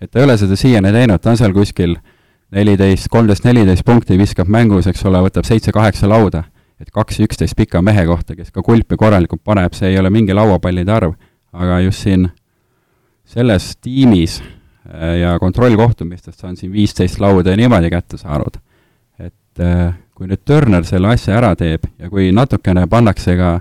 et 0.00 0.08
ta 0.08 0.22
ei 0.22 0.24
ole 0.24 0.38
seda 0.40 0.56
siiani 0.56 0.88
teinud, 0.94 1.20
ta 1.20 1.34
on 1.34 1.36
seal 1.36 1.52
kuskil 1.52 1.98
neliteist, 2.56 3.10
kolmteist, 3.12 3.44
neliteist 3.44 3.84
punkti 3.84 4.16
viskab 4.16 4.48
mängus, 4.48 4.88
eks 4.88 5.04
ole, 5.04 5.20
võtab 5.26 5.44
seitse-kaheksa 5.44 6.08
lauda 6.08 6.46
et 6.80 6.90
kaks 6.92 7.20
ja 7.20 7.26
üksteist 7.28 7.56
pika 7.56 7.80
mehe 7.84 8.04
kohta, 8.08 8.36
kes 8.36 8.52
ka 8.52 8.62
kulpi 8.64 8.98
korralikult 9.00 9.42
paneb, 9.44 9.74
see 9.76 9.92
ei 9.92 9.98
ole 10.00 10.10
mingi 10.12 10.36
lauapallide 10.36 10.92
arv, 10.92 11.14
aga 11.56 11.80
just 11.86 12.04
siin 12.04 12.28
selles 13.26 13.72
tiimis 13.82 14.40
äh, 14.40 15.16
ja 15.22 15.36
kontrollkohtumistest 15.42 16.44
on 16.44 16.56
siin 16.56 16.72
viisteist 16.72 17.20
lauda 17.20 17.56
niimoodi 17.56 17.90
kätte 17.90 18.20
saanud. 18.20 18.60
et 19.18 19.60
äh, 19.64 19.94
kui 20.16 20.28
nüüd 20.30 20.44
Turner 20.48 20.84
selle 20.88 21.10
asja 21.12 21.36
ära 21.36 21.54
teeb 21.58 21.84
ja 21.98 22.08
kui 22.12 22.30
natukene 22.32 22.86
pannakse 22.88 23.36
ka 23.36 23.58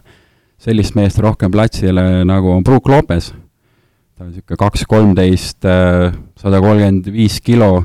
sellist 0.62 0.96
meest 0.96 1.20
rohkem 1.20 1.52
platsile, 1.52 2.24
nagu 2.28 2.54
on 2.54 2.64
Brook 2.64 2.88
Lopez, 2.89 3.32
ta 4.16 4.24
on 4.24 4.32
niisugune 4.32 4.60
kaks 4.62 4.86
kolmteist, 4.89 5.68
äh, 5.68 6.16
sada 6.39 6.62
kolmkümmend 6.64 7.12
viis 7.14 7.41
kilo, 7.43 7.84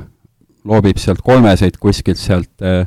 loobib 0.67 0.99
sealt 1.01 1.23
kolmeseid 1.25 1.79
kuskilt 1.81 2.21
sealt 2.21 2.63
äh, 2.63 2.85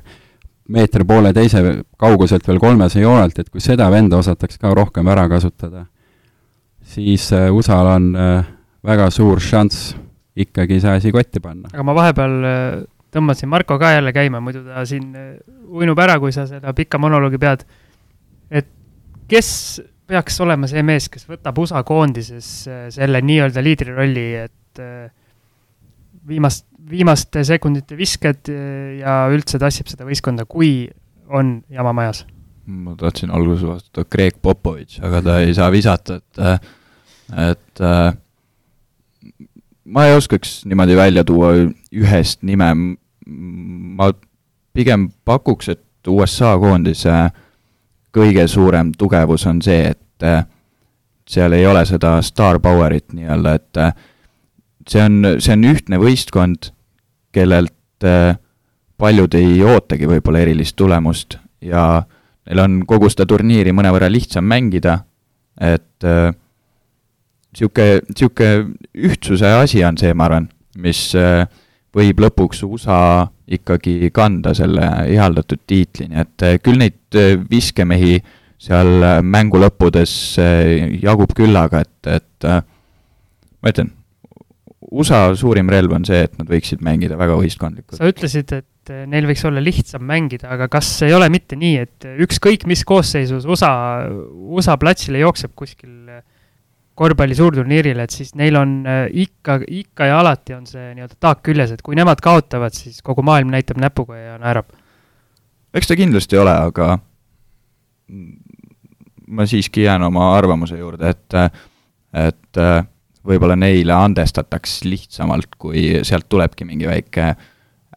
meetri 0.72 1.05
poole 1.05 1.35
teise 1.37 1.61
kauguselt 2.01 2.47
veel 2.49 2.61
kolmese 2.62 3.03
joonelt, 3.03 3.39
et 3.39 3.51
kui 3.53 3.61
seda 3.61 3.91
venda 3.93 4.20
osataks 4.22 4.59
ka 4.61 4.72
rohkem 4.75 5.09
ära 5.12 5.27
kasutada, 5.29 5.85
siis 6.95 7.28
äh, 7.32 7.51
USA-l 7.53 7.90
on 7.90 8.11
äh, 8.16 8.51
väga 8.84 9.09
suur 9.14 9.42
šanss 9.42 9.95
ikkagi 10.45 10.80
see 10.82 10.99
asi 10.99 11.12
kotti 11.14 11.42
panna. 11.42 11.70
aga 11.72 11.86
ma 11.86 11.95
vahepeal 11.97 12.36
äh, 12.49 12.76
tõmbasin 13.14 13.51
Marko 13.51 13.78
ka 13.78 13.95
jälle 13.95 14.12
käima, 14.14 14.40
muidu 14.42 14.64
ta 14.66 14.84
siin 14.88 15.12
uinub 15.70 15.99
ära, 16.03 16.18
kui 16.22 16.34
sa 16.34 16.49
seda 16.51 16.74
pikka 16.74 16.99
monoloogi 17.03 17.38
pead. 17.42 17.64
et 18.51 18.70
kes 19.30 19.51
peaks 20.07 20.40
olema 20.45 20.68
see 20.70 20.82
mees, 20.84 21.09
kes 21.09 21.28
võtab 21.28 21.59
USA 21.62 21.82
koondises 21.86 22.49
selle 22.92 23.22
nii-öelda 23.24 23.62
liidrirolli, 23.64 24.26
et 24.42 24.82
viimast, 26.28 26.66
viimaste 26.90 27.45
sekundite 27.47 27.97
visked 27.97 28.51
ja 28.99 29.22
üldse 29.32 29.62
tassib 29.62 29.88
seda 29.88 30.05
võistkonda, 30.05 30.45
kui 30.45 30.90
on 31.32 31.62
jama 31.72 31.95
majas? 31.97 32.26
ma 32.66 32.95
tahtsin 32.97 33.30
alguses 33.30 33.66
vastata 33.68 34.05
Greg 34.11 34.38
Popovitš, 34.42 35.01
aga 35.05 35.20
ta 35.24 35.38
ei 35.45 35.55
saa 35.57 35.70
visata, 35.72 36.16
et, 36.20 36.70
et 37.33 37.81
ma 39.85 40.05
ei 40.07 40.16
oskaks 40.16 40.64
niimoodi 40.68 40.97
välja 40.97 41.25
tuua 41.25 41.53
ühest 41.93 42.43
nime, 42.43 42.68
ma 43.27 44.11
pigem 44.72 45.09
pakuks, 45.25 45.68
et 45.68 46.09
USA 46.09 46.55
koondise 46.61 47.12
kõige 48.14 48.47
suurem 48.49 48.93
tugevus 48.99 49.47
on 49.47 49.62
see, 49.64 49.95
et 49.95 50.27
seal 51.29 51.57
ei 51.57 51.66
ole 51.66 51.85
seda 51.89 52.18
star 52.22 52.61
power'it 52.62 53.14
nii-öelda, 53.16 53.55
et 53.55 53.81
see 54.89 55.03
on, 55.03 55.37
see 55.39 55.57
on 55.57 55.64
ühtne 55.72 55.99
võistkond, 56.01 56.70
kellelt 57.35 58.07
äh, 58.07 58.37
paljud 59.01 59.35
ei 59.35 59.59
ootagi 59.64 60.07
võib-olla 60.07 60.45
erilist 60.45 60.77
tulemust 60.77 61.39
ja 61.64 62.05
neil 62.47 62.61
on 62.62 62.77
kogu 62.87 63.09
seda 63.11 63.27
turniiri 63.27 63.72
mõnevõrra 63.75 64.11
lihtsam 64.12 64.47
mängida, 64.49 65.01
et 65.61 65.83
niisugune 66.05 66.41
äh,, 67.55 68.00
niisugune 68.09 68.74
ühtsuse 68.94 69.55
asi 69.61 69.84
on 69.86 69.98
see, 70.00 70.14
ma 70.16 70.28
arvan, 70.28 70.48
mis 70.82 71.11
äh, 71.18 71.44
võib 71.94 72.22
lõpuks 72.24 72.64
USA 72.66 73.26
ikkagi 73.55 74.11
kanda 74.14 74.55
selle 74.57 74.88
ihaldatud 75.12 75.62
tiitlini, 75.68 76.16
et 76.24 76.46
äh, 76.46 76.57
küll 76.62 76.80
neid 76.80 77.18
äh, 77.18 77.36
viskemehi 77.50 78.18
seal 78.64 79.20
mängu 79.26 79.59
lõppudes 79.61 80.38
jagub 81.02 81.34
küllaga, 81.36 81.82
et, 81.84 82.09
et 82.09 82.46
ma 82.48 83.72
ütlen, 83.74 83.90
USA 84.94 85.26
suurim 85.36 85.68
relv 85.68 85.92
on 85.92 86.07
see, 86.09 86.22
et 86.24 86.38
nad 86.38 86.48
võiksid 86.48 86.80
mängida 86.86 87.18
väga 87.20 87.36
võistkondlikult. 87.36 87.98
sa 87.98 88.09
ütlesid, 88.09 88.55
et 88.57 88.92
neil 89.11 89.28
võiks 89.28 89.44
olla 89.44 89.61
lihtsam 89.61 90.07
mängida, 90.09 90.48
aga 90.55 90.70
kas 90.72 90.94
ei 91.05 91.12
ole 91.12 91.28
mitte 91.34 91.59
nii, 91.61 91.82
et 91.82 92.09
ükskõik 92.24 92.64
mis 92.70 92.86
koosseisus 92.88 93.44
USA, 93.44 93.74
USA 94.32 94.78
platsile 94.80 95.20
jookseb 95.20 95.52
kuskil 95.59 96.22
korvpalli 96.95 97.34
suurturniiril, 97.34 97.99
et 98.05 98.14
siis 98.14 98.34
neil 98.38 98.57
on 98.61 98.76
eh, 98.86 99.07
ikka, 99.24 99.59
ikka 99.66 100.11
ja 100.11 100.20
alati 100.20 100.55
on 100.55 100.66
see 100.70 100.92
nii-öelda 100.95 101.18
taak 101.20 101.42
küljes, 101.47 101.74
et 101.74 101.82
kui 101.82 101.99
nemad 101.99 102.22
kaotavad, 102.22 102.76
siis 102.76 103.03
kogu 103.03 103.24
maailm 103.26 103.51
näitab 103.55 103.80
näpuga 103.82 104.18
ja 104.18 104.38
naerab. 104.38 104.70
eks 105.74 105.90
ta 105.90 105.99
kindlasti 105.99 106.38
ole, 106.38 106.55
aga 106.55 106.99
ma 109.26 109.47
siiski 109.47 109.88
jään 109.88 110.03
oma 110.07 110.34
arvamuse 110.36 110.78
juurde, 110.78 111.11
et, 111.11 111.38
et 112.14 112.62
võib-olla 113.26 113.57
neile 113.57 113.97
andestataks 113.97 114.82
lihtsamalt, 114.84 115.57
kui 115.59 116.05
sealt 116.05 116.28
tulebki 116.28 116.66
mingi 116.68 116.88
väike 116.88 117.32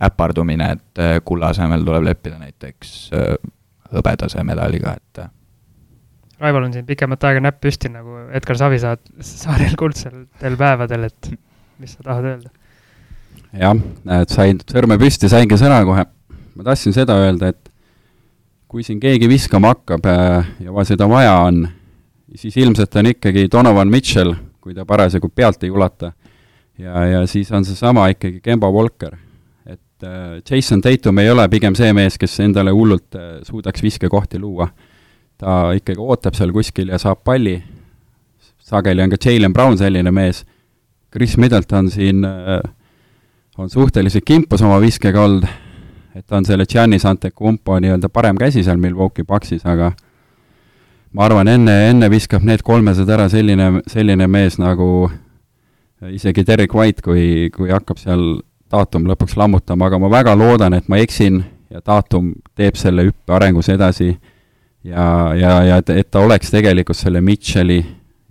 äpardumine, 0.04 0.72
et 0.78 1.02
äh, 1.02 1.16
kulla 1.26 1.52
asemel 1.54 1.84
tuleb 1.86 2.06
leppida 2.06 2.38
näiteks 2.39 2.93
äh, 3.18 3.34
hõbedase 3.93 4.43
medaliga, 4.45 4.93
et 4.98 5.24
äh. 5.24 5.32
Raival 6.42 6.68
on 6.68 6.74
siin 6.76 6.86
pikemat 6.86 7.24
aega 7.30 7.42
näpp 7.42 7.62
püsti 7.64 7.90
nagu 7.90 8.28
Edgar 8.38 8.60
Savisaar, 8.60 9.00
saarel 9.26 9.74
kuldsetel 9.80 10.58
päevadel, 10.60 11.08
et 11.10 11.32
mis 11.82 11.96
sa 11.98 12.06
tahad 12.06 12.28
öelda? 12.34 12.52
jah, 13.58 13.74
näed, 14.06 14.34
sain 14.34 14.60
sõrme 14.70 15.00
püsti, 15.02 15.30
saingi 15.32 15.58
sõna 15.58 15.80
kohe. 15.88 16.06
ma 16.56 16.68
tahtsin 16.68 16.94
seda 16.94 17.18
öelda, 17.24 17.54
et 17.54 17.72
kui 18.68 18.84
siin 18.84 19.00
keegi 19.00 19.30
viskama 19.32 19.72
hakkab 19.74 20.06
ja 20.06 20.86
seda 20.86 21.08
vaja 21.10 21.40
on, 21.48 21.64
siis 22.36 22.58
ilmselt 22.58 22.96
on 23.00 23.14
ikkagi 23.14 23.48
Donovan 23.52 23.90
Mitchell 23.90 24.36
kui 24.68 24.76
ta 24.76 24.84
parasjagu 24.84 25.30
pealt 25.32 25.64
ei 25.64 25.72
ulata. 25.72 26.12
ja, 26.78 27.06
ja 27.06 27.22
siis 27.28 27.52
on 27.56 27.66
seesama 27.66 28.10
ikkagi 28.12 28.42
Kemba 28.44 28.70
Walker. 28.72 29.16
et 29.66 30.04
äh, 30.04 30.42
Jason 30.52 30.82
Tatum 30.82 31.18
ei 31.18 31.32
ole 31.32 31.48
pigem 31.50 31.76
see 31.76 31.94
mees, 31.94 32.18
kes 32.20 32.40
endale 32.44 32.72
hullult 32.76 33.16
äh, 33.16 33.40
suudaks 33.48 33.84
viskekohti 33.84 34.40
luua. 34.40 34.68
Ta 35.38 35.72
ikkagi 35.78 36.02
ootab 36.02 36.38
seal 36.38 36.54
kuskil 36.56 36.90
ja 36.94 37.00
saab 37.02 37.24
palli, 37.26 37.60
sageli 38.58 39.04
on 39.04 39.14
ka 39.14 39.20
Jalen 39.26 39.54
Brown 39.54 39.78
selline 39.78 40.12
mees, 40.12 40.44
Chris 41.14 41.38
Middleton 41.38 41.92
siin 41.92 42.26
äh, 42.26 42.60
on 43.58 43.70
suhteliselt 43.70 44.26
kimpus 44.26 44.62
oma 44.62 44.80
viskega 44.82 45.22
olnud, 45.24 45.48
et 46.16 46.26
ta 46.26 46.38
on 46.38 46.46
selle 46.46 46.66
Giannis 46.66 47.06
Antetokounmpo 47.06 47.80
nii-öelda 47.80 48.10
parem 48.10 48.38
käsi 48.38 48.64
seal 48.66 48.78
Milwaukee 48.82 49.26
Bucksis, 49.26 49.66
aga 49.66 49.92
ma 51.14 51.26
arvan, 51.26 51.48
enne, 51.48 51.78
enne 51.90 52.10
viskab 52.12 52.46
need 52.46 52.64
kolmesed 52.66 53.10
ära 53.10 53.30
selline, 53.32 53.82
selline 53.88 54.28
mees 54.28 54.58
nagu 54.62 55.10
isegi 56.14 56.46
Derek 56.46 56.74
White, 56.76 57.02
kui, 57.06 57.50
kui 57.56 57.72
hakkab 57.74 58.02
seal 58.02 58.40
Tatum 58.68 59.06
lõpuks 59.08 59.38
lammutama, 59.40 59.88
aga 59.88 60.00
ma 60.02 60.10
väga 60.12 60.34
loodan, 60.36 60.74
et 60.76 60.90
ma 60.92 61.00
eksin 61.00 61.40
ja 61.72 61.80
Tatum 61.82 62.34
teeb 62.58 62.76
selle 62.76 63.08
hüppe 63.08 63.34
arengus 63.34 63.70
edasi 63.72 64.12
ja, 64.88 65.08
ja, 65.36 65.54
ja 65.64 65.78
et, 65.82 65.90
et 65.90 66.12
ta 66.12 66.24
oleks 66.24 66.52
tegelikult 66.54 66.98
selle 66.98 67.22
Mitchell'i 67.22 67.82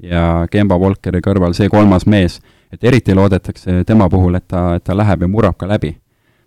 ja 0.02 0.46
Kemba 0.50 0.78
Walkeri 0.80 1.22
kõrval 1.24 1.54
see 1.56 1.68
kolmas 1.72 2.06
mees, 2.06 2.40
et 2.72 2.84
eriti 2.84 3.14
loodetakse 3.14 3.82
tema 3.86 4.08
puhul, 4.12 4.38
et 4.38 4.46
ta, 4.48 4.68
et 4.76 4.84
ta 4.84 4.96
läheb 4.96 5.24
ja 5.24 5.28
murrab 5.30 5.56
ka 5.58 5.68
läbi. 5.68 5.96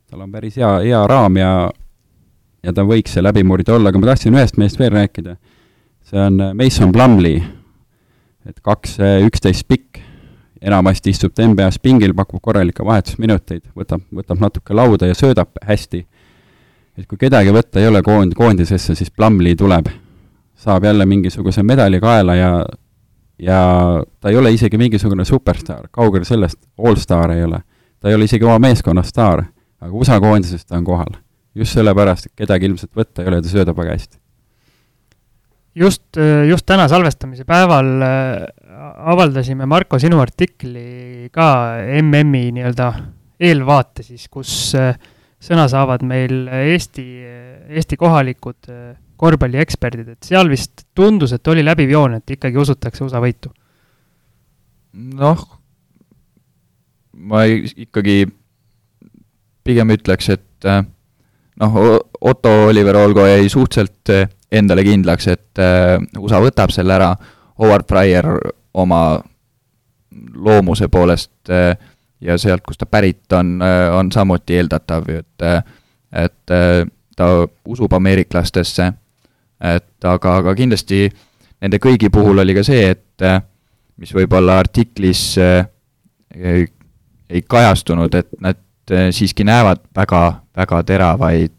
tal 0.09 0.25
on 0.25 0.31
päris 0.31 0.57
hea, 0.57 0.71
hea 0.85 1.05
raam 1.07 1.37
ja 1.37 1.69
ja 2.63 2.73
ta 2.75 2.83
võiks 2.83 3.13
see 3.15 3.23
läbimurdja 3.23 3.75
olla, 3.75 3.91
aga 3.91 4.01
ma 4.01 4.11
tahtsin 4.11 4.35
ühest 4.35 4.57
mehest 4.59 4.79
veel 4.79 4.91
rääkida. 4.93 5.37
see 6.09 6.19
on 6.19 6.41
Mason 6.57 6.91
Plumley, 6.91 7.41
et 8.49 8.59
kaks 8.65 8.97
üksteist 9.27 9.67
pikk, 9.67 10.01
enamasti 10.61 11.13
istub 11.13 11.33
ta 11.33 11.45
NBA-s 11.47 11.79
pingil, 11.79 12.13
pakub 12.17 12.41
korralikke 12.43 12.85
vahetusminuteid, 12.85 13.69
võtab, 13.77 14.03
võtab 14.11 14.41
natuke 14.41 14.73
lauda 14.73 15.07
ja 15.07 15.15
söödab 15.15 15.53
hästi. 15.63 16.05
Et 16.99 17.07
kui 17.07 17.19
kedagi 17.19 17.53
võtta 17.55 17.79
ei 17.79 17.87
ole 17.87 18.01
koond-, 18.05 18.35
koondisesse, 18.35 18.95
siis 18.95 19.11
Plumley 19.11 19.55
tuleb. 19.55 19.87
saab 20.59 20.83
jälle 20.83 21.05
mingisuguse 21.05 21.63
medali 21.63 21.99
kaela 22.03 22.35
ja 22.35 22.65
ja 23.39 23.59
ta 24.19 24.29
ei 24.29 24.37
ole 24.37 24.51
isegi 24.51 24.77
mingisugune 24.77 25.25
superstaar, 25.25 25.87
kaugel 25.91 26.25
sellest, 26.27 26.59
allstar 26.77 27.31
ei 27.31 27.43
ole. 27.43 27.61
ta 27.99 28.09
ei 28.09 28.15
ole 28.15 28.27
isegi 28.27 28.43
oma 28.43 28.59
meeskonna 28.59 29.03
staar, 29.03 29.43
aga 29.79 29.91
USA 29.93 30.19
koondises 30.19 30.65
ta 30.65 30.77
on 30.77 30.83
kohal. 30.83 31.19
just 31.55 31.73
sellepärast, 31.73 32.25
et 32.25 32.43
kedagi 32.43 32.65
ilmselt 32.65 32.91
võtta 32.95 33.23
ei 33.23 33.31
ole, 33.31 33.41
ta 33.41 33.49
söödab 33.49 33.77
väga 33.77 33.95
hästi. 33.95 34.19
just, 35.75 36.19
just 36.49 36.65
täna 36.65 36.87
salvestamise 36.87 37.45
päeval 37.47 37.93
äh, 38.03 38.43
avaldasime 39.13 39.65
Marko 39.65 39.99
sinu 39.99 40.19
artikli 40.19 41.29
ka 41.31 41.47
MM-i 42.01 42.51
nii-öelda 42.51 42.91
eelvaate 43.39 44.03
siis, 44.03 44.27
kus 44.27 44.75
äh, 44.75 44.97
sõna 45.43 45.67
saavad 45.71 46.03
meil 46.05 46.47
Eesti, 46.51 47.05
Eesti 47.69 47.97
kohalikud 47.99 48.71
äh, 48.71 48.97
korvpallieksperdid, 49.19 50.13
et 50.15 50.27
seal 50.29 50.49
vist 50.51 50.85
tundus, 50.95 51.33
et 51.35 51.47
oli 51.51 51.63
läbiv 51.65 51.91
joon, 51.91 52.19
et 52.19 52.35
ikkagi 52.37 52.59
usutakse 52.61 53.03
USA 53.05 53.21
võitu? 53.23 53.51
noh, 54.93 55.41
ma 57.13 57.43
ikkagi 57.45 58.23
pigem 59.67 59.93
ütleks, 59.93 60.31
et 60.33 60.65
äh, 60.69 60.81
noh, 61.61 61.77
Otto 62.19 62.53
Oliver 62.69 62.97
Olgo 62.97 63.27
jäi 63.27 63.49
suhteliselt 63.51 64.13
äh, 64.15 64.31
endale 64.51 64.85
kindlaks, 64.87 65.27
et 65.29 65.61
äh, 65.61 65.99
USA 66.17 66.41
võtab 66.41 66.73
selle 66.73 66.95
ära, 66.95 67.11
Howard 67.59 67.85
Fryer 67.89 68.31
oma 68.79 69.19
loomuse 70.39 70.87
poolest 70.87 71.51
ja 72.21 72.37
sealt, 72.37 72.63
kust 72.67 72.79
ta 72.79 72.85
pärit 72.85 73.31
on, 73.33 73.61
on 73.95 74.11
samuti 74.11 74.57
eeldatav 74.59 75.09
ju, 75.09 75.19
et 75.19 75.45
et 76.09 76.55
ta 77.15 77.27
usub 77.69 77.93
ameeriklastesse 77.93 78.87
et 79.59 80.07
aga, 80.07 80.35
aga 80.39 80.55
kindlasti 80.57 81.07
nende 81.59 81.79
kõigi 81.83 82.09
puhul 82.13 82.41
oli 82.43 82.55
ka 82.55 82.63
see, 82.65 82.93
et 82.95 83.25
äh, 83.27 83.41
mis 83.99 84.11
võib-olla 84.15 84.59
artiklis 84.61 85.23
äh, 85.43 85.67
ei, 86.35 86.67
ei 87.29 87.43
kajastunud, 87.43 88.15
et 88.15 88.31
nad 88.41 88.59
äh, 88.95 89.09
siiski 89.15 89.45
näevad 89.47 89.83
väga, 89.95 90.23
väga 90.57 90.83
teravaid 90.87 91.55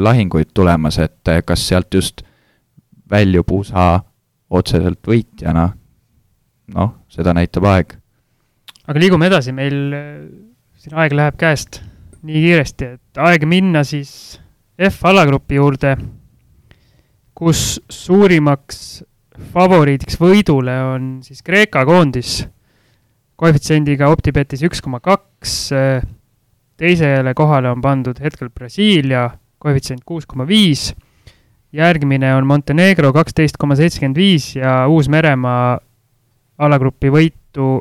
lahinguid 0.00 0.54
tulemas, 0.56 0.96
et 1.04 1.28
kas 1.44 1.66
sealt 1.68 1.92
just 1.92 2.22
väljub 3.12 3.50
USA 3.52 3.98
otseselt 4.48 5.02
võitjana, 5.04 5.66
noh, 6.72 6.94
seda 7.12 7.34
näitab 7.36 7.66
aeg. 7.68 7.92
Aga 8.88 9.00
liigume 9.00 9.28
edasi, 9.30 9.54
meil 9.56 9.78
siin 10.80 10.98
aeg 11.00 11.16
läheb 11.16 11.38
käest 11.40 11.82
nii 12.24 12.44
kiiresti, 12.46 12.92
et 12.98 13.24
aeg 13.24 13.46
minna 13.48 13.84
siis 13.84 14.38
F-alagrupi 14.80 15.56
juurde 15.60 15.94
kus 17.34 17.80
suurimaks 17.90 19.02
favoriidiks 19.54 20.18
võidule 20.20 20.74
on 20.94 21.06
siis 21.26 21.42
Kreeka 21.42 21.82
koondis. 21.86 22.44
Koefitsiendiga 23.34 24.06
OpTibetis 24.14 24.62
üks 24.62 24.78
koma 24.78 25.00
kaks, 25.02 25.72
teisele 26.78 27.32
kohale 27.34 27.72
on 27.74 27.82
pandud 27.82 28.20
hetkel 28.22 28.52
Brasiilia, 28.54 29.26
koefitsient 29.58 30.04
kuus 30.06 30.28
koma 30.30 30.46
viis, 30.46 30.92
järgmine 31.74 32.30
on 32.36 32.46
Montenegro 32.46 33.10
kaksteist 33.16 33.58
koma 33.58 33.74
seitsekümmend 33.74 34.20
viis 34.20 34.52
ja 34.54 34.84
Uus-Meremaa 34.86 35.80
alagrupi 36.62 37.10
võitu 37.10 37.72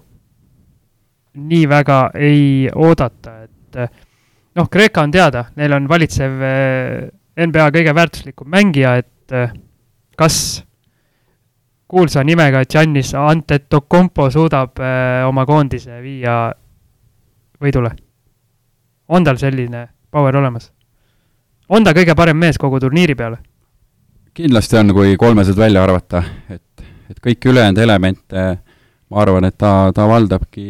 nii 1.34 1.70
väga 1.70 2.00
ei 2.20 2.70
oodata, 2.76 3.38
et 3.44 3.80
noh, 4.56 4.70
Kreeka 4.70 5.02
on 5.02 5.12
teada, 5.12 5.46
neil 5.58 5.74
on 5.74 5.88
valitsev 5.90 6.46
eh, 6.48 7.48
NBA 7.48 7.70
kõige 7.74 7.96
väärtuslikum 7.96 8.50
mängija, 8.54 8.96
et 9.02 9.36
eh, 9.36 9.54
kas 10.18 10.38
kuulsa 11.90 12.24
nimega 12.26 12.64
Giannis 12.70 13.14
Antetokounmpo 13.18 14.30
suudab 14.34 14.82
eh, 14.82 15.24
oma 15.28 15.46
koondise 15.50 16.02
viia 16.04 16.38
võidule? 17.62 17.96
on 19.14 19.24
tal 19.24 19.38
selline 19.38 19.88
power 20.12 20.38
olemas? 20.38 20.72
on 21.70 21.84
ta 21.84 21.94
kõige 21.94 22.16
parem 22.16 22.38
mees 22.38 22.58
kogu 22.62 22.80
turniiri 22.80 23.16
peale? 23.16 23.42
kindlasti 24.34 24.78
on, 24.80 24.94
kui 24.94 25.18
kolmesed 25.18 25.58
välja 25.58 25.84
arvata, 25.84 26.24
et, 26.50 26.86
et 27.10 27.20
kõiki 27.22 27.52
ülejäänud 27.52 27.82
elemente 27.82 28.46
ma 29.10 29.22
arvan, 29.22 29.46
et 29.46 29.58
ta, 29.58 29.92
ta 29.96 30.08
valdabki 30.10 30.68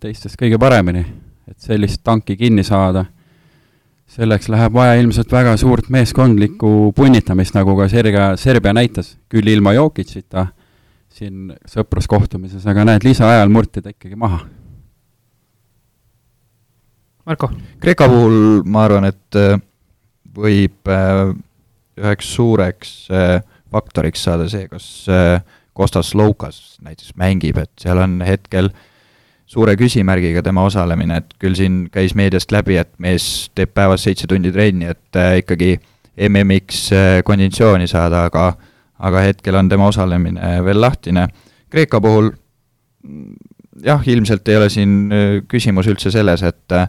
teistest 0.00 0.38
kõige 0.40 0.58
paremini. 0.58 1.04
et 1.46 1.60
sellist 1.62 2.00
tanki 2.02 2.34
kinni 2.36 2.64
saada 2.66 3.04
selleks 4.10 4.48
läheb 4.50 4.74
vaja 4.74 4.96
ilmselt 5.00 5.32
väga 5.32 5.56
suurt 5.60 5.88
meeskondlikku 5.92 6.92
punnitamist, 6.96 7.54
nagu 7.54 7.76
ka 7.78 7.88
Serbia, 7.90 8.28
Serbia 8.40 8.72
näitas, 8.74 9.16
küll 9.30 9.48
ilma 9.50 9.74
Jokicita 9.76 10.46
siin 11.16 11.50
sõpruskohtumises, 11.70 12.64
aga 12.68 12.84
näed, 12.86 13.06
lisaajal 13.06 13.50
murti 13.52 13.82
ta 13.82 13.92
ikkagi 13.92 14.18
maha. 14.20 14.42
Marko? 17.26 17.50
Kreeka 17.82 18.06
puhul 18.10 18.62
ma 18.70 18.84
arvan, 18.86 19.08
et 19.08 19.38
äh, 19.40 19.56
võib 20.36 20.92
äh, 20.92 21.32
üheks 21.98 22.28
suureks 22.36 22.92
äh, 23.10 23.40
faktoriks 23.72 24.22
saada 24.28 24.46
see, 24.50 24.68
kas 24.70 24.86
Kostas 25.76 26.14
Loukas 26.16 26.78
näiteks 26.80 27.12
mängib, 27.20 27.58
et 27.60 27.72
seal 27.80 27.98
on 28.00 28.20
hetkel 28.24 28.70
suure 29.46 29.76
küsimärgiga 29.78 30.42
tema 30.42 30.64
osalemine, 30.66 31.20
et 31.20 31.34
küll 31.42 31.56
siin 31.58 31.84
käis 31.92 32.16
meediast 32.18 32.52
läbi, 32.54 32.78
et 32.80 32.90
mees 33.02 33.50
teeb 33.54 33.74
päevas 33.76 34.06
seitse 34.06 34.26
tundi 34.30 34.52
trenni, 34.54 34.88
et 34.90 35.18
äh, 35.20 35.38
ikkagi 35.42 35.76
MM-iks 36.28 36.80
äh, 36.96 37.08
konditsiooni 37.24 37.88
saada, 37.90 38.26
aga 38.30 38.54
aga 39.06 39.26
hetkel 39.26 39.58
on 39.58 39.68
tema 39.68 39.90
osalemine 39.90 40.54
veel 40.64 40.80
lahtine. 40.80 41.26
Kreeka 41.68 42.00
puhul 42.00 42.30
jah, 43.84 44.00
ilmselt 44.08 44.48
ei 44.48 44.56
ole 44.56 44.70
siin 44.72 44.96
äh, 45.12 45.26
küsimus 45.48 45.92
üldse 45.92 46.10
selles, 46.14 46.42
et 46.42 46.80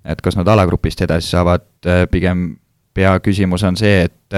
et 0.00 0.20
kas 0.24 0.32
nad 0.38 0.48
alagrupist 0.48 1.02
edasi 1.04 1.28
saavad, 1.28 1.66
pigem 2.10 2.54
peaküsimus 2.96 3.66
on 3.68 3.76
see, 3.76 4.06
et 4.08 4.36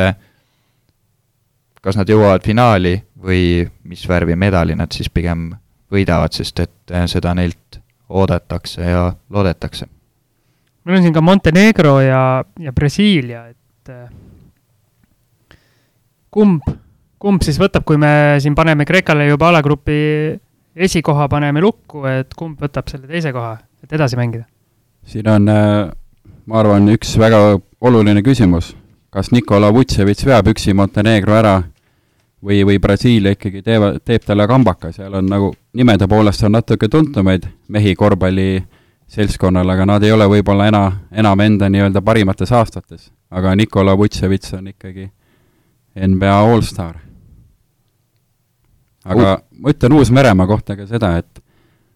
kas 1.83 1.99
nad 1.99 2.11
jõuavad 2.11 2.43
finaali 2.43 2.97
või 3.23 3.63
mis 3.89 4.03
värvi 4.09 4.37
medali 4.37 4.77
nad 4.79 4.93
siis 4.93 5.11
pigem 5.11 5.51
võidavad, 5.93 6.35
sest 6.35 6.63
et 6.65 6.95
äh, 6.95 7.07
seda 7.11 7.35
neilt 7.39 7.81
oodatakse 8.13 8.85
ja 8.85 9.05
loodetakse. 9.31 9.87
meil 10.85 10.99
on 10.99 11.03
siin 11.05 11.15
ka 11.15 11.21
Montenegro 11.21 12.01
ja, 12.01 12.45
ja 12.59 12.73
Brasiilia, 12.73 13.47
et 13.49 13.93
äh, 13.93 14.09
kumb, 16.31 16.67
kumb 17.19 17.45
siis 17.45 17.61
võtab, 17.61 17.87
kui 17.87 18.01
me 18.01 18.39
siin 18.43 18.57
paneme 18.59 18.87
Kreekale 18.89 19.29
juba 19.29 19.53
alagrupi 19.53 19.99
esikoha 20.77 21.29
paneme 21.29 21.61
lukku, 21.61 22.07
et 22.09 22.35
kumb 22.37 22.61
võtab 22.61 22.89
selle 22.91 23.07
teise 23.07 23.33
koha, 23.33 23.57
et 23.85 23.93
edasi 23.93 24.19
mängida? 24.19 24.49
siin 25.07 25.29
on, 25.29 25.49
äh, 25.49 25.91
ma 26.47 26.61
arvan, 26.61 26.89
üks 26.95 27.17
väga 27.19 27.59
oluline 27.83 28.23
küsimus. 28.23 28.77
kas 29.13 29.29
Nikola 29.33 29.69
Vutševitš 29.75 30.25
veab 30.27 30.49
üksi 30.55 30.73
Montenegro 30.75 31.35
ära 31.37 31.61
või, 32.45 32.63
või 32.67 32.79
Brasiilia 32.83 33.37
ikkagi 33.37 33.63
teevad, 33.63 34.01
teeb 34.05 34.25
talle 34.27 34.47
kambaka, 34.51 34.93
seal 34.93 35.15
on 35.19 35.29
nagu 35.31 35.53
nimede 35.79 36.09
poolest 36.11 36.45
on 36.47 36.57
natuke 36.57 36.89
tuntumaid 36.89 37.47
mehi 37.69 37.95
korvpalliseltskonnal, 37.99 39.75
aga 39.75 39.87
nad 39.95 40.03
ei 40.03 40.13
ole 40.13 40.29
võib-olla 40.37 40.69
ena, 40.71 40.83
enam 41.13 41.41
enda 41.41 41.71
nii-öelda 41.73 42.03
parimates 42.03 42.53
aastates. 42.53 43.11
aga 43.31 43.55
Nikola 43.57 43.97
Vutševits 43.97 44.55
on 44.55 44.69
ikkagi 44.69 45.11
NBA 45.97 46.35
allstar. 46.35 46.97
aga 49.05 49.33
uh. 49.33 49.41
ma 49.59 49.71
ütlen 49.71 49.93
Uus-Meremaa 49.93 50.47
kohta 50.47 50.77
ka 50.77 50.87
seda, 50.87 51.17
et 51.19 51.43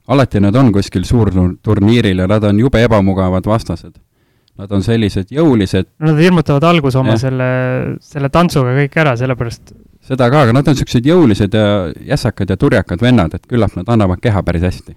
alati 0.08 0.40
nad 0.40 0.54
on 0.54 0.72
kuskil 0.72 1.04
suurturniiril 1.04 2.18
ja 2.18 2.26
nad 2.26 2.44
on 2.44 2.58
jube 2.60 2.82
ebamugavad 2.82 3.46
vastased. 3.46 3.98
Nad 4.56 4.70
on 4.72 4.80
sellised 4.82 5.28
jõulised. 5.30 5.84
no 6.00 6.14
nad 6.14 6.20
hirmutavad 6.22 6.64
alguses 6.64 6.96
oma 6.96 7.12
ja. 7.12 7.18
selle, 7.26 7.48
selle 8.00 8.30
tantsuga 8.32 8.72
kõik 8.78 8.94
ära, 9.02 9.12
sellepärast 9.20 9.74
seda 10.06 10.28
ka, 10.30 10.44
aga 10.46 10.54
nad 10.54 10.68
on 10.68 10.76
niisugused 10.76 11.06
jõulised 11.06 11.54
ja 11.56 11.66
jässakad 12.12 12.50
ja 12.50 12.56
turjakad 12.60 13.02
vennad, 13.02 13.34
et 13.34 13.46
küllap 13.50 13.74
nad 13.78 13.88
annavad 13.92 14.22
keha 14.22 14.42
päris 14.46 14.66
hästi. 14.66 14.96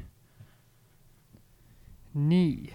nii. 2.20 2.74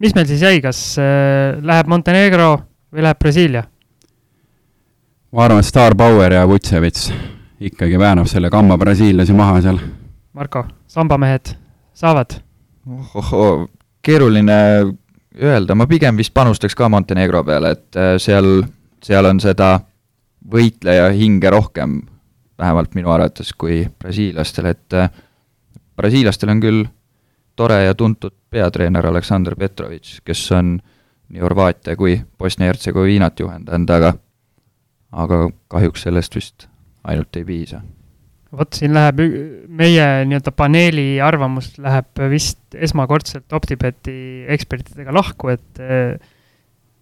mis 0.00 0.14
meil 0.14 0.26
siis 0.26 0.42
jäi, 0.42 0.60
kas 0.64 0.80
äh, 0.98 1.58
läheb 1.62 1.90
Montenegro 1.90 2.52
või 2.94 3.04
läheb 3.06 3.18
Brasiilia? 3.18 3.64
ma 5.32 5.44
arvan, 5.44 5.60
et 5.60 5.68
Star 5.68 5.94
Power 5.96 6.32
ja 6.32 6.46
Vutsevits 6.48 7.10
ikkagi 7.60 7.98
väänab 7.98 8.26
selle 8.26 8.50
kamba 8.50 8.78
brasiillasi 8.78 9.32
maha 9.36 9.60
seal. 9.60 9.78
Marko, 10.32 10.64
sambamehed, 10.86 11.54
saavad? 11.94 12.40
ohohoo, 12.90 13.68
keeruline 14.02 14.56
öelda, 15.42 15.74
ma 15.74 15.86
pigem 15.86 16.16
vist 16.16 16.34
panustaks 16.34 16.74
ka 16.74 16.88
Montenegro 16.88 17.44
peale, 17.44 17.74
et 17.76 17.96
äh, 17.96 18.14
seal, 18.18 18.62
seal 19.04 19.28
on 19.28 19.40
seda 19.40 19.78
võitleja 20.40 21.10
hinge 21.16 21.50
rohkem, 21.52 22.00
vähemalt 22.60 22.94
minu 22.96 23.10
arvates, 23.12 23.52
kui 23.52 23.82
brasiillastel, 23.98 24.70
et 24.72 24.96
äh, 24.96 25.10
brasiillastel 25.96 26.52
on 26.52 26.62
küll 26.62 26.86
tore 27.56 27.82
ja 27.84 27.94
tuntud 27.94 28.34
peatreener 28.50 29.06
Aleksandr 29.06 29.56
Petrovitš, 29.58 30.20
kes 30.24 30.46
on 30.56 30.78
nii 31.30 31.44
Horvaatia 31.44 31.94
kui 31.96 32.16
Bosnia-Hertsegoviinat 32.38 33.40
juhendanud, 33.40 33.90
aga 33.94 34.14
aga 35.10 35.48
kahjuks 35.70 36.04
sellest 36.06 36.36
vist 36.38 36.68
ainult 37.06 37.36
ei 37.38 37.46
piisa. 37.46 37.80
Vot 38.50 38.74
siin 38.74 38.94
läheb 38.96 39.20
meie 39.78 40.06
nii-öelda 40.26 40.50
paneeli 40.54 41.20
arvamus 41.22 41.72
läheb 41.78 42.22
vist 42.32 42.74
esmakordselt 42.74 43.52
OpTibeti 43.54 44.46
ekspertidega 44.50 45.14
lahku, 45.14 45.52
et 45.54 45.82
eh, 45.82 46.16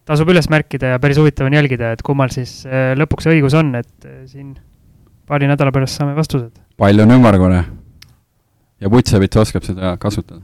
tasub 0.09 0.31
üles 0.33 0.49
märkida 0.53 0.95
ja 0.95 1.03
päris 1.03 1.21
huvitav 1.21 1.49
on 1.49 1.57
jälgida, 1.59 1.93
et 1.97 2.05
kummal 2.07 2.33
siis 2.35 2.63
eh, 2.67 2.95
lõpuks 2.99 3.29
õigus 3.31 3.57
on, 3.59 3.75
et 3.79 4.09
eh, 4.09 4.23
siin 4.31 4.55
paari 5.29 5.51
nädala 5.51 5.75
pärast 5.75 6.01
saame 6.01 6.17
vastused. 6.17 6.55
pall 6.81 7.05
on 7.05 7.13
ümmargune 7.19 7.63
ja 8.81 8.91
Vutsevits 8.93 9.41
oskab 9.45 9.67
seda 9.69 9.97
kasutada. 10.01 10.41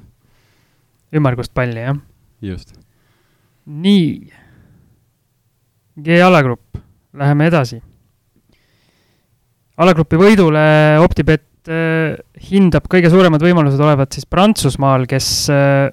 ümmargust 1.14 1.54
palli, 1.54 1.80
jah? 1.80 1.98
just. 2.44 2.76
nii, 3.64 4.30
G-alagrupp, 6.04 6.80
läheme 7.14 7.46
edasi 7.48 7.80
alagrupi 9.80 10.18
võidule 10.18 10.62
OpTibet 11.02 11.70
äh, 11.70 12.14
hindab 12.50 12.86
kõige 12.90 13.10
suuremad 13.12 13.42
võimalused 13.42 13.80
olevat 13.80 14.14
siis 14.14 14.28
Prantsusmaal, 14.30 15.06
kes 15.10 15.30
äh, 15.52 15.88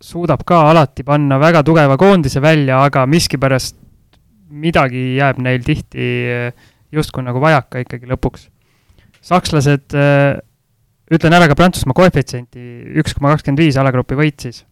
suudab 0.00 0.44
ka 0.48 0.62
alati 0.70 1.04
panna 1.04 1.38
väga 1.40 1.62
tugeva 1.66 1.96
koondise 2.00 2.40
välja, 2.40 2.80
aga 2.86 3.06
miskipärast 3.06 3.76
midagi 4.50 5.16
jääb 5.18 5.38
neil 5.44 5.62
tihti 5.64 6.06
äh, 6.30 6.70
justkui 6.92 7.24
nagu 7.26 7.42
vajaka 7.42 7.84
ikkagi 7.84 8.08
lõpuks. 8.10 8.48
sakslased, 9.20 9.92
ütlen 11.12 11.34
ära 11.36 11.46
ka 11.50 11.54
Prantsusmaa 11.54 11.94
koefitsienti, 11.94 12.62
üks 12.98 13.14
koma 13.14 13.34
kakskümmend 13.34 13.60
viis 13.60 13.76
alagrupi 13.76 14.16
võit 14.16 14.40
siis. 14.40 14.64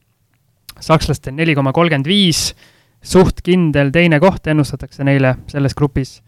sakslastel 0.81 1.37
neli 1.37 1.55
koma 1.55 1.73
kolmkümmend 1.73 2.09
viis, 2.09 2.55
suht 3.03 3.43
kindel 3.45 3.93
teine 3.93 4.19
koht 4.19 4.47
ennustatakse 4.51 5.05
neile 5.05 5.37
selles 5.53 5.77
grupis 5.79 6.19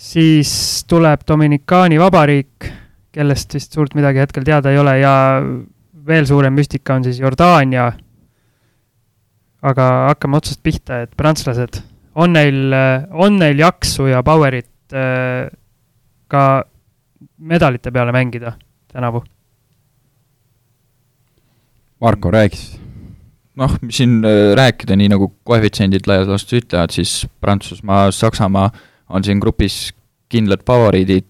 siis 0.00 0.84
tuleb 0.88 1.20
Dominikaani 1.28 1.98
Vabariik, 2.00 2.68
kellest 3.12 3.54
vist 3.54 3.74
suurt 3.74 3.94
midagi 3.98 4.22
hetkel 4.22 4.46
teada 4.46 4.72
ei 4.72 4.78
ole 4.80 4.96
ja 5.00 5.14
veel 6.06 6.26
suurem 6.26 6.54
müstika 6.54 6.94
on 6.94 7.04
siis 7.04 7.20
Jordaania. 7.20 7.92
aga 9.62 9.86
hakkame 10.08 10.38
otsast 10.38 10.62
pihta, 10.64 11.02
et 11.04 11.10
prantslased, 11.16 11.82
on 12.16 12.32
neil, 12.32 12.72
on 13.12 13.34
neil 13.36 13.58
jaksu 13.60 14.06
ja 14.08 14.22
power'it 14.24 14.94
äh, 14.96 15.50
ka 16.28 16.44
medalite 17.36 17.92
peale 17.92 18.12
mängida 18.12 18.54
tänavu? 18.92 19.20
Marko, 22.00 22.30
rääkis. 22.30 22.80
noh, 23.60 23.76
siin 23.92 24.22
äh, 24.24 24.54
rääkida, 24.56 24.96
nii 24.96 25.10
nagu 25.12 25.28
koefitsiendid 25.44 26.08
laias 26.08 26.30
laastus 26.30 26.62
ütlevad, 26.62 26.94
siis 26.96 27.26
Prantsusmaa, 27.40 28.08
Saksamaa 28.10 28.70
on 29.08 29.24
siin 29.24 29.42
grupis 29.42 29.90
kindlad 30.32 30.64
favoriidid, 30.66 31.28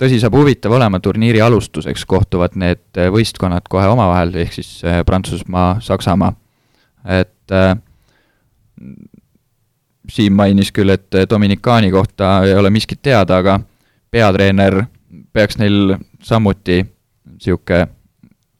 tõsi, 0.00 0.20
saab 0.20 0.36
huvitav 0.36 0.74
olema, 0.76 1.00
turniiri 1.02 1.40
alustuseks 1.44 2.04
kohtuvad 2.08 2.56
need 2.60 3.00
võistkonnad 3.12 3.68
kohe 3.70 3.88
omavahel, 3.90 4.34
ehk 4.44 4.56
siis 4.58 4.70
äh, 4.84 5.00
Prantsusmaa, 5.06 5.76
Saksamaa, 5.84 6.32
et 7.20 7.54
äh, 7.54 7.74
Siim 10.12 10.36
mainis 10.38 10.70
küll, 10.70 10.92
et 10.94 11.16
Dominikaani 11.30 11.90
kohta 11.90 12.44
ei 12.46 12.54
ole 12.54 12.70
miskit 12.70 13.00
teada, 13.02 13.40
aga 13.42 13.56
peatreener 14.14 14.84
peaks 15.34 15.58
neil 15.58 15.96
samuti 16.22 16.84
niisugune 16.84 17.88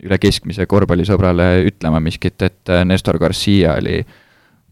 üle 0.06 0.18
keskmise 0.20 0.66
korvpallisõbrale 0.68 1.66
ütlema 1.68 2.00
miskit, 2.02 2.42
et 2.42 2.72
äh, 2.72 2.82
Nestor 2.84 3.20
Garcia 3.22 3.76
oli 3.78 4.00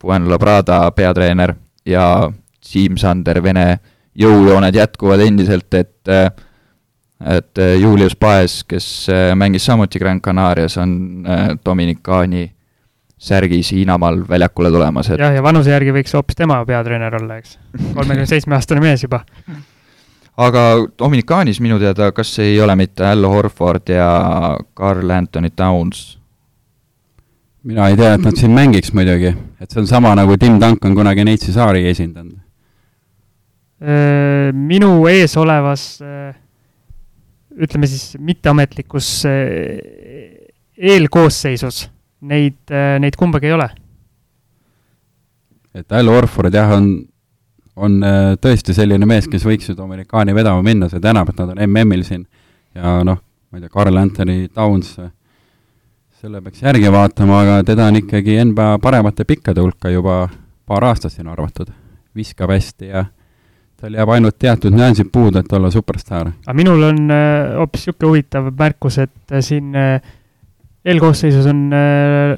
Fuenlabrada 0.03 0.83
peatreener 0.93 1.55
ja 1.87 2.31
Siim 2.65 2.99
Sander, 3.01 3.39
Vene 3.43 3.79
jõujooned 4.19 4.75
jätkuvad 4.75 5.23
endiselt, 5.25 5.73
et 5.75 6.11
et 7.25 7.61
Julius 7.81 8.17
Paes, 8.17 8.63
kes 8.69 9.07
mängis 9.35 9.67
samuti 9.67 9.99
Grand 9.99 10.21
Canarias, 10.21 10.77
on 10.79 11.25
Dominikaani 11.65 12.51
särgis 13.19 13.73
Hiinamaal 13.73 14.25
väljakule 14.29 14.71
tulemas, 14.71 15.09
et 15.11 15.21
jah, 15.21 15.33
ja 15.35 15.43
vanuse 15.43 15.73
järgi 15.73 15.95
võiks 15.97 16.13
hoopis 16.17 16.37
tema 16.37 16.59
peatreener 16.69 17.15
olla, 17.17 17.39
eks. 17.41 17.59
kolmekümne 17.95 18.27
seitsme 18.29 18.59
aastane 18.59 18.83
mees 18.85 19.07
juba. 19.07 19.23
aga 20.37 20.67
Dominikaanis 20.99 21.63
minu 21.65 21.79
teada, 21.81 22.11
kas 22.13 22.35
ei 22.45 22.61
ole 22.61 22.77
mitte 22.77 23.07
Al 23.07 23.25
Horford 23.25 23.89
ja 23.95 24.11
Carl 24.77 25.11
Anthony 25.11 25.51
Towns? 25.51 26.19
mina 27.65 27.89
ei 27.89 27.97
tea, 27.97 28.15
et 28.15 28.25
nad 28.27 28.37
siin 28.37 28.53
mängiks 28.53 28.93
muidugi, 28.93 29.33
et 29.61 29.71
see 29.71 29.81
on 29.81 29.87
sama 29.89 30.13
nagu 30.15 30.37
Tim 30.37 30.61
Duncan 30.61 30.95
kunagi 30.95 31.25
Neitsi 31.25 31.53
saari 31.55 31.87
esindanud 31.89 32.45
Äh, 33.85 34.53
minu 34.55 35.03
ees 35.11 35.35
olevas 35.37 35.99
äh, 36.01 36.33
ütleme 37.55 37.89
siis 37.91 38.17
mitteametlikus 38.19 39.09
äh, 39.31 40.45
eelkoosseisus 40.75 41.89
neid, 42.25 42.59
neid 42.99 43.17
kumbagi 43.21 43.51
ei 43.51 43.55
ole. 43.55 43.69
et 45.75 45.93
Al 45.93 46.09
Orford 46.09 46.55
jah, 46.55 46.73
on, 46.75 46.89
on 47.77 47.99
tõesti 48.41 48.75
selline 48.75 49.07
mees, 49.07 49.29
kes 49.31 49.45
võiks 49.47 49.69
ju 49.69 49.77
Dominikaani 49.77 50.35
vedama 50.35 50.63
minna, 50.65 50.89
see 50.91 51.03
tänab, 51.05 51.31
et 51.31 51.43
nad 51.43 51.53
on 51.53 51.63
MM-il 51.69 52.03
siin 52.07 52.25
ja 52.75 52.97
noh, 53.07 53.21
ma 53.51 53.59
ei 53.59 53.65
tea, 53.65 53.73
Carl 53.73 53.97
Anthony 53.97 54.49
Towns, 54.49 54.97
selle 56.21 56.41
peaks 56.43 56.63
järgi 56.65 56.91
vaatama, 56.93 57.43
aga 57.45 57.59
teda 57.69 57.87
on 57.91 58.01
ikkagi 58.01 58.39
NBA 58.51 58.79
paremate 58.83 59.27
pikkade 59.29 59.63
hulka 59.63 59.93
juba 59.93 60.25
paar 60.67 60.87
aastat 60.91 61.13
siin 61.13 61.29
arvatud. 61.29 61.71
viskab 62.15 62.51
hästi 62.51 62.87
ja 62.87 63.05
tal 63.85 63.99
jääb 63.99 64.13
ainult 64.15 64.39
teatud 64.41 64.75
nüansid 64.75 65.11
puudu, 65.13 65.41
et 65.43 65.53
olla 65.53 65.71
superstaar. 65.73 66.33
aga 66.47 66.57
minul 66.57 66.83
on 66.89 67.01
äh, 67.13 67.55
hoopis 67.59 67.85
äh, 67.85 67.93
niisugune 67.93 68.11
huvitav 68.11 68.51
märkus, 68.59 68.99
et 69.05 69.33
äh, 69.33 69.45
siin 69.45 69.75
äh, 69.77 70.01
eelkoosseisus 70.85 71.49
on 71.51 71.67
äh, 71.77 72.37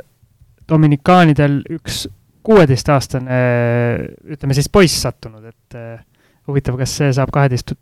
dominikaanidel 0.69 1.61
üks 1.79 2.07
kuueteistaastane 2.47 3.39
äh,, 3.39 4.05
ütleme 4.35 4.55
siis 4.55 4.69
poiss 4.73 5.01
sattunud, 5.03 5.45
et 5.47 5.79
äh, 5.79 6.01
huvitav, 6.47 6.79
kas 6.79 6.95
see 7.01 7.13
saab 7.15 7.33
kaheteist 7.35 7.75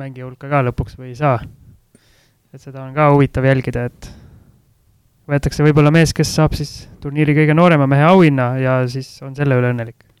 mängija 0.00 0.26
hulka 0.26 0.50
ka 0.50 0.64
lõpuks 0.66 0.98
või 0.98 1.12
ei 1.12 1.18
saa. 1.18 1.38
et 2.54 2.60
seda 2.62 2.84
on 2.84 2.94
ka 2.96 3.10
huvitav 3.12 3.44
jälgida, 3.48 3.86
et 3.90 4.10
võetakse 5.28 5.64
võib-olla 5.64 5.92
mees, 5.94 6.12
kes 6.16 6.34
saab 6.36 6.56
siis 6.56 6.88
turniiri 7.00 7.36
kõige 7.36 7.56
noorema 7.56 7.88
mehe 7.90 8.04
auhinna 8.08 8.50
ja 8.60 8.80
siis 8.88 9.16
on 9.24 9.36
selle 9.36 9.56
üle 9.60 9.72
õnnelik 9.72 10.13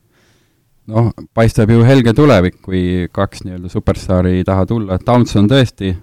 noh, 0.90 1.12
paistab 1.34 1.70
ju 1.70 1.84
helge 1.86 2.12
tulevik, 2.16 2.58
kui 2.64 3.06
kaks 3.12 3.44
nii-öelda 3.44 3.70
superstaari 3.72 4.38
ei 4.38 4.44
taha 4.44 4.66
tulla, 4.68 4.98
Towns 4.98 5.36
on 5.40 5.48
tõesti, 5.50 5.94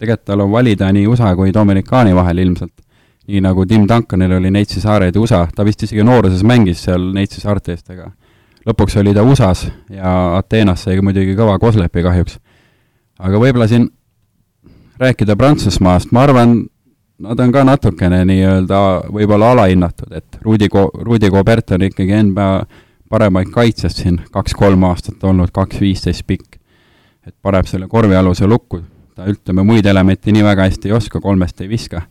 tegelikult 0.00 0.26
tal 0.30 0.44
on 0.44 0.52
valida 0.52 0.90
nii 0.94 1.08
USA 1.10 1.32
kui 1.36 1.52
Dominikaani 1.54 2.14
vahel 2.16 2.44
ilmselt. 2.46 2.74
nii 3.30 3.40
nagu 3.44 3.62
Tim 3.66 3.84
Duncanil 3.86 4.32
oli 4.32 4.50
Neitsi 4.50 4.80
saared 4.80 5.14
ja 5.14 5.20
USA, 5.20 5.44
ta 5.54 5.64
vist 5.64 5.82
isegi 5.84 6.02
nooruses 6.02 6.42
mängis 6.42 6.80
seal 6.82 7.12
Neitsi 7.14 7.40
saarte 7.40 7.72
eest, 7.76 7.90
aga 7.90 8.08
lõpuks 8.66 8.96
oli 8.98 9.14
ta 9.14 9.22
USA-s 9.22 9.68
ja 9.92 10.36
Ateenas 10.38 10.82
sai 10.86 11.00
muidugi 11.00 11.36
kõva 11.38 11.58
koslepi 11.60 12.02
kahjuks. 12.02 12.38
aga 13.18 13.38
võib-olla 13.38 13.68
siin 13.68 13.90
rääkida 14.98 15.36
Prantsusmaast, 15.36 16.12
ma 16.12 16.24
arvan, 16.24 16.64
nad 17.20 17.40
on 17.40 17.52
ka 17.52 17.64
natukene 17.64 18.24
nii-öelda 18.24 18.80
võib-olla 19.12 19.52
alahinnatud, 19.52 20.12
et 20.16 20.40
Rudi 20.42 20.68
Ko-, 20.68 20.90
Rudi 21.04 21.30
Gobert 21.30 21.70
on 21.76 21.86
ikkagi 21.86 22.22
NBA 22.22 22.50
paremaid 23.10 23.50
kaitsjad 23.50 23.92
siin 23.94 24.20
kaks-kolm 24.32 24.86
aastat 24.88 25.24
olnud, 25.26 25.50
kaks 25.52 25.80
viisteist 25.82 26.26
pikk. 26.26 26.56
et 27.26 27.34
paneb 27.42 27.66
selle 27.68 27.86
korvialuse 27.88 28.46
lukku, 28.46 28.80
ta 29.14 29.26
ütleme, 29.28 29.62
muid 29.66 29.86
elemente 29.86 30.32
nii 30.32 30.44
väga 30.44 30.64
hästi 30.70 30.88
ei 30.88 30.94
oska, 30.96 31.20
kolmest 31.20 31.60
ei 31.60 31.68
viska. 31.68 32.02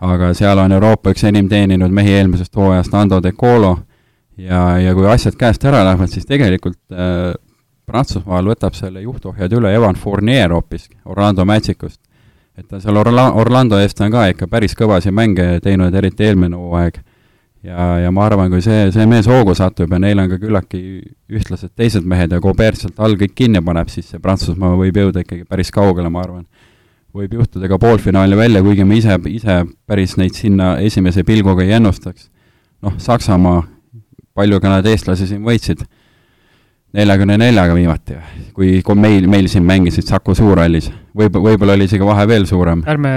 aga 0.00 0.32
seal 0.34 0.58
on 0.58 0.72
Euroopa 0.72 1.10
üks 1.10 1.26
enim 1.28 1.48
teeninud 1.48 1.92
mehi 1.92 2.14
eelmisest 2.16 2.56
hooajast, 2.56 2.94
Ando 2.94 3.20
De 3.22 3.32
Colo, 3.32 3.76
ja, 4.38 4.78
ja 4.78 4.94
kui 4.94 5.06
asjad 5.06 5.36
käest 5.36 5.64
ära 5.64 5.84
lähevad, 5.84 6.08
siis 6.08 6.26
tegelikult 6.26 6.78
äh, 6.92 7.34
Prantsusmaal 7.90 8.46
võtab 8.46 8.76
selle 8.78 9.02
juhtohjad 9.02 9.52
üle 9.58 9.74
Evan 9.74 9.98
Fournier 9.98 10.52
hoopis 10.54 10.88
Orlando 11.04 11.44
Magicust. 11.44 12.00
et 12.56 12.68
ta 12.68 12.80
seal 12.80 12.96
Orla-, 12.96 13.32
Orlando 13.34 13.78
eest 13.78 14.00
on 14.00 14.12
ka 14.12 14.28
ikka 14.30 14.46
päris 14.46 14.76
kõvasid 14.78 15.14
mänge 15.16 15.58
teinud, 15.64 15.94
eriti 15.94 16.24
eelmine 16.24 16.56
hooaeg 16.56 17.00
ja, 17.66 17.98
ja 18.04 18.10
ma 18.14 18.24
arvan, 18.26 18.50
kui 18.52 18.62
see, 18.64 18.88
see 18.94 19.06
mees 19.10 19.28
hoogu 19.30 19.54
satub 19.58 19.92
ja 19.92 20.00
neil 20.02 20.22
on 20.22 20.30
ka 20.30 20.38
küllaltki 20.40 20.80
ühtlased 21.36 21.72
teised 21.78 22.06
mehed 22.08 22.32
ja 22.32 22.40
Gobert 22.42 22.80
sealt 22.80 23.00
all 23.02 23.18
kõik 23.20 23.36
kinni 23.36 23.62
paneb, 23.64 23.90
siis 23.92 24.08
see 24.10 24.22
Prantsusmaa 24.22 24.76
võib 24.80 25.00
jõuda 25.02 25.24
ikkagi 25.24 25.46
päris 25.48 25.72
kaugele, 25.74 26.10
ma 26.12 26.24
arvan. 26.24 26.46
võib 27.14 27.32
juhtuda 27.34 27.68
ka 27.68 27.78
poolfinaali 27.82 28.36
välja, 28.38 28.62
kuigi 28.62 28.84
ma 28.86 28.94
ise, 28.94 29.16
ise 29.26 29.64
päris 29.86 30.16
neid 30.16 30.36
sinna 30.38 30.76
esimese 30.78 31.24
pilguga 31.26 31.64
ei 31.66 31.76
ennustaks. 31.78 32.30
noh, 32.82 32.94
Saksamaa, 32.98 33.64
palju 34.34 34.60
ka 34.60 34.76
nad 34.76 34.86
eestlasi 34.86 35.26
siin 35.26 35.42
võitsid, 35.44 35.84
neljakümne 36.96 37.36
neljaga 37.38 37.74
viimati, 37.74 38.16
kui, 38.54 38.80
kui 38.82 38.96
meil, 38.96 39.26
meil 39.28 39.48
siin 39.48 39.66
mängisid 39.66 40.08
Saku 40.08 40.34
Suurhallis. 40.34 40.90
võib, 41.14 41.36
võib-olla 41.36 41.76
oli 41.76 41.90
isegi 41.90 42.06
vahe 42.06 42.26
veel 42.28 42.46
suurem. 42.46 42.82
ärme 42.86 43.12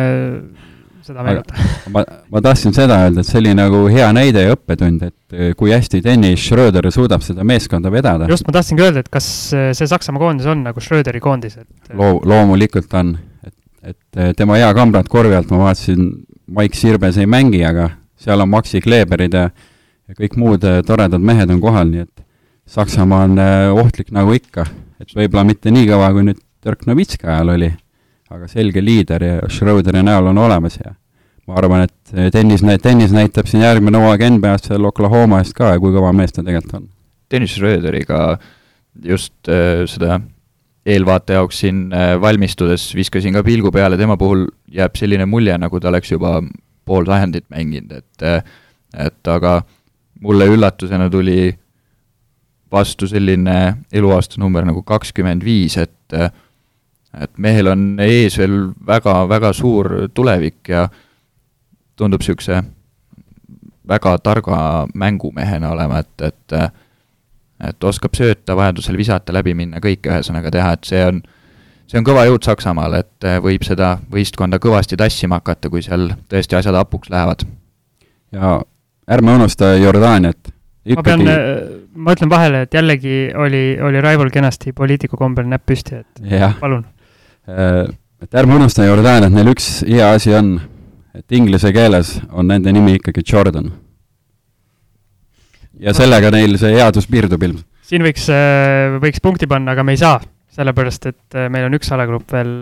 seda 1.06 1.24
meenuta. 1.26 1.66
ma, 1.94 2.04
ma 2.32 2.42
tahtsin 2.44 2.76
seda 2.76 3.00
öelda, 3.06 3.24
et 3.24 3.30
see 3.30 3.40
oli 3.42 3.54
nagu 3.58 3.84
hea 3.92 4.08
näide 4.16 4.46
ja 4.46 4.56
õppetund, 4.56 5.04
et 5.10 5.36
eh, 5.38 5.52
kui 5.60 5.74
hästi 5.74 6.02
Dennis 6.06 6.44
Schröder 6.44 6.88
suudab 6.94 7.24
seda 7.26 7.46
meeskonda 7.48 7.92
vedada. 7.94 8.30
just, 8.32 8.46
ma 8.48 8.56
tahtsingi 8.58 8.86
öelda, 8.86 9.04
et 9.04 9.12
kas 9.14 9.28
see 9.52 9.90
Saksamaa 9.90 10.22
koondis 10.24 10.50
on 10.50 10.64
nagu 10.66 10.84
Schröderi 10.84 11.22
koondis, 11.24 11.60
et 11.62 11.94
loo-, 12.00 12.22
loomulikult 12.30 12.96
on, 13.00 13.14
et, 13.46 13.56
et 13.84 14.22
eh, 14.22 14.32
tema 14.38 14.60
hea 14.62 14.72
kambrad 14.78 15.12
korvi 15.12 15.38
alt, 15.38 15.52
ma 15.54 15.68
vaatasin, 15.68 16.10
Maik 16.54 16.76
Sirbes 16.76 17.18
ei 17.22 17.28
mängi, 17.30 17.62
aga 17.66 17.88
seal 18.20 18.44
on 18.44 18.52
Maxi 18.52 18.82
Kleeberid 18.84 19.38
ja 19.38 19.48
ja 20.04 20.18
kõik 20.18 20.34
muud 20.40 20.66
eh, 20.68 20.82
toredad 20.86 21.24
mehed 21.24 21.52
on 21.54 21.62
kohal, 21.64 21.88
nii 21.92 22.08
et 22.08 22.28
Saksamaa 22.74 23.26
on 23.28 23.40
ohtlik 23.76 24.14
nagu 24.16 24.32
ikka, 24.36 24.64
et 25.04 25.12
võib-olla 25.12 25.44
mitte 25.48 25.72
nii 25.72 25.88
kõva, 25.90 26.14
kui 26.16 26.24
nüüd 26.30 26.40
Dirk 26.64 26.86
Novitski 26.88 27.28
ajal 27.28 27.58
oli 27.58 27.68
aga 28.34 28.50
selge 28.50 28.82
liider 28.82 29.24
ja 29.24 29.40
Schröderi 29.52 30.02
näol 30.06 30.32
on 30.32 30.42
olemas 30.42 30.80
ja 30.80 30.94
ma 31.48 31.58
arvan, 31.60 31.86
et 31.86 32.32
tennis, 32.32 32.64
tennis 32.82 33.12
näitab 33.14 33.50
siin 33.50 33.66
järgmine 33.66 34.00
hooaeg 34.00 34.24
NBA-s 34.38 34.70
seal 34.70 34.86
Oklahoma 34.88 35.42
eest 35.44 35.56
ka 35.58 35.74
ja 35.74 35.82
kui 35.82 35.92
kõva 35.94 36.14
mees 36.16 36.32
ta 36.32 36.42
tegelikult 36.42 36.78
on. 36.80 36.86
Dennis 37.32 37.56
Schröderiga 37.58 38.38
just 39.04 39.52
äh, 39.52 39.84
seda 39.90 40.22
eelvaate 40.86 41.38
jaoks 41.38 41.62
siin 41.64 41.86
äh, 41.96 42.14
valmistudes 42.22 42.90
viskasin 42.96 43.36
ka 43.36 43.44
pilgu 43.44 43.72
peale, 43.76 43.98
tema 44.00 44.18
puhul 44.20 44.48
jääb 44.72 44.96
selline 45.00 45.28
mulje, 45.30 45.56
nagu 45.60 45.80
ta 45.80 45.92
oleks 45.92 46.12
juba 46.14 46.38
pool 46.86 47.08
sajandit 47.08 47.48
mänginud, 47.54 48.00
et 48.00 48.50
et 48.94 49.28
aga 49.32 49.64
mulle 50.22 50.46
üllatusena 50.54 51.08
tuli 51.10 51.54
vastu 52.72 53.08
selline 53.10 53.86
eluaastanumber 53.94 54.66
nagu 54.68 54.84
kakskümmend 54.86 55.44
viis, 55.46 55.78
et 55.82 56.18
äh, 56.18 56.30
et 57.22 57.38
mehel 57.38 57.70
on 57.70 57.84
ees 58.02 58.38
veel 58.38 58.72
väga, 58.88 59.28
väga 59.30 59.54
suur 59.54 59.90
tulevik 60.14 60.70
ja 60.70 60.88
tundub 61.96 62.24
niisuguse 62.24 62.64
väga 63.88 64.16
targa 64.24 64.58
mängumehena 64.96 65.74
olema, 65.76 66.00
et, 66.00 66.22
et 66.22 66.58
et 67.64 67.86
oskab 67.88 68.16
sööta, 68.18 68.58
vajadusel 68.58 68.98
visata, 69.00 69.34
läbi 69.36 69.54
minna, 69.56 69.80
kõike 69.84 70.12
ühesõnaga 70.12 70.52
teha, 70.52 70.74
et 70.76 70.90
see 70.90 71.04
on, 71.06 71.22
see 71.88 72.00
on 72.00 72.08
kõva 72.08 72.26
jõud 72.28 72.44
Saksamaal, 72.44 72.98
et 73.00 73.28
võib 73.44 73.64
seda 73.64 73.94
võistkonda 74.12 74.60
kõvasti 74.64 75.00
tassima 75.00 75.40
hakata, 75.40 75.72
kui 75.72 75.84
seal 75.86 76.10
tõesti 76.32 76.58
asjad 76.60 76.76
hapuks 76.76 77.12
lähevad. 77.14 77.46
ja 78.34 78.58
ärme 79.08 79.38
unusta 79.38 79.76
Jordaaniat. 79.78 80.52
ma 80.96 81.04
pean, 81.04 81.24
ma 81.96 82.18
ütlen 82.18 82.30
vahele, 82.30 82.66
et 82.66 82.74
jällegi 82.74 83.32
oli, 83.36 83.64
oli 83.80 84.02
Raivol 84.02 84.34
kenasti 84.34 84.74
poliitiku 84.74 85.18
kombel 85.18 85.48
näpp 85.48 85.66
püsti, 85.66 86.02
et 86.04 86.60
palun 86.60 86.84
Äh, 86.84 86.93
et 87.48 88.38
ärme 88.40 88.56
unusta 88.56 88.86
Jordaaniat, 88.88 89.34
neil 89.34 89.52
üks 89.52 89.84
hea 89.88 90.14
asi 90.16 90.34
on, 90.36 90.56
et 91.16 91.36
inglise 91.36 91.74
keeles 91.76 92.16
on 92.32 92.48
nende 92.48 92.72
nimi 92.72 92.98
ikkagi 93.00 93.24
Jordan. 93.28 93.72
ja 95.84 95.94
sellega 95.94 96.30
neil 96.32 96.56
see 96.62 96.76
headus 96.78 97.10
piirdub 97.12 97.44
ilmselt. 97.44 97.68
siin 97.84 98.06
võiks, 98.06 98.30
äh, 98.32 98.96
võiks 99.04 99.20
punkti 99.24 99.50
panna, 99.50 99.76
aga 99.76 99.84
me 99.84 99.98
ei 99.98 100.02
saa, 100.02 100.22
sellepärast 100.56 101.10
et 101.12 101.40
äh, 101.40 101.50
meil 101.52 101.68
on 101.68 101.76
üks 101.76 101.92
alagrupp 101.92 102.32
veel 102.32 102.56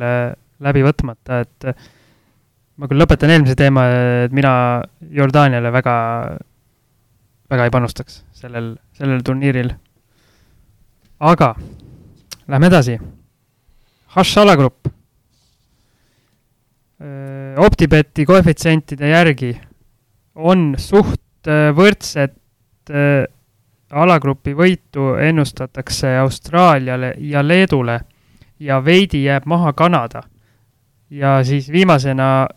läbi 0.61 0.83
võtmata, 0.85 1.41
et 1.45 1.69
ma 2.77 2.89
küll 2.89 3.01
lõpetan 3.01 3.33
eelmise 3.33 3.55
teema, 3.57 3.85
et 4.25 4.33
mina 4.33 4.81
Jordaaniale 5.13 5.71
väga, 5.73 5.95
väga 7.53 7.67
ei 7.67 7.73
panustaks 7.73 8.21
sellel, 8.41 8.73
sellel 8.97 9.21
turniiril. 9.25 9.73
aga 11.21 11.53
lähme 12.49 12.69
edasi 12.71 12.97
Hash 14.11 14.37
alagrupp. 14.37 14.89
Optibeti 17.57 18.25
koefitsientide 18.27 19.07
järgi 19.07 19.51
on 20.35 20.73
suht 20.77 21.47
võrdset 21.77 22.91
alagrupi 23.91 24.51
võitu 24.55 25.13
ennustatakse 25.15 26.11
Austraaliale 26.25 27.13
ja 27.23 27.39
Leedule 27.43 27.95
ja 28.59 28.81
veidi 28.83 29.23
jääb 29.23 29.47
maha 29.47 29.71
Kanada. 29.73 30.23
ja 31.09 31.43
siis 31.43 31.71
viimasena 31.71 32.47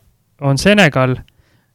on 0.41 0.59
Senegal, 0.59 1.17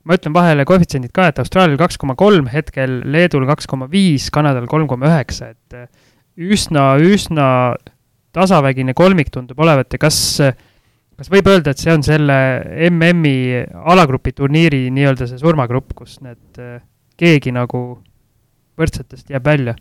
ma 0.04 0.16
ütlen 0.16 0.34
vahele 0.34 0.66
koefitsiendid 0.66 1.12
ka, 1.12 1.28
et 1.28 1.40
Austraalial 1.40 1.78
kaks 1.78 1.98
koma 1.98 2.16
kolm, 2.16 2.48
hetkel 2.48 3.02
Leedul 3.06 3.46
kaks 3.48 3.68
koma 3.68 3.88
viis, 3.92 4.30
Kanadal 4.32 4.68
kolm 4.68 4.88
koma 4.88 5.08
üheksa, 5.08 5.50
et 5.56 5.90
üsna, 6.36 6.98
üsna 7.00 7.76
tasavägine 8.36 8.94
kolmik 8.98 9.32
tundub 9.34 9.60
olevat 9.60 9.94
ja 9.94 10.02
kas, 10.02 10.20
kas 11.18 11.32
võib 11.32 11.50
öelda, 11.50 11.74
et 11.74 11.82
see 11.82 11.94
on 11.94 12.06
selle 12.06 12.38
MM-i 12.90 13.64
alagrupi 13.94 14.34
turniiri 14.38 14.88
nii-öelda 14.94 15.30
see 15.30 15.42
surmagrupp, 15.42 15.94
kus 15.98 16.20
need, 16.26 16.62
keegi 17.20 17.54
nagu 17.56 17.84
võrdsetest 18.80 19.34
jääb 19.34 19.46
välja? 19.46 19.76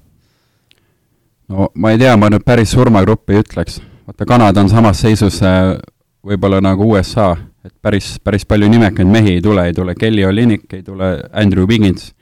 no 1.49 1.71
ma 1.75 1.93
ei 1.93 2.01
tea, 2.01 2.17
ma 2.17 2.31
nüüd 2.33 2.45
päris 2.47 2.73
surmagrupp 2.75 3.31
ei 3.31 3.43
ütleks. 3.43 3.81
vaata, 4.07 4.27
Kanada 4.29 4.65
on 4.65 4.73
samas 4.73 5.01
seisus 5.05 5.41
äh, 5.43 5.77
võib-olla 6.25 6.61
nagu 6.65 6.91
USA, 6.93 7.33
et 7.65 7.75
päris, 7.83 8.17
päris 8.25 8.45
palju 8.49 8.69
nimekaid 8.69 9.09
mehi 9.09 9.39
ei 9.39 9.43
tule, 9.45 9.67
ei 9.69 9.77
tule 9.77 9.95
Kelly 9.99 10.25
Olynyk, 10.25 10.67
ei 10.73 10.83
tule 10.83 11.15
Andrew 11.33 11.69
Wiggins, 11.69 12.13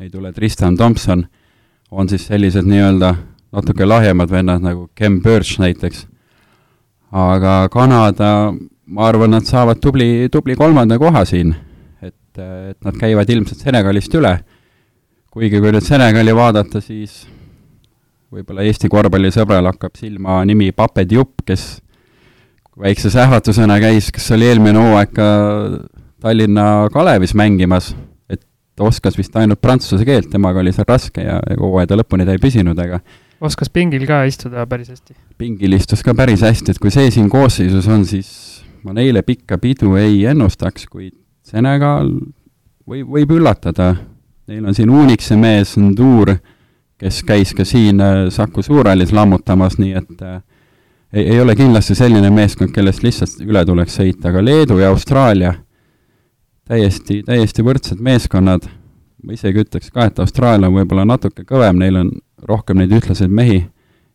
ei 0.00 0.10
tule 0.10 0.32
Tristan 0.32 0.76
Thompson, 0.76 1.26
on 1.90 2.08
siis 2.08 2.26
sellised 2.30 2.68
nii-öelda 2.68 3.14
natuke 3.52 3.86
lahjemad 3.86 4.30
vennad 4.30 4.62
nagu 4.62 4.88
Ken 4.94 5.20
Birch 5.22 5.58
näiteks. 5.60 6.06
aga 7.10 7.68
Kanada, 7.68 8.52
ma 8.86 9.06
arvan, 9.08 9.30
nad 9.34 9.46
saavad 9.46 9.80
tubli, 9.82 10.28
tubli 10.30 10.54
kolmanda 10.56 10.98
koha 10.98 11.24
siin. 11.24 11.54
et, 12.02 12.38
et 12.38 12.78
nad 12.84 12.96
käivad 12.96 13.30
ilmselt 13.30 13.58
Senegalist 13.58 14.14
üle. 14.14 14.38
kuigi 15.30 15.60
kui 15.60 15.72
nüüd 15.72 15.86
Senegali 15.86 16.34
vaadata, 16.34 16.80
siis 16.80 17.26
võib-olla 18.30 18.62
Eesti 18.62 18.88
korvpallisõbral 18.88 19.66
hakkab 19.72 19.96
silma 19.98 20.44
nimi 20.46 20.70
Pape 20.72 21.04
Diop, 21.08 21.42
kes 21.46 21.80
väikse 22.80 23.10
sähvatusena 23.10 23.80
käis, 23.82 24.10
kes 24.14 24.30
oli 24.36 24.46
eelmine 24.46 24.78
hooaeg 24.78 25.10
ka 25.14 25.26
Tallinna 26.22 26.88
Kalevis 26.92 27.34
mängimas, 27.34 27.94
et 28.30 28.44
oskas 28.80 29.18
vist 29.18 29.34
ainult 29.36 29.60
prantsuse 29.60 30.06
keelt, 30.06 30.30
temaga 30.30 30.62
oli 30.62 30.72
seal 30.72 30.86
raske 30.88 31.24
ja 31.24 31.40
hooaja 31.58 31.98
lõpuni 31.98 32.26
ta 32.28 32.36
ei 32.36 32.42
püsinud, 32.42 32.78
aga 32.78 33.00
oskas 33.40 33.70
pingil 33.72 34.04
ka 34.08 34.22
istuda 34.28 34.66
päris 34.68 34.90
hästi? 34.92 35.16
pingil 35.40 35.76
istus 35.76 36.04
ka 36.04 36.14
päris 36.16 36.44
hästi, 36.44 36.74
et 36.74 36.82
kui 36.82 36.92
see 36.92 37.10
siin 37.14 37.30
koosseisus 37.32 37.88
on, 37.88 38.04
siis 38.08 38.30
ma 38.84 38.94
neile 38.96 39.22
pikka 39.26 39.58
pidu 39.58 39.96
ei 40.00 40.24
ennustaks, 40.30 40.86
kuid 40.90 41.16
Senegal 41.50 42.12
võib, 42.86 43.08
võib 43.16 43.32
üllatada. 43.38 43.94
Neil 44.50 44.66
on 44.66 44.76
siin 44.76 44.90
Unixi 44.90 45.36
mees 45.38 45.76
Ndur, 45.78 46.34
kes 47.00 47.22
käis 47.26 47.54
ka 47.56 47.64
siin 47.66 48.00
äh, 48.02 48.28
Saku 48.34 48.62
Suurhallis 48.62 49.12
lammutamas, 49.16 49.78
nii 49.80 49.94
et 49.98 50.22
äh, 50.26 50.40
ei, 51.12 51.24
ei 51.34 51.40
ole 51.40 51.56
kindlasti 51.58 51.96
selline 51.98 52.30
meeskond, 52.34 52.74
kellest 52.74 53.04
lihtsalt 53.06 53.40
üle 53.46 53.64
tuleks 53.66 53.98
sõita, 53.98 54.30
aga 54.30 54.44
Leedu 54.44 54.78
ja 54.82 54.90
Austraalia 54.92 55.54
täiesti, 56.70 57.22
täiesti 57.26 57.64
võrdsed 57.66 58.02
meeskonnad, 58.04 58.66
ma 59.24 59.34
isegi 59.34 59.64
ütleks 59.64 59.90
ka, 59.94 60.06
et 60.10 60.20
Austraalia 60.22 60.70
on 60.70 60.76
võib-olla 60.78 61.06
natuke 61.08 61.46
kõvem, 61.48 61.80
neil 61.82 62.02
on 62.04 62.12
rohkem 62.48 62.80
neid 62.80 62.92
ühtlaseid 62.96 63.32
mehi 63.32 63.60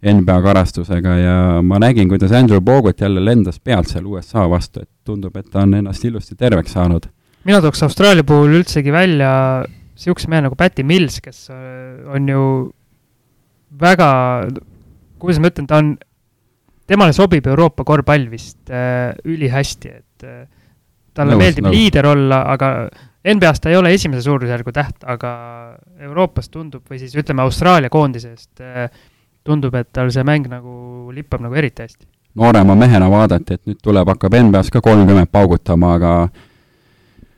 NBA 0.06 0.36
karastusega 0.42 1.16
ja 1.18 1.38
ma 1.66 1.80
nägin, 1.82 2.10
kuidas 2.10 2.34
Andrew 2.36 2.62
Bogut 2.62 3.02
jälle 3.02 3.24
lendas 3.26 3.60
pealt 3.60 3.90
seal 3.90 4.06
USA 4.06 4.46
vastu, 4.50 4.84
et 4.84 4.90
tundub, 5.06 5.36
et 5.38 5.48
ta 5.52 5.64
on 5.66 5.74
ennast 5.80 6.06
ilusti 6.06 6.36
terveks 6.36 6.76
saanud. 6.78 7.08
mina 7.46 7.62
tooks 7.62 7.84
Austraalia 7.84 8.24
puhul 8.24 8.60
üldsegi 8.60 8.92
välja 8.92 9.32
niisuguse 9.96 10.30
mehe 10.30 10.44
nagu 10.46 10.58
Patty 10.60 10.84
Mills, 10.84 11.22
kes 11.24 11.48
äh, 11.50 12.04
on 12.12 12.28
ju 12.30 12.42
väga, 13.80 14.10
kuidas 15.20 15.40
ma 15.40 15.52
ütlen, 15.52 15.68
ta 15.70 15.80
on, 15.82 15.96
temale 16.88 17.16
sobib 17.16 17.48
Euroopa 17.48 17.86
korvpall 17.88 18.28
vist 18.32 18.70
äh, 18.70 19.16
ülihästi, 19.26 19.94
et 20.02 20.28
äh, 20.28 20.46
talle 21.16 21.36
nõus, 21.36 21.44
meeldib 21.44 21.68
nõus. 21.68 21.78
liider 21.78 22.10
olla, 22.12 22.44
aga 22.52 22.72
NBA-s 23.34 23.62
ta 23.62 23.72
ei 23.72 23.78
ole 23.80 23.94
esimese 23.96 24.22
suurusjärgu 24.26 24.72
täht, 24.76 25.04
aga 25.10 25.32
Euroopas 26.06 26.50
tundub, 26.54 26.84
või 26.90 27.00
siis 27.02 27.16
ütleme, 27.18 27.42
Austraalia 27.46 27.90
koondisest 27.90 28.62
eh, 28.62 28.90
tundub, 29.46 29.74
et 29.80 29.90
tal 29.94 30.12
see 30.14 30.26
mäng 30.28 30.50
nagu 30.52 31.14
lippab 31.14 31.42
nagu 31.46 31.58
eriti 31.58 31.86
hästi. 31.86 32.06
noorema 32.36 32.76
mehena 32.76 33.10
vaadati, 33.10 33.58
et 33.58 33.64
nüüd 33.66 33.80
tuleb, 33.84 34.10
hakkab 34.14 34.36
NBA-s 34.36 34.70
ka 34.74 34.82
kolmkümmend 34.84 35.32
paugutama, 35.32 35.96
aga 35.96 36.12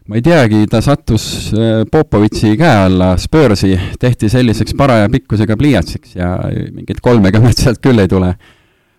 ma 0.08 0.20
ei 0.20 0.26
teagi, 0.26 0.66
ta 0.72 0.82
sattus 0.84 1.54
eh, 1.54 1.86
Popovitši 1.92 2.56
käe 2.60 2.84
alla, 2.90 3.14
Spursi, 3.22 3.72
tehti 4.00 4.30
selliseks 4.30 4.76
paraja 4.76 5.08
pikkusega 5.14 5.56
pliiatsiks 5.58 6.18
ja 6.20 6.36
mingit 6.74 7.00
kolmekümmet 7.02 7.64
sealt 7.64 7.80
küll 7.84 8.04
ei 8.04 8.12
tule. 8.12 8.36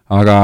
aga 0.08 0.38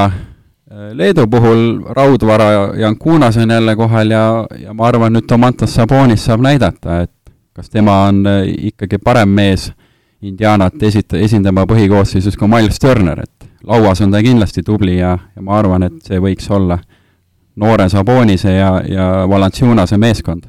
Leedu 0.74 1.26
puhul 1.30 1.84
raudvara 1.94 2.74
Jankunas 2.76 3.36
on 3.36 3.50
jälle 3.50 3.76
kohal 3.76 4.10
ja, 4.10 4.46
ja 4.58 4.74
ma 4.74 4.88
arvan, 4.88 5.12
nüüd 5.14 5.26
Tomantas 5.30 5.74
Sabonis 5.74 6.24
saab 6.26 6.42
näidata, 6.42 7.02
et 7.04 7.34
kas 7.54 7.70
tema 7.70 8.00
on 8.08 8.24
äh, 8.26 8.42
ikkagi 8.70 8.98
parem 8.98 9.30
mees 9.30 9.70
Indianat 10.24 10.82
esita-, 10.82 11.20
esindama 11.20 11.66
põhikoosseisus 11.68 12.38
kui 12.40 12.48
Miles 12.48 12.80
Turner, 12.82 13.20
et 13.22 13.48
lauas 13.68 14.00
on 14.02 14.10
ta 14.10 14.22
kindlasti 14.24 14.64
tubli 14.66 14.96
ja, 14.98 15.12
ja 15.36 15.44
ma 15.44 15.58
arvan, 15.60 15.84
et 15.86 16.00
see 16.08 16.18
võiks 16.22 16.48
olla 16.50 16.78
noore 17.60 17.88
Sabonise 17.92 18.56
ja, 18.56 18.70
ja 18.88 19.08
Valanciunase 19.30 19.98
meeskond. 20.00 20.48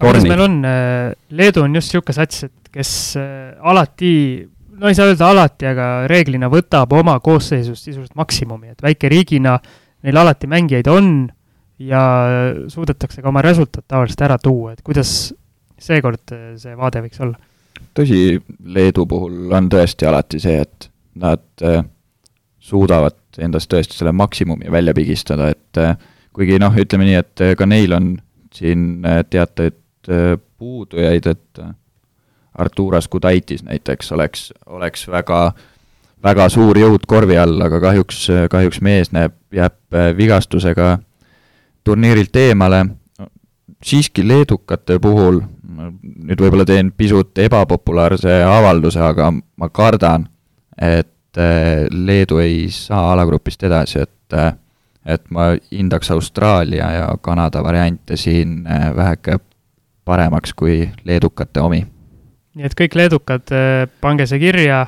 aga 0.00 0.16
mis 0.18 0.28
meil 0.28 0.44
on, 0.48 0.58
äh, 0.68 1.14
Leedu 1.30 1.62
on 1.64 1.78
just 1.78 1.94
niisugune 1.94 2.18
sats, 2.18 2.44
et 2.50 2.74
kes 2.74 2.92
äh, 3.16 3.54
alati 3.60 4.12
no 4.82 4.90
ei 4.90 4.98
saa 4.98 5.06
öelda 5.10 5.30
alati, 5.30 5.68
aga 5.70 5.88
reeglina 6.10 6.50
võtab 6.52 6.92
oma 6.98 7.14
koosseisust 7.22 7.86
sisuliselt 7.86 8.18
maksimumi, 8.18 8.72
et 8.72 8.82
väikeriigina 8.82 9.56
neil 10.02 10.18
alati 10.18 10.50
mängijaid 10.50 10.90
on 10.90 11.12
ja 11.82 12.02
suudetakse 12.70 13.22
ka 13.22 13.30
oma 13.30 13.42
resultaat 13.44 13.86
tavaliselt 13.88 14.24
ära 14.26 14.38
tuua, 14.42 14.74
et 14.74 14.82
kuidas 14.84 15.32
seekord 15.82 16.34
see 16.60 16.76
vaade 16.78 17.02
võiks 17.04 17.22
olla? 17.22 17.38
tõsi, 17.96 18.40
Leedu 18.74 19.06
puhul 19.08 19.52
on 19.54 19.68
tõesti 19.72 20.06
alati 20.08 20.40
see, 20.42 20.62
et 20.62 20.88
nad 21.22 21.44
äh, 21.66 21.82
suudavad 22.62 23.18
endast 23.42 23.70
tõesti 23.72 23.96
selle 23.96 24.12
maksimumi 24.16 24.70
välja 24.72 24.94
pigistada, 24.96 25.50
et 25.52 25.80
äh, 25.80 25.94
kuigi 26.34 26.58
noh, 26.62 26.74
ütleme 26.78 27.08
nii, 27.08 27.20
et 27.20 27.44
ka 27.58 27.68
neil 27.68 27.94
on 27.96 28.14
siin 28.52 29.04
teateid 29.30 29.78
puudujaid, 30.58 31.26
et 31.28 31.62
Arturas 32.58 33.08
Gudaitis 33.08 33.62
näiteks 33.64 34.12
oleks, 34.12 34.52
oleks 34.66 35.06
väga, 35.08 35.52
väga 36.22 36.48
suur 36.52 36.78
jõud 36.78 37.06
korvi 37.08 37.38
all, 37.38 37.60
aga 37.64 37.80
kahjuks, 37.80 38.26
kahjuks 38.50 38.80
mees 38.84 39.12
näeb, 39.12 39.34
jääb 39.52 39.96
äh, 39.96 40.10
vigastusega 40.16 40.98
turniirilt 41.84 42.36
eemale. 42.36 42.86
siiski 43.82 44.22
leedukate 44.28 44.98
puhul, 45.02 45.40
nüüd 46.02 46.38
võib-olla 46.40 46.64
teen 46.64 46.92
pisut 46.92 47.38
ebapopulaarse 47.38 48.42
avalduse, 48.44 49.00
aga 49.00 49.32
ma 49.32 49.68
kardan, 49.68 50.28
et 50.78 51.38
äh, 51.38 51.88
Leedu 51.90 52.38
ei 52.38 52.68
saa 52.70 53.12
alagrupist 53.12 53.62
edasi, 53.62 53.98
et 53.98 54.36
äh, 54.36 54.52
et 55.06 55.24
ma 55.34 55.56
hindaks 55.72 56.10
Austraalia 56.14 56.90
ja 56.92 57.08
Kanada 57.20 57.62
variante 57.62 58.16
siin 58.16 58.62
väheke 58.96 59.40
paremaks 60.04 60.54
kui 60.54 60.90
leedukate 61.04 61.60
omi 61.60 61.82
nii 62.56 62.68
et 62.68 62.76
kõik 62.78 62.96
leedukad, 62.98 63.52
äh, 63.54 63.86
pange 64.00 64.26
see 64.28 64.40
kirja 64.42 64.84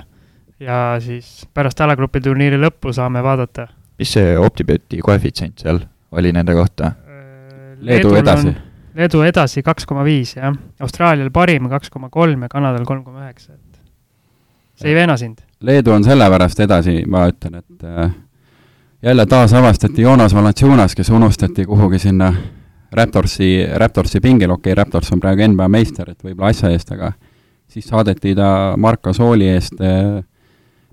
ja 0.61 0.79
siis 1.03 1.45
pärast 1.55 1.81
alagrupi 1.81 2.21
turniiri 2.25 2.59
lõppu 2.61 2.93
saame 2.95 3.23
vaadata. 3.25 3.69
mis 3.99 4.13
see 4.13 4.37
OpTibeti 4.39 5.01
koefitsient 5.03 5.59
seal 5.63 5.81
oli 6.13 6.33
nende 6.33 6.55
kohta? 6.55 6.93
Äh, 7.09 7.77
Leedu 7.81 8.15
edasi. 8.15 8.55
Leedu 8.95 9.23
edasi 9.27 9.63
kaks 9.63 9.87
koma 9.87 10.05
viis, 10.05 10.37
jah. 10.37 10.55
Austraalial 10.81 11.31
parim 11.35 11.69
kaks 11.69 11.91
koma 11.91 12.11
kolm 12.11 12.43
ja 12.47 12.49
Kanadal 12.49 12.85
kolm 12.87 13.05
koma 13.05 13.25
üheksa, 13.27 13.55
et 13.55 13.81
see 14.81 14.93
ei 14.93 14.95
veena 14.95 15.17
sind. 15.17 15.41
Leedu 15.65 15.95
on 15.95 16.05
sellepärast 16.05 16.61
edasi, 16.61 17.03
ma 17.11 17.27
ütlen, 17.31 17.59
et 17.63 17.85
äh, 17.89 18.11
jälle 19.03 19.27
taasavastati 19.27 20.03
Joonas 20.03 20.35
Valanciunas, 20.35 20.95
kes 20.95 21.11
unustati 21.11 21.65
kuhugi 21.65 21.99
sinna 21.99 22.33
Raptorsi, 22.93 23.67
Raptorsi 23.75 24.21
pingile, 24.21 24.53
okei 24.53 24.73
okay,, 24.73 24.83
Raptors 24.83 25.13
on 25.13 25.21
praegu 25.21 25.49
NBA 25.49 25.69
meister, 25.69 26.11
et 26.11 26.23
võib-olla 26.23 26.53
asja 26.55 26.71
eest, 26.71 26.93
aga 26.95 27.13
siis 27.75 27.91
saadeti 27.91 28.35
ta 28.39 28.49
Marko 28.81 29.13
Sooli 29.17 29.49
eest 29.51 29.81
äh, 29.83 30.23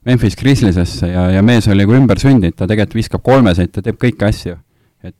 Memphis 0.05 0.35
Grizzliesesse 0.37 1.11
ja, 1.11 1.27
ja 1.35 1.41
mees 1.45 1.67
oli 1.69 1.85
kui 1.85 1.97
ümber 1.99 2.19
sündinud, 2.21 2.57
ta 2.57 2.65
tegelikult 2.69 2.97
viskab 2.97 3.23
kolmeseid, 3.25 3.69
ta 3.73 3.83
teeb 3.85 3.99
kõiki 4.01 4.25
asju. 4.25 4.57
et 5.05 5.15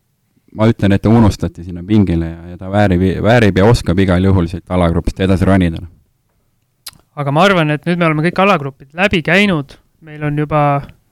ma 0.58 0.68
ütlen, 0.72 0.96
et 0.96 1.04
ta 1.04 1.14
unustati 1.14 1.64
sinna 1.64 1.84
pingile 1.86 2.32
ja, 2.32 2.42
ja 2.54 2.58
ta 2.58 2.72
väärib, 2.74 3.04
väärib 3.24 3.62
ja 3.62 3.68
oskab 3.70 4.00
igal 4.02 4.26
juhul 4.26 4.50
siit 4.50 4.66
alagrupist 4.74 5.22
edasi 5.22 5.46
ronida. 5.46 5.84
aga 7.16 7.32
ma 7.32 7.46
arvan, 7.46 7.76
et 7.78 7.86
nüüd 7.86 8.02
me 8.02 8.10
oleme 8.10 8.26
kõik 8.30 8.42
alagrupid 8.42 8.98
läbi 8.98 9.22
käinud, 9.22 9.78
meil 10.02 10.24
on 10.26 10.42
juba, 10.42 10.64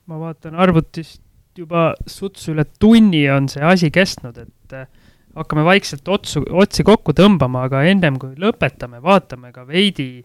ma 0.10 0.18
vaatan 0.18 0.58
arvutist, 0.58 1.22
juba 1.60 1.92
suts 2.08 2.48
üle 2.50 2.66
tunni 2.80 3.28
on 3.30 3.52
see 3.52 3.62
asi 3.62 3.92
kestnud, 3.94 4.38
et 4.48 4.74
äh, 4.74 4.90
hakkame 5.38 5.62
vaikselt 5.68 6.10
otsu, 6.10 6.42
otsi 6.50 6.84
kokku 6.88 7.14
tõmbama, 7.14 7.68
aga 7.70 7.84
ennem 7.92 8.18
kui 8.18 8.34
lõpetame, 8.40 8.98
vaatame 9.04 9.54
ka 9.54 9.68
veidi 9.68 10.24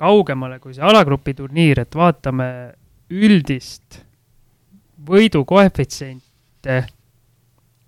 kaugemale 0.00 0.58
kui 0.62 0.74
see 0.76 0.84
alagrupi 0.86 1.34
turniir, 1.36 1.82
et 1.84 1.96
vaatame 1.96 2.48
üldist 3.10 4.00
võidukoefitsiente, 5.10 6.80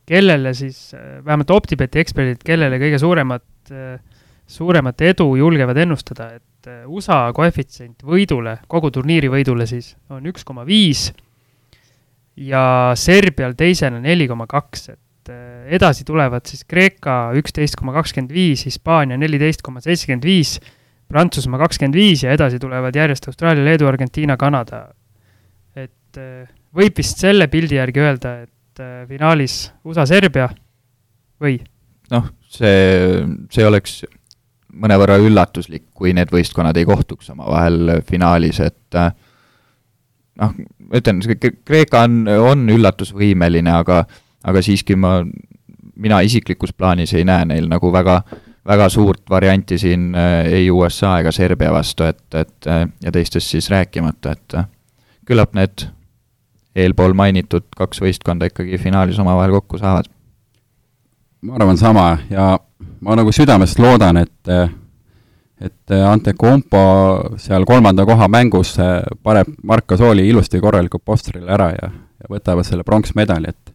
kellele 0.08 0.52
siis, 0.56 0.92
vähemalt 1.24 1.52
OpTibeti 1.54 2.00
eksperdid, 2.02 2.40
kellele 2.44 2.80
kõige 2.82 2.98
suuremat, 3.00 3.74
suuremat 4.48 5.04
edu 5.12 5.28
julgevad 5.38 5.78
ennustada, 5.84 6.32
et 6.36 6.70
USA 6.86 7.24
koefitsient 7.34 8.02
võidule, 8.06 8.58
kogu 8.70 8.90
turniiri 8.94 9.30
võidule 9.32 9.66
siis, 9.68 9.94
on 10.12 10.26
üks 10.30 10.44
koma 10.46 10.66
viis 10.68 11.10
ja 12.36 12.92
Serbial 12.98 13.56
teisena 13.58 14.00
neli 14.00 14.28
koma 14.30 14.46
kaks, 14.50 14.88
et 14.94 15.32
edasi 15.76 16.04
tulevad 16.08 16.46
siis 16.48 16.64
Kreeka 16.68 17.32
üksteist 17.38 17.76
koma 17.78 17.94
kakskümmend 17.96 18.32
viis, 18.34 18.64
Hispaania 18.66 19.18
neliteist 19.20 19.62
koma 19.62 19.82
seitsekümmend 19.84 20.26
viis 20.26 20.56
Prantsusmaa 21.12 21.60
kakskümmend 21.60 21.96
viis 21.96 22.24
ja 22.24 22.32
edasi 22.32 22.60
tulevad 22.60 22.96
järjest 22.96 23.28
Austraalia, 23.28 23.64
Leedu, 23.66 23.86
Argentiina, 23.88 24.38
Kanada. 24.40 24.86
et 25.76 26.20
äh, 26.20 26.48
võib 26.76 26.96
vist 26.98 27.20
selle 27.20 27.48
pildi 27.52 27.78
järgi 27.78 28.00
öelda, 28.00 28.32
et 28.46 28.80
äh, 28.80 29.04
finaalis 29.08 29.72
USA-Serbia 29.84 30.48
või? 31.42 31.58
noh, 32.12 32.28
see, 32.48 33.24
see 33.52 33.66
oleks 33.66 34.02
mõnevõrra 34.72 35.18
üllatuslik, 35.20 35.90
kui 35.92 36.14
need 36.16 36.32
võistkonnad 36.32 36.76
ei 36.80 36.88
kohtuks 36.88 37.32
omavahel 37.32 37.98
finaalis, 38.08 38.60
et 38.64 39.00
äh, 39.00 39.12
noh, 40.40 40.54
ma 40.56 41.00
ütlen, 41.00 41.20
Kreeka 41.64 42.06
on, 42.06 42.22
on 42.28 42.64
üllatusvõimeline, 42.72 43.72
aga, 43.84 44.04
aga 44.48 44.64
siiski 44.64 44.96
ma, 44.96 45.18
mina 45.96 46.22
isiklikus 46.24 46.72
plaanis 46.72 47.12
ei 47.16 47.28
näe 47.28 47.48
neil 47.52 47.68
nagu 47.68 47.92
väga 47.92 48.22
äh, 48.22 48.40
väga 48.66 48.88
suurt 48.88 49.30
varianti 49.30 49.78
siin 49.78 50.14
äh, 50.14 50.46
ei 50.46 50.70
USA 50.70 51.18
ega 51.18 51.32
Serbia 51.32 51.72
vastu, 51.72 52.06
et, 52.06 52.22
et 52.34 52.66
äh, 52.66 52.86
ja 53.02 53.12
teistest 53.12 53.50
siis 53.50 53.70
rääkimata, 53.70 54.32
et 54.32 54.54
äh, 54.58 54.68
küllap 55.26 55.54
need 55.58 55.86
eelpool 56.76 57.14
mainitud 57.14 57.66
kaks 57.76 58.00
võistkonda 58.00 58.48
ikkagi 58.48 58.78
finaalis 58.80 59.18
omavahel 59.18 59.58
kokku 59.58 59.78
saavad. 59.78 60.06
ma 61.42 61.54
arvan 61.58 61.76
sama 61.76 62.18
ja 62.30 62.58
ma 63.00 63.16
nagu 63.18 63.32
südamest 63.32 63.78
loodan, 63.78 64.16
et 64.16 64.70
et 65.62 65.92
Antetokounmpo 66.06 66.78
seal 67.38 67.64
kolmanda 67.64 68.06
koha 68.06 68.26
mängus 68.28 68.76
paneb 69.22 69.52
Marko 69.62 69.96
Sooli 69.96 70.28
ilusti 70.28 70.60
korralikult 70.60 71.04
postrile 71.04 71.52
ära 71.52 71.68
ja, 71.70 71.90
ja 72.22 72.30
võtavad 72.30 72.66
selle 72.66 72.82
pronksmedali, 72.82 73.50
et 73.50 73.74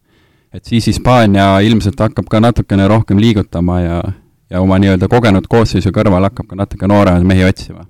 et 0.53 0.65
siis 0.65 0.87
Hispaania 0.87 1.59
ilmselt 1.59 1.99
hakkab 1.99 2.27
ka 2.31 2.39
natukene 2.39 2.87
rohkem 2.87 3.19
liigutama 3.19 3.79
ja 3.81 4.01
ja 4.49 4.61
oma 4.61 4.79
nii-öelda 4.79 5.09
kogenud 5.11 5.47
koosseisu 5.49 5.91
kõrval 5.95 6.29
hakkab 6.29 6.49
ka 6.51 6.59
natuke 6.59 6.87
nooremaid 6.87 7.27
mehi 7.27 7.43
otsima. 7.47 7.85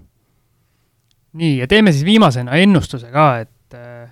nii, 1.38 1.58
ja 1.62 1.68
teeme 1.68 1.92
siis 1.94 2.06
viimasena 2.06 2.58
ennustuse 2.58 3.12
ka, 3.14 3.28
et 3.46 3.78
äh, 3.78 4.10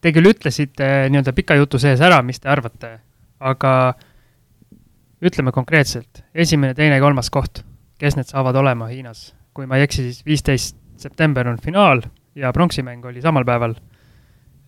te 0.00 0.12
küll 0.12 0.32
ütlesite 0.32 1.08
nii-öelda 1.10 1.34
pika 1.36 1.56
jutu 1.58 1.78
sees 1.78 2.02
ära, 2.02 2.22
mis 2.26 2.40
te 2.42 2.50
arvate, 2.50 2.96
aga 3.40 3.72
ütleme 5.22 5.52
konkreetselt, 5.54 6.24
esimene, 6.34 6.74
teine, 6.74 6.98
kolmas 7.00 7.30
koht, 7.32 7.62
kes 8.00 8.18
need 8.18 8.28
saavad 8.30 8.58
olema 8.62 8.90
Hiinas? 8.92 9.32
kui 9.56 9.64
ma 9.64 9.78
ei 9.78 9.86
eksi, 9.86 10.02
siis 10.04 10.24
viisteist 10.26 10.76
september 11.00 11.48
on 11.48 11.56
finaal 11.62 12.02
ja 12.36 12.50
pronksimäng 12.52 13.04
oli 13.08 13.22
samal 13.24 13.44
päeval. 13.48 13.74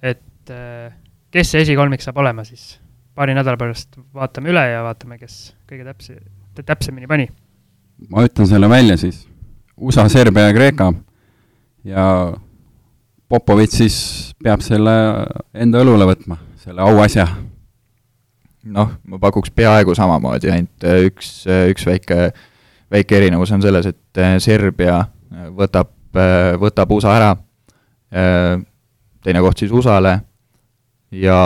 et 0.02 0.50
äh, 0.50 0.94
kes 1.30 1.50
see 1.52 1.66
esikolmik 1.66 2.00
saab 2.04 2.16
olema 2.22 2.44
siis? 2.44 2.78
paari 3.14 3.34
nädala 3.34 3.58
pärast 3.60 3.98
vaatame 4.14 4.52
üle 4.54 4.62
ja 4.70 4.82
vaatame, 4.86 5.18
kes 5.18 5.56
kõige 5.68 5.84
täpse, 5.84 6.20
täpsemini 6.66 7.06
pani? 7.10 7.28
ma 8.10 8.24
ütlen 8.26 8.46
selle 8.46 8.68
välja 8.70 8.96
siis, 8.96 9.26
USA, 9.76 10.08
Serbia 10.08 10.48
ja 10.48 10.54
Kreeka 10.54 10.92
ja 11.84 12.04
Popovitš 13.28 13.74
siis 13.76 13.96
peab 14.40 14.62
selle 14.64 14.92
enda 15.52 15.82
õlule 15.84 16.06
võtma, 16.08 16.38
selle 16.62 16.80
auasja. 16.80 17.26
noh, 18.68 18.94
ma 19.04 19.18
pakuks 19.20 19.52
peaaegu 19.54 19.94
samamoodi, 19.96 20.50
ainult 20.52 20.84
äh, 20.84 21.02
üks, 21.08 21.42
äh, 21.48 21.66
üks 21.72 21.86
väike, 21.88 22.30
väike 22.92 23.16
erinevus 23.16 23.52
on 23.52 23.62
selles, 23.64 23.86
et 23.88 24.20
äh, 24.20 24.36
Serbia 24.40 25.02
võtab, 25.56 25.92
võtab 26.60 26.92
USA 26.96 27.12
ära, 27.18 27.28
teine 28.08 29.42
koht 29.44 29.60
siis 29.60 29.72
USA-le 29.76 30.14
ja 31.12 31.36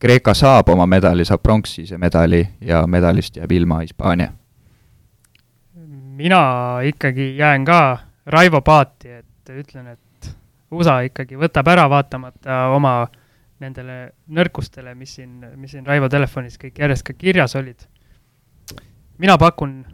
Kreeka 0.00 0.32
saab 0.34 0.68
oma 0.72 0.86
medali, 0.88 1.24
saab 1.28 1.42
pronksise 1.44 1.98
medali 2.00 2.40
ja 2.64 2.86
medalist 2.88 3.36
jääb 3.36 3.52
ilma 3.52 3.80
Hispaania. 3.80 4.32
mina 6.20 6.80
ikkagi 6.84 7.36
jään 7.36 7.64
ka 7.64 7.98
Raivo 8.26 8.60
paati, 8.60 9.08
et 9.08 9.50
ütlen, 9.50 9.86
et 9.86 10.36
USA 10.70 11.00
ikkagi 11.00 11.36
võtab 11.36 11.68
ära, 11.68 11.88
vaatamata 11.90 12.66
oma 12.74 13.08
nendele 13.60 14.12
nõrkustele, 14.28 14.94
mis 14.94 15.14
siin, 15.14 15.46
mis 15.56 15.70
siin 15.70 15.86
Raivo 15.86 16.08
telefonis 16.08 16.58
kõik 16.60 16.78
järjest 16.78 17.04
ka 17.06 17.12
kirjas 17.12 17.56
olid. 17.56 17.88
mina 19.18 19.38
pakun 19.38 19.84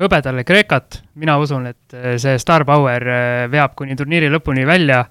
hõbedale 0.00 0.44
Kreekat, 0.44 1.02
mina 1.14 1.38
usun, 1.38 1.66
et 1.66 1.96
see 2.18 2.38
Star 2.38 2.64
Power 2.64 3.04
veab 3.50 3.74
kuni 3.74 3.96
turniiri 3.96 4.30
lõpuni 4.30 4.66
välja 4.66 5.04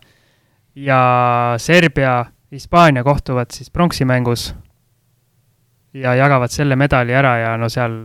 ja 0.75 1.55
Serbia, 1.57 2.25
Hispaania 2.51 3.03
kohtuvad 3.03 3.53
siis 3.55 3.71
pronksimängus 3.71 4.51
ja 5.93 6.15
jagavad 6.15 6.51
selle 6.51 6.75
medali 6.79 7.15
ära 7.15 7.35
ja 7.39 7.51
no 7.59 7.69
seal, 7.71 7.97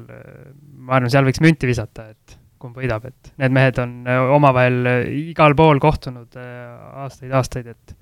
ma 0.87 0.99
arvan, 0.99 1.11
seal 1.11 1.27
võiks 1.27 1.43
münti 1.43 1.69
visata, 1.71 2.09
et 2.15 2.37
kumb 2.63 2.79
võidab, 2.79 3.05
et 3.11 3.33
need 3.43 3.55
mehed 3.55 3.79
on 3.83 3.97
äh, 4.09 4.31
omavahel 4.37 4.79
igal 5.13 5.55
pool 5.59 5.81
kohtunud 5.83 6.39
aastaid-aastaid, 6.39 7.75
et 7.75 7.97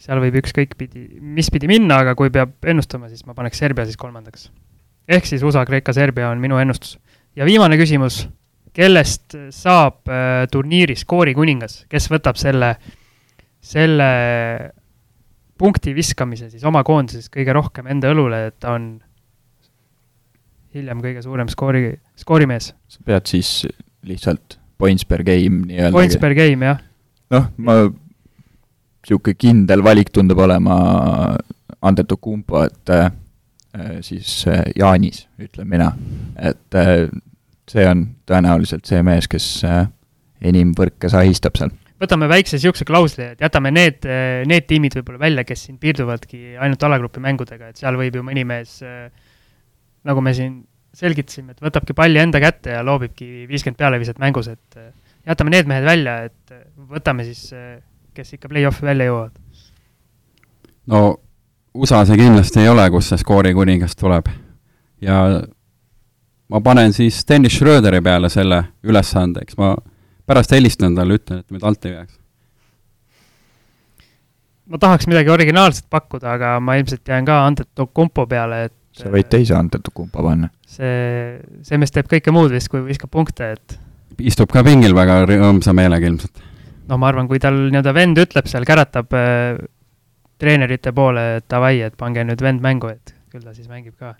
seal 0.00 0.20
võib 0.22 0.38
ükskõik 0.42 0.76
pidi, 0.78 1.06
mis 1.20 1.50
pidi 1.52 1.68
minna, 1.70 2.00
aga 2.04 2.14
kui 2.18 2.30
peab 2.32 2.56
ennustama, 2.68 3.10
siis 3.10 3.24
ma 3.26 3.34
paneks 3.36 3.60
Serbia 3.62 3.86
siis 3.88 3.98
kolmandaks. 4.00 4.50
ehk 5.08 5.28
siis 5.28 5.42
USA, 5.42 5.64
Kreeka, 5.64 5.92
Serbia 5.92 6.30
on 6.30 6.40
minu 6.42 6.58
ennustus 6.58 6.98
ja 7.36 7.44
viimane 7.44 7.78
küsimus, 7.80 8.24
kellest 8.76 9.36
saab 9.54 10.08
äh, 10.08 10.44
turniiri 10.52 10.96
skoorikuningas, 10.98 11.84
kes 11.88 12.10
võtab 12.12 12.40
selle, 12.40 12.74
selle 13.64 14.10
punkti 15.58 15.94
viskamise 15.96 16.50
siis 16.52 16.64
oma 16.68 16.82
koondises 16.86 17.30
kõige 17.32 17.54
rohkem 17.56 17.88
enda 17.92 18.12
õlule, 18.12 18.46
et 18.50 18.56
ta 18.60 18.76
on 18.76 18.96
hiljem 20.76 21.00
kõige 21.04 21.22
suurem 21.24 21.48
skoori, 21.52 21.90
skoorimees. 22.20 22.72
sa 22.88 23.04
pead 23.06 23.28
siis 23.30 23.66
lihtsalt 24.06 24.58
points 24.78 25.06
per 25.08 25.24
game 25.24 25.64
nii-öelda. 25.66 25.94
Points 25.96 26.18
per 26.20 26.34
game, 26.36 26.66
jah. 26.66 26.82
noh, 27.32 27.48
ma, 27.56 27.78
niisugune 29.06 29.38
kindel 29.38 29.84
valik 29.86 30.12
tundub 30.14 30.40
olema 30.44 30.76
Antetokumpo, 31.86 32.64
et 32.66 32.90
äh, 32.90 33.10
siis 34.04 34.44
äh, 34.50 34.64
Jaanis, 34.76 35.26
ütlen 35.42 35.68
mina, 35.70 35.92
et 36.36 36.74
äh, 36.74 37.06
see 37.70 37.86
on 37.88 38.06
tõenäoliselt 38.28 38.88
see 38.88 39.02
mees, 39.06 39.28
kes 39.30 39.46
äh, 39.66 39.86
enim 40.40 40.72
võrke 40.76 41.10
sahistab 41.12 41.58
seal. 41.58 41.72
Võtame 42.02 42.28
väikse 42.30 42.58
niisuguse 42.58 42.86
klausli, 42.88 43.30
et 43.34 43.42
jätame 43.44 43.72
need, 43.74 44.06
need 44.48 44.68
tiimid 44.68 44.96
võib-olla 44.98 45.22
välja, 45.22 45.44
kes 45.48 45.66
siin 45.66 45.78
piirduvadki 45.82 46.56
ainult 46.60 46.86
alagrupi 46.88 47.22
mängudega, 47.24 47.72
et 47.72 47.80
seal 47.80 47.98
võib 47.98 48.18
ju 48.18 48.24
mõni 48.26 48.44
mees, 48.48 48.78
nagu 50.06 50.24
me 50.24 50.34
siin 50.36 50.60
selgitasime, 50.96 51.52
et 51.52 51.64
võtabki 51.64 51.96
palli 51.96 52.20
enda 52.20 52.40
kätte 52.40 52.76
ja 52.76 52.84
loobibki 52.86 53.46
viiskümmend 53.50 53.80
pealeviset 53.80 54.20
mängus, 54.22 54.48
et 54.52 54.80
jätame 55.28 55.52
need 55.52 55.68
mehed 55.68 55.84
välja, 55.84 56.18
et 56.30 56.56
võtame 56.76 57.26
siis, 57.28 57.50
kes 58.16 58.36
ikka 58.36 58.48
play-off'i 58.52 58.86
välja 58.86 59.10
jõuavad. 59.10 59.36
no 60.92 61.02
USA 61.76 62.04
see 62.08 62.16
kindlasti 62.16 62.62
ei 62.62 62.70
ole, 62.72 62.86
kus 62.90 63.10
see 63.12 63.20
skoorikuningas 63.20 63.96
tuleb. 63.96 64.30
ja 65.00 65.18
ma 66.48 66.60
panen 66.60 66.92
siis 66.92 67.24
Dennis 67.28 67.56
Schröderi 67.58 68.00
peale 68.00 68.30
selle 68.32 68.62
ülesande, 68.82 69.42
eks 69.44 69.58
ma 69.60 69.74
pärast 70.26 70.54
helistan 70.56 70.94
talle, 70.96 71.18
ütlen, 71.20 71.42
et 71.42 71.54
me 71.54 71.62
talt 71.62 71.84
ei 71.86 71.94
jääks. 71.96 72.18
ma 74.66 74.80
tahaks 74.82 75.06
midagi 75.06 75.30
originaalset 75.30 75.86
pakkuda, 75.90 76.32
aga 76.38 76.56
ma 76.60 76.74
ilmselt 76.74 77.06
jään 77.08 77.24
ka 77.24 77.44
Antetokumpo 77.46 78.26
peale, 78.26 78.64
et 78.70 78.74
sa 78.96 79.12
võid 79.12 79.30
teise 79.30 79.54
Antetokumpo 79.54 80.24
panna. 80.26 80.50
see, 80.66 81.38
see 81.62 81.78
mees 81.78 81.94
teeb 81.94 82.10
kõike 82.10 82.34
muud 82.34 82.54
vist, 82.54 82.70
kui 82.72 82.82
viskab 82.86 83.12
punkte, 83.12 83.52
et 83.56 83.78
istub 84.18 84.50
ka 84.52 84.64
pingil 84.66 84.96
väga 84.96 85.22
rõõmsa 85.28 85.74
meelega 85.76 86.10
ilmselt. 86.10 86.42
no 86.88 86.98
ma 86.98 87.10
arvan, 87.12 87.28
kui 87.30 87.40
tal 87.42 87.58
nii-öelda 87.68 87.94
vend 87.94 88.22
ütleb 88.26 88.50
seal, 88.50 88.66
käratab 88.68 89.14
äh, 89.14 89.62
treenerite 90.38 90.92
poole, 90.96 91.28
et 91.40 91.48
davai, 91.50 91.78
et 91.86 91.96
pange 91.96 92.24
nüüd 92.26 92.42
vend 92.42 92.64
mängu, 92.64 92.90
et 92.92 93.14
küll 93.32 93.44
ta 93.44 93.54
siis 93.54 93.70
mängib 93.70 93.94
ka 93.98 94.16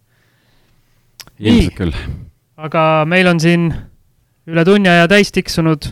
ilmselt 1.38 1.76
küll. 1.76 1.98
aga 2.56 3.04
meil 3.08 3.34
on 3.34 3.42
siin 3.42 3.68
üle 4.46 4.64
tunni 4.64 4.90
aja 4.90 5.08
täis 5.10 5.32
tiksunud, 5.34 5.88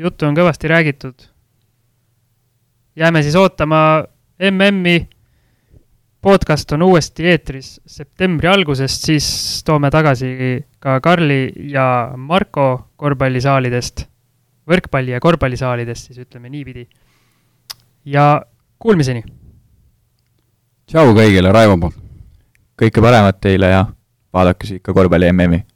juttu 0.00 0.26
on 0.28 0.36
kõvasti 0.36 0.70
räägitud. 0.70 1.14
jääme 2.96 3.22
siis 3.22 3.36
ootama 3.36 4.04
MM-i. 4.50 5.08
podcast 6.20 6.72
on 6.72 6.82
uuesti 6.82 7.26
eetris 7.26 7.80
septembri 7.86 8.48
algusest, 8.48 9.04
siis 9.04 9.62
toome 9.64 9.90
tagasi 9.90 10.64
ka 10.78 11.00
Karli 11.00 11.52
ja 11.70 12.12
Marko 12.16 12.88
korvpallisaalidest, 12.96 14.06
võrkpalli- 14.66 15.10
ja 15.14 15.20
korvpallisaalidest 15.20 16.06
siis 16.06 16.18
ütleme 16.18 16.48
niipidi. 16.48 16.88
ja 18.04 18.42
kuulmiseni! 18.78 19.22
tšau 20.86 21.12
kõigile 21.14 21.52
Raivo 21.52 21.76
poolt! 21.76 21.94
kõike 22.78 23.02
paremat 23.02 23.40
teile 23.40 23.66
ja 23.66 23.86
vaadake 24.32 24.66
siis 24.66 24.80
ikka 24.80 24.94
korvpalli 24.94 25.32
MM-i 25.32 25.68